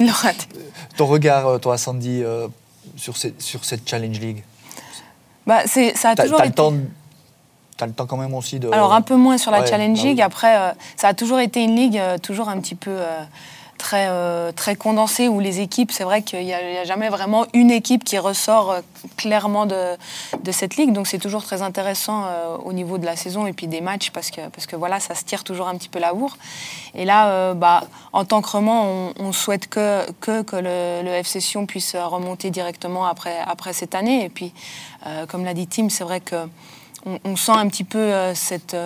Il 0.01 0.07
l'a 0.07 0.13
raté. 0.13 0.47
Ton 0.97 1.07
regard, 1.07 1.47
euh, 1.47 1.59
toi, 1.59 1.77
Sandy, 1.79 2.23
euh, 2.25 2.49
sur, 2.97 3.17
cette, 3.17 3.41
sur 3.43 3.65
cette 3.65 3.89
Challenge 3.89 4.19
League? 4.19 4.43
Bah, 5.47 5.61
c'est- 5.67 5.97
ça 5.97 6.11
a 6.11 6.15
T'as 6.15 6.25
toujours 6.25 6.39
t'as 6.39 6.45
été. 6.45 6.51
le 6.51 6.55
temps 6.57 6.73
de- 6.73 6.81
tu 7.79 7.85
as 7.85 7.87
le 7.87 7.93
temps 7.93 8.07
quand 8.07 8.17
même 8.17 8.35
aussi 8.35 8.59
de. 8.59 8.71
Alors 8.73 8.93
un 8.95 9.03
peu 9.03 9.17
moins 9.17 9.37
sur 9.39 9.51
la 9.51 9.61
Ouais, 9.61 9.67
Challenge 9.67 9.97
bah 9.99 10.05
League. 10.05 10.21
Après, 10.23 10.57
euh, 10.59 10.71
ça 10.97 11.09
a 11.09 11.15
toujours 11.15 11.39
été 11.41 11.63
une 11.63 11.77
ligue 11.77 11.99
euh, 11.99 12.17
toujours 12.19 12.49
un 12.49 12.59
petit 12.59 12.75
peu 12.75 12.91
euh, 12.91 13.21
très, 13.77 14.07
euh, 14.09 14.53
très 14.53 14.77
condensée 14.77 15.29
où 15.29 15.41
les 15.41 15.61
équipes, 15.61 15.93
c'est 15.93 16.05
vrai 16.05 16.23
qu'il 16.23 16.45
n'y 16.45 16.53
a, 16.53 16.85
jamais 16.85 17.09
vraiment 17.09 17.47
une 17.53 17.71
équipe 17.71 18.05
qui 18.05 18.19
ressort 18.19 18.71
euh, 18.71 18.81
clairement 19.17 19.67
de, 19.67 19.97
de 20.43 20.53
cette 20.53 20.77
ligue. 20.77 20.93
Donc 20.93 21.07
c'est 21.07 21.19
toujours 21.19 21.45
très 21.45 21.63
intéressant 21.63 22.25
euh, 22.27 22.57
au 22.65 22.73
niveau 22.73 22.99
de 22.99 23.07
la 23.07 23.17
saison 23.17 23.47
et 23.47 23.53
puis 23.53 23.67
des 23.67 23.81
matchs 23.81 24.11
parce 24.11 24.31
que, 24.31 24.49
parce 24.49 24.67
que 24.67 24.77
voilà, 24.77 25.01
ça 25.01 25.15
se 25.15 25.25
tire 25.25 25.45
toujours 25.45 25.69
un 25.69 25.77
petit 25.77 25.89
peu 25.89 25.99
la 25.99 26.13
bourre. 26.13 26.37
Et 26.95 27.05
là, 27.05 27.55
bah, 27.55 27.85
en 28.13 28.25
tant 28.25 28.41
que 28.41 28.49
Roman, 28.49 28.85
on, 28.85 29.13
on 29.19 29.33
souhaite 29.33 29.69
que, 29.69 30.11
que, 30.21 30.43
que 30.43 30.57
le, 30.57 31.03
le 31.05 31.11
FC 31.11 31.41
puisse 31.67 31.95
remonter 31.95 32.51
directement 32.51 33.07
après, 33.07 33.39
après 33.47 33.73
cette 33.73 33.95
année. 33.95 34.25
Et 34.25 34.29
puis, 34.29 34.53
comme 35.29 35.45
l'a 35.45 35.55
dit 35.55 35.67
Tim, 35.67 35.89
c'est 35.91 36.05
vrai 36.05 36.21
que 36.21 36.37
on, 37.05 37.19
on 37.25 37.37
sent 37.37 37.53
un 37.53 37.69
petit 37.69 37.85
peu 37.85 38.13
cette, 38.35 38.77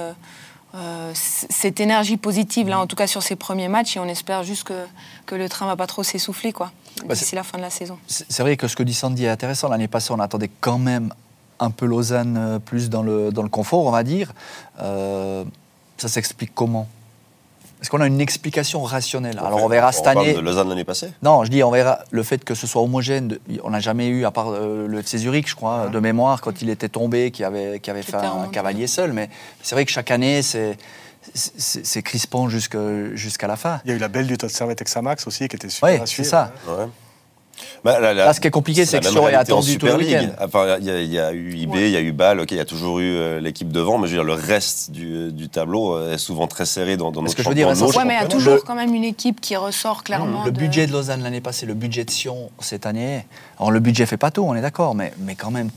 euh, 0.74 1.10
cette 1.14 1.80
énergie 1.80 2.16
positive, 2.16 2.68
là, 2.68 2.78
en 2.80 2.86
tout 2.86 2.96
cas 2.96 3.06
sur 3.06 3.22
ces 3.22 3.36
premiers 3.36 3.68
matchs, 3.68 3.96
et 3.96 4.00
on 4.00 4.04
espère 4.06 4.44
juste 4.44 4.64
que, 4.64 4.84
que 5.26 5.34
le 5.34 5.48
train 5.48 5.66
va 5.66 5.76
pas 5.76 5.86
trop 5.86 6.02
s'essouffler, 6.02 6.52
quoi, 6.52 6.70
Bah, 7.04 7.14
d'ici 7.14 7.24
c'est- 7.26 7.36
la 7.36 7.42
fin 7.42 7.58
de 7.58 7.62
la 7.62 7.70
saison. 7.70 7.98
C'est 8.06 8.40
vrai 8.42 8.56
que 8.56 8.68
ce 8.68 8.76
que 8.76 8.82
dit 8.82 8.94
Sandy 8.94 9.24
est 9.24 9.28
intéressant. 9.28 9.68
L'année 9.68 9.88
passée, 9.88 10.12
on 10.12 10.20
attendait 10.20 10.50
quand 10.60 10.78
même 10.78 11.12
un 11.58 11.70
peu 11.70 11.86
Lausanne 11.86 12.36
euh, 12.38 12.58
plus 12.58 12.88
dans 12.88 13.02
le, 13.02 13.30
dans 13.32 13.42
le 13.42 13.48
confort, 13.48 13.84
on 13.84 13.90
va 13.90 14.02
dire. 14.04 14.32
Euh, 14.80 15.44
ça 15.98 16.08
s'explique 16.08 16.52
comment? 16.54 16.86
Est-ce 17.80 17.88
qu'on 17.90 18.00
a 18.00 18.06
une 18.06 18.20
explication 18.20 18.82
rationnelle 18.82 19.38
Alors 19.38 19.62
on 19.64 19.68
verra 19.68 19.90
cette 19.92 20.04
parle 20.04 20.18
année. 20.18 20.34
de 20.34 20.40
Lausanne 20.40 20.68
l'année 20.68 20.84
passée? 20.84 21.10
Non, 21.22 21.44
je 21.44 21.50
dis, 21.50 21.62
on 21.62 21.70
verra 21.70 22.00
le 22.10 22.22
fait 22.22 22.44
que 22.44 22.54
ce 22.54 22.66
soit 22.66 22.82
homogène. 22.82 23.28
de- 23.28 23.40
on 23.64 23.70
n'a 23.70 23.80
jamais 23.80 24.08
eu, 24.08 24.24
à 24.26 24.30
part 24.30 24.50
euh, 24.50 24.86
le 24.86 24.98
FC 25.00 25.16
Zurich, 25.18 25.48
je 25.48 25.54
crois, 25.56 25.88
de 25.88 25.98
mémoire, 25.98 26.40
quand 26.42 26.60
il 26.60 26.68
était 26.68 26.88
tombé, 26.90 27.30
qui 27.30 27.42
avait, 27.42 27.80
qui 27.80 27.90
avait 27.90 28.02
fait 28.02 28.16
un 28.16 28.48
cavalier 28.52 28.86
seul. 28.86 29.12
Mais 29.14 29.30
c'est 29.62 29.74
vrai 29.74 29.84
que 29.86 29.90
chaque 29.92 30.10
année, 30.10 30.42
c'est 30.42 30.76
c'est 31.34 32.02
crispant 32.02 32.48
jusqu'à 32.48 33.46
la 33.46 33.56
fin. 33.56 33.80
Il 33.84 33.90
y 33.90 33.92
a 33.92 33.96
eu 33.96 34.00
la 34.00 34.08
belle 34.08 34.26
lutte 34.26 34.42
de 34.44 34.48
Servette 34.48 34.82
Xamax 34.82 35.26
aussi 35.26 35.48
qui 35.48 35.56
était 35.56 35.68
super 35.68 36.00
Oui, 36.00 36.00
c'est 36.06 36.24
ça. 36.24 36.50
Ouais. 36.66 36.86
Bah, 37.84 37.98
la- 38.00 38.12
la- 38.14 38.26
Là, 38.26 38.32
ce 38.34 38.40
qui 38.40 38.46
est 38.48 38.50
compliqué, 38.50 38.84
c'est 38.84 39.00
que 39.00 39.06
Sion 39.08 39.28
est 39.28 39.34
attendu 39.34 39.78
tout 39.78 39.86
Super 39.86 39.96
le 39.98 40.04
League. 40.04 40.16
week-end. 40.18 40.44
Enfin, 40.44 40.76
il 40.80 40.84
y, 40.86 40.90
a- 40.90 41.00
il 41.00 41.12
y 41.12 41.18
a 41.18 41.32
eu 41.32 41.54
IB, 41.54 41.74
il 41.76 41.90
y 41.90 41.96
a 41.96 42.00
eu 42.00 42.12
Bâle, 42.12 42.40
ok, 42.40 42.50
il 42.50 42.56
y 42.56 42.60
a 42.60 42.64
toujours 42.64 42.98
eu 43.00 43.16
euh, 43.16 43.40
l'équipe 43.40 43.70
devant, 43.72 43.98
mais 43.98 44.06
je 44.08 44.12
veux 44.16 44.18
dire, 44.18 44.24
le 44.24 44.34
reste 44.40 44.90
du, 44.90 45.32
du 45.32 45.48
tableau 45.48 45.94
euh, 45.96 46.14
est 46.14 46.18
souvent 46.18 46.46
très 46.46 46.66
serré 46.66 46.96
dans, 46.96 47.10
dans 47.10 47.22
notre 47.22 47.34
que 47.36 47.42
je 47.42 47.48
veux 47.48 47.54
dire, 47.54 47.68
Nos 47.74 47.86
Ouais, 47.96 48.04
mais 48.04 48.14
il 48.14 48.20
y 48.22 48.24
a 48.24 48.26
toujours 48.28 48.54
Le- 48.54 48.60
quand 48.60 48.74
même 48.74 48.94
une 48.94 49.04
équipe 49.04 49.40
qui 49.40 49.56
ressort 49.56 50.04
clairement. 50.04 50.44
Le 50.44 50.50
de- 50.52 50.58
budget 50.58 50.86
de 50.86 50.92
Lausanne 50.92 51.22
l'année 51.22 51.40
passée, 51.40 51.64
le 51.66 51.74
budget 51.74 52.04
de 52.04 52.10
Sion 52.10 52.50
cette 52.60 52.84
année. 52.86 53.24
Alors 53.58 53.70
le 53.70 53.80
budget 53.80 54.04
fait 54.06 54.16
pas 54.16 54.30
tout, 54.30 54.42
on 54.42 54.54
est 54.54 54.60
d'accord, 54.62 54.94
mais, 54.94 55.12
mais 55.18 55.34
quand 55.34 55.50
même, 55.50 55.70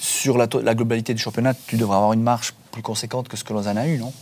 sur 0.00 0.38
la 0.38 0.46
globalité 0.74 1.14
du 1.14 1.20
championnat, 1.20 1.54
tu 1.66 1.76
devrais 1.76 1.96
avoir 1.96 2.12
une 2.12 2.22
marge 2.22 2.54
plus 2.70 2.82
conséquente 2.82 3.28
que 3.28 3.36
ce 3.36 3.44
que 3.44 3.52
Lausanne 3.52 3.78
a 3.78 3.86
eu, 3.86 3.98
non? 3.98 4.12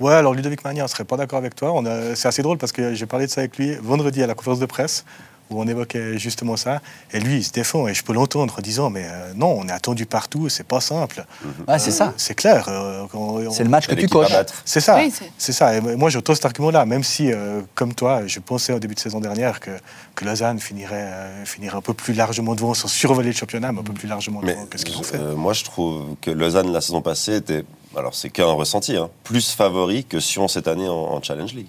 Ouais, 0.00 0.12
alors 0.14 0.34
Ludovic 0.34 0.64
Magnin 0.64 0.82
ne 0.84 0.88
serait 0.88 1.04
pas 1.04 1.16
d'accord 1.16 1.38
avec 1.38 1.54
toi. 1.54 1.72
On 1.72 1.84
a- 1.86 2.14
C'est 2.14 2.28
assez 2.28 2.42
drôle 2.42 2.58
parce 2.58 2.72
que 2.72 2.94
j'ai 2.94 3.06
parlé 3.06 3.26
de 3.26 3.30
ça 3.30 3.40
avec 3.40 3.56
lui 3.56 3.74
vendredi 3.76 4.22
à 4.22 4.26
la 4.26 4.34
conférence 4.34 4.60
de 4.60 4.66
presse 4.66 5.04
où 5.48 5.60
on 5.62 5.66
évoquait 5.68 6.18
justement 6.18 6.56
ça. 6.56 6.80
Et 7.12 7.20
lui, 7.20 7.36
il 7.36 7.44
se 7.44 7.52
défend 7.52 7.86
et 7.86 7.94
je 7.94 8.02
peux 8.02 8.12
l'entendre 8.12 8.56
en 8.58 8.60
disant 8.60 8.90
Mais 8.90 9.04
euh, 9.08 9.32
non, 9.36 9.56
on 9.58 9.68
est 9.68 9.72
attendu 9.72 10.04
partout, 10.04 10.48
c'est 10.48 10.66
pas 10.66 10.80
simple. 10.80 11.24
Ouais, 11.68 11.78
c'est 11.78 11.92
ça. 11.92 12.12
C'est 12.16 12.34
clair. 12.34 12.66
euh, 12.68 13.06
on- 13.14 13.46
on- 13.46 13.50
C'est 13.52 13.62
le 13.62 13.70
match 13.70 13.86
que 13.86 13.94
tu 13.94 14.08
coches. 14.08 14.32
C'est 14.64 14.80
ça, 14.80 14.96
Oui, 14.96 15.10
c'est- 15.10 15.30
c'est 15.38 15.52
ça. 15.52 15.74
Et 15.76 15.80
moi, 15.80 16.10
je 16.10 16.18
cet 16.26 16.44
argument-là, 16.44 16.84
même 16.84 17.04
si, 17.04 17.32
euh, 17.32 17.60
comme 17.76 17.94
toi, 17.94 18.26
je 18.26 18.40
pensais 18.40 18.72
au 18.72 18.80
début 18.80 18.96
de 18.96 19.00
saison 19.00 19.20
dernière 19.20 19.60
que, 19.60 19.70
que 20.16 20.24
Lausanne 20.24 20.58
finirait, 20.58 20.94
euh, 21.06 21.44
finirait 21.44 21.76
un 21.76 21.80
peu 21.80 21.94
plus 21.94 22.12
largement 22.12 22.54
devant, 22.56 22.74
sans 22.74 22.88
survoler 22.88 23.28
le 23.30 23.34
championnat, 23.36 23.70
mais 23.70 23.78
un 23.80 23.84
peu 23.84 23.92
plus 23.92 24.08
largement 24.08 24.40
Mais 24.42 24.52
devant 24.54 24.66
que 24.66 24.78
ce 24.78 24.84
qu'ils 24.84 24.96
ont 24.98 25.02
fait. 25.04 25.16
euh, 25.18 25.36
moi, 25.36 25.52
je 25.52 25.62
trouve 25.62 26.16
que 26.20 26.32
Lausanne, 26.32 26.72
la 26.72 26.80
saison 26.80 27.00
passée, 27.02 27.36
était, 27.36 27.64
alors 27.96 28.14
c'est 28.14 28.30
qu'un 28.30 28.46
ressenti, 28.52 28.96
hein, 28.96 29.10
plus 29.24 29.50
favori 29.50 30.04
que 30.04 30.20
Sion 30.20 30.48
cette 30.48 30.68
année 30.68 30.88
en, 30.88 30.92
en 30.94 31.22
Challenge 31.22 31.52
League. 31.54 31.68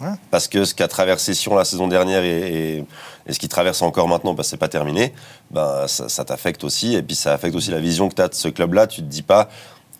Ouais. 0.00 0.08
Parce 0.30 0.48
que 0.48 0.64
ce 0.64 0.74
qu'a 0.74 0.88
traversé 0.88 1.34
Sion 1.34 1.54
la 1.54 1.64
saison 1.64 1.86
dernière 1.86 2.22
et, 2.24 2.78
et- 2.78 2.84
et 3.26 3.32
ce 3.32 3.38
qui 3.38 3.48
traverse 3.48 3.80
encore 3.80 4.06
maintenant, 4.08 4.34
parce 4.34 4.48
que 4.48 4.50
c'est 4.50 4.56
pas 4.58 4.68
terminé, 4.68 5.14
ben, 5.50 5.86
ça, 5.86 6.08
ça 6.10 6.24
t'affecte 6.26 6.62
aussi. 6.64 6.94
Et 6.94 7.02
puis 7.02 7.14
ça 7.16 7.32
affecte 7.32 7.54
aussi 7.56 7.70
la 7.70 7.78
vision 7.80 8.08
que 8.10 8.14
tu 8.14 8.20
as 8.20 8.28
de 8.28 8.34
ce 8.34 8.48
club-là. 8.48 8.86
Tu 8.86 9.00
te 9.00 9.06
dis 9.06 9.22
pas, 9.22 9.48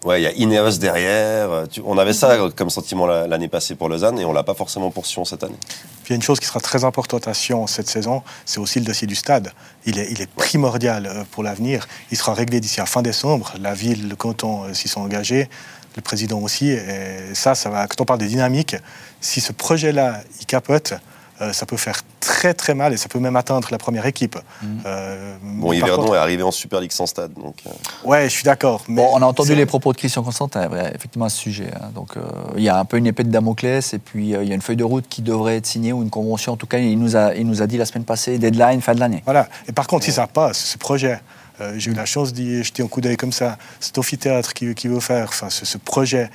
ouais, 0.05 0.21
il 0.21 0.25
y 0.25 0.27
a 0.27 0.33
Ineos 0.33 0.79
derrière. 0.79 1.65
Tu- 1.71 1.83
on 1.85 1.99
avait 1.99 2.13
ça 2.13 2.37
comme 2.57 2.71
sentiment 2.71 3.07
la- 3.07 3.27
l'année 3.27 3.49
passée 3.49 3.75
pour 3.75 3.89
Lausanne 3.89 4.19
et 4.19 4.25
on 4.25 4.33
l'a 4.33 4.43
pas 4.43 4.55
forcément 4.55 4.91
pour 4.91 5.07
Sion 5.07 5.25
cette 5.25 5.43
année. 5.43 5.57
Puis 6.05 6.09
il 6.09 6.11
y 6.11 6.13
a 6.13 6.17
une 6.17 6.23
chose 6.23 6.39
qui 6.41 6.47
sera 6.47 6.61
très 6.61 6.85
importante 6.85 7.27
à 7.29 7.35
Sion 7.35 7.67
cette 7.67 7.89
saison, 7.89 8.23
c'est 8.45 8.59
aussi 8.61 8.79
le 8.79 8.85
dossier 8.85 9.07
du 9.07 9.15
stade. 9.15 9.53
Il 9.87 9.99
est, 9.99 10.09
il 10.11 10.21
est 10.21 10.31
primordial 10.31 11.07
euh, 11.07 11.25
pour 11.31 11.43
l'avenir. 11.43 11.87
Il 12.11 12.17
sera 12.17 12.35
réglé 12.35 12.61
d'ici 12.61 12.81
à 12.81 12.87
fin 12.87 13.03
décembre. 13.03 13.53
La 13.61 13.75
ville, 13.75 14.09
le 14.09 14.17
canton 14.17 14.65
euh, 14.65 14.75
s'y 14.75 14.89
sont 14.89 15.01
engagés, 15.01 15.49
le 15.97 16.03
président 16.03 16.39
aussi. 16.41 16.71
Et 16.71 17.35
ça, 17.35 17.55
ça 17.55 17.71
va. 17.71 17.87
Quand 17.87 18.01
on 18.01 18.05
parle 18.05 18.21
de 18.21 18.27
dynamique, 18.27 18.77
si 19.21 19.41
ce 19.41 19.53
projet-là, 19.53 20.21
il 20.41 20.47
capote, 20.47 20.95
euh, 21.41 21.53
ça 21.53 21.67
peut 21.67 21.77
faire 21.77 22.01
très 22.21 22.55
très 22.55 22.75
mal 22.75 22.93
et 22.93 22.97
ça 22.97 23.09
peut 23.09 23.19
même 23.19 23.37
atteindre 23.37 23.69
la 23.71 23.79
première 23.79 24.07
équipe. 24.07 24.39
Euh, 24.87 25.37
Bon, 25.43 25.73
Yverdon 25.73 26.03
contre- 26.03 26.15
est 26.15 26.19
arrivé 26.19 26.43
en 26.43 26.51
Super 26.51 26.81
League 26.81 26.93
sans 26.93 27.07
stade. 27.07 27.33
Donc, 27.35 27.57
euh, 27.67 27.71
Ouais, 28.05 28.25
je 28.25 28.29
suis 28.35 28.45
d'accord. 28.45 28.83
mais 28.89 28.97
Bon, 29.03 29.09
on 29.13 29.23
a 29.23 29.27
entendu 29.27 29.49
c'est- 29.51 29.55
les 29.55 29.67
propos 29.67 29.93
de 29.93 29.99
Christian 29.99 30.23
Constantin, 30.23 30.69
ouais, 30.69 30.93
effectivement, 30.95 31.25
à 31.27 31.29
ce 31.29 31.39
sujet. 31.39 31.71
hein. 31.75 31.91
Donc, 31.95 32.17
euh, 32.17 32.23
il 32.57 32.63
y 32.63 32.69
a 32.69 32.79
un 32.79 32.85
peu 32.85 32.97
une 32.99 33.07
épée 33.07 33.25
de 33.25 33.31
Damoclès, 33.31 33.95
et 33.95 33.99
puis 33.99 34.35
euh, 34.35 34.43
il 34.43 34.49
y 34.49 34.53
a 34.53 34.55
une 34.55 34.63
feuille 34.63 34.77
de 34.77 34.85
route 34.85 35.07
qui 35.09 35.23
devrait 35.23 35.57
être 35.57 35.67
signée, 35.67 35.93
ou 35.93 36.03
une 36.03 36.11
convention. 36.11 36.53
En 36.53 36.57
tout 36.57 36.67
cas, 36.67 36.79
il 36.79 36.99
nous 36.99 37.17
a, 37.17 37.35
il 37.35 37.47
nous 37.47 37.63
a 37.63 37.67
dit 37.67 37.77
la 37.79 37.85
semaine 37.87 38.05
passée, 38.05 38.39
deadline, 38.39 38.81
fin 38.81 38.95
de 38.95 39.01
l'année. 39.01 39.23
Voilà. 39.25 39.49
Et 39.69 39.73
par 39.73 39.87
contre, 39.87 40.05
si 40.05 40.13
ça 40.13 40.27
passe, 40.27 40.59
ce 40.59 40.79
projet, 40.79 41.21
euh, 41.61 41.75
j'ai 41.79 41.91
eu 41.91 41.95
la 41.95 42.05
chance 42.05 42.33
d'y 42.33 42.63
jeter 42.65 42.83
un 42.83 42.89
coup 42.89 43.01
d'œil 43.01 43.17
comme 43.17 43.33
ça, 43.33 43.59
cet 43.81 43.97
amphithéâtre 43.99 44.55
qu'il 44.55 44.75
qui 44.75 44.89
veut 44.89 45.01
faire, 45.01 45.27
enfin, 45.29 45.51
ce, 45.51 45.65
ce 45.65 45.79
projet 45.79 46.25
euh, 46.25 46.29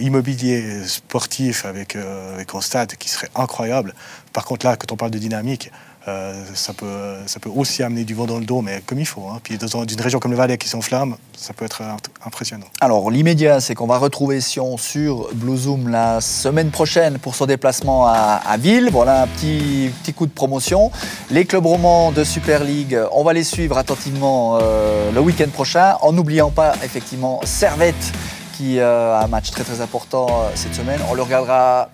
immobilier 0.00 0.86
sportif 0.86 1.64
avec, 1.64 1.96
euh, 1.96 2.34
avec 2.34 2.54
un 2.54 2.60
stade 2.60 2.94
qui 2.96 3.08
serait 3.08 3.28
incroyable. 3.34 3.94
Par 4.32 4.44
contre, 4.44 4.64
là, 4.66 4.76
quand 4.76 4.92
on 4.92 4.96
parle 4.96 5.10
de 5.10 5.18
dynamique, 5.18 5.70
euh, 6.08 6.44
ça, 6.54 6.72
peut, 6.72 7.14
ça 7.26 7.38
peut 7.38 7.50
aussi 7.54 7.82
amener 7.84 8.02
du 8.02 8.14
vent 8.14 8.26
dans 8.26 8.38
le 8.38 8.44
dos, 8.44 8.60
mais 8.60 8.82
comme 8.84 8.98
il 8.98 9.06
faut. 9.06 9.28
hein. 9.28 9.38
Puis 9.42 9.56
dans 9.56 9.84
une 9.84 10.00
région 10.00 10.18
comme 10.18 10.32
le 10.32 10.36
Valais 10.36 10.58
qui 10.58 10.68
s'enflamme, 10.68 11.16
ça 11.36 11.52
peut 11.52 11.64
être 11.64 11.80
impressionnant. 12.26 12.66
Alors, 12.80 13.08
l'immédiat, 13.10 13.60
c'est 13.60 13.74
qu'on 13.76 13.86
va 13.86 13.98
retrouver 13.98 14.40
Sion 14.40 14.76
sur 14.78 15.28
Blue 15.34 15.56
Zoom 15.56 15.88
la 15.88 16.20
semaine 16.20 16.70
prochaine 16.70 17.18
pour 17.18 17.36
son 17.36 17.46
déplacement 17.46 18.06
à, 18.08 18.40
à 18.44 18.56
Ville. 18.56 18.88
Voilà 18.90 19.22
un 19.22 19.26
petit, 19.28 19.90
petit 20.02 20.12
coup 20.12 20.26
de 20.26 20.32
promotion. 20.32 20.90
Les 21.30 21.44
clubs 21.44 21.66
romans 21.66 22.10
de 22.10 22.24
Super 22.24 22.64
League, 22.64 22.98
on 23.12 23.22
va 23.22 23.32
les 23.32 23.44
suivre 23.44 23.78
attentivement 23.78 24.58
euh, 24.60 25.12
le 25.12 25.20
week-end 25.20 25.50
prochain, 25.52 25.98
en 26.00 26.12
n'oubliant 26.12 26.50
pas 26.50 26.74
effectivement 26.82 27.40
Servette 27.44 28.12
qui 28.56 28.78
euh, 28.78 29.14
a 29.18 29.24
un 29.24 29.28
match 29.28 29.50
très 29.50 29.64
très 29.64 29.80
important 29.80 30.26
euh, 30.30 30.48
cette 30.54 30.74
semaine. 30.74 31.00
On 31.10 31.14
le 31.14 31.22
regardera 31.22 31.88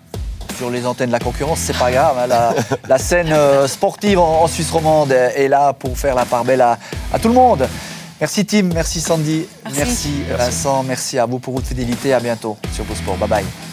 sur 0.57 0.69
les 0.69 0.85
antennes 0.85 1.07
de 1.07 1.13
la 1.13 1.19
concurrence, 1.19 1.59
c'est 1.59 1.77
pas 1.77 1.91
grave. 1.91 2.17
hein, 2.19 2.27
la, 2.27 2.53
la 2.87 2.97
scène 2.97 3.31
euh, 3.31 3.67
sportive 3.67 4.19
en, 4.19 4.43
en 4.43 4.47
Suisse 4.47 4.71
romande 4.71 5.11
est 5.11 5.47
là 5.47 5.73
pour 5.73 5.97
faire 5.97 6.15
la 6.15 6.25
part 6.25 6.43
belle 6.43 6.61
à, 6.61 6.77
à 7.13 7.19
tout 7.19 7.29
le 7.29 7.33
monde. 7.33 7.67
Merci 8.19 8.45
Tim, 8.45 8.63
merci 8.73 8.99
Sandy, 8.99 9.45
Merci. 9.63 9.79
merci 9.79 10.13
Vincent, 10.37 10.83
merci 10.83 11.17
à 11.17 11.25
vous 11.25 11.39
pour 11.39 11.53
votre 11.53 11.67
fidélité. 11.67 12.13
À 12.13 12.19
bientôt 12.19 12.57
sur 12.73 12.83
Beau 12.83 12.93
Sport. 12.95 13.15
Bye 13.15 13.29
bye. 13.29 13.68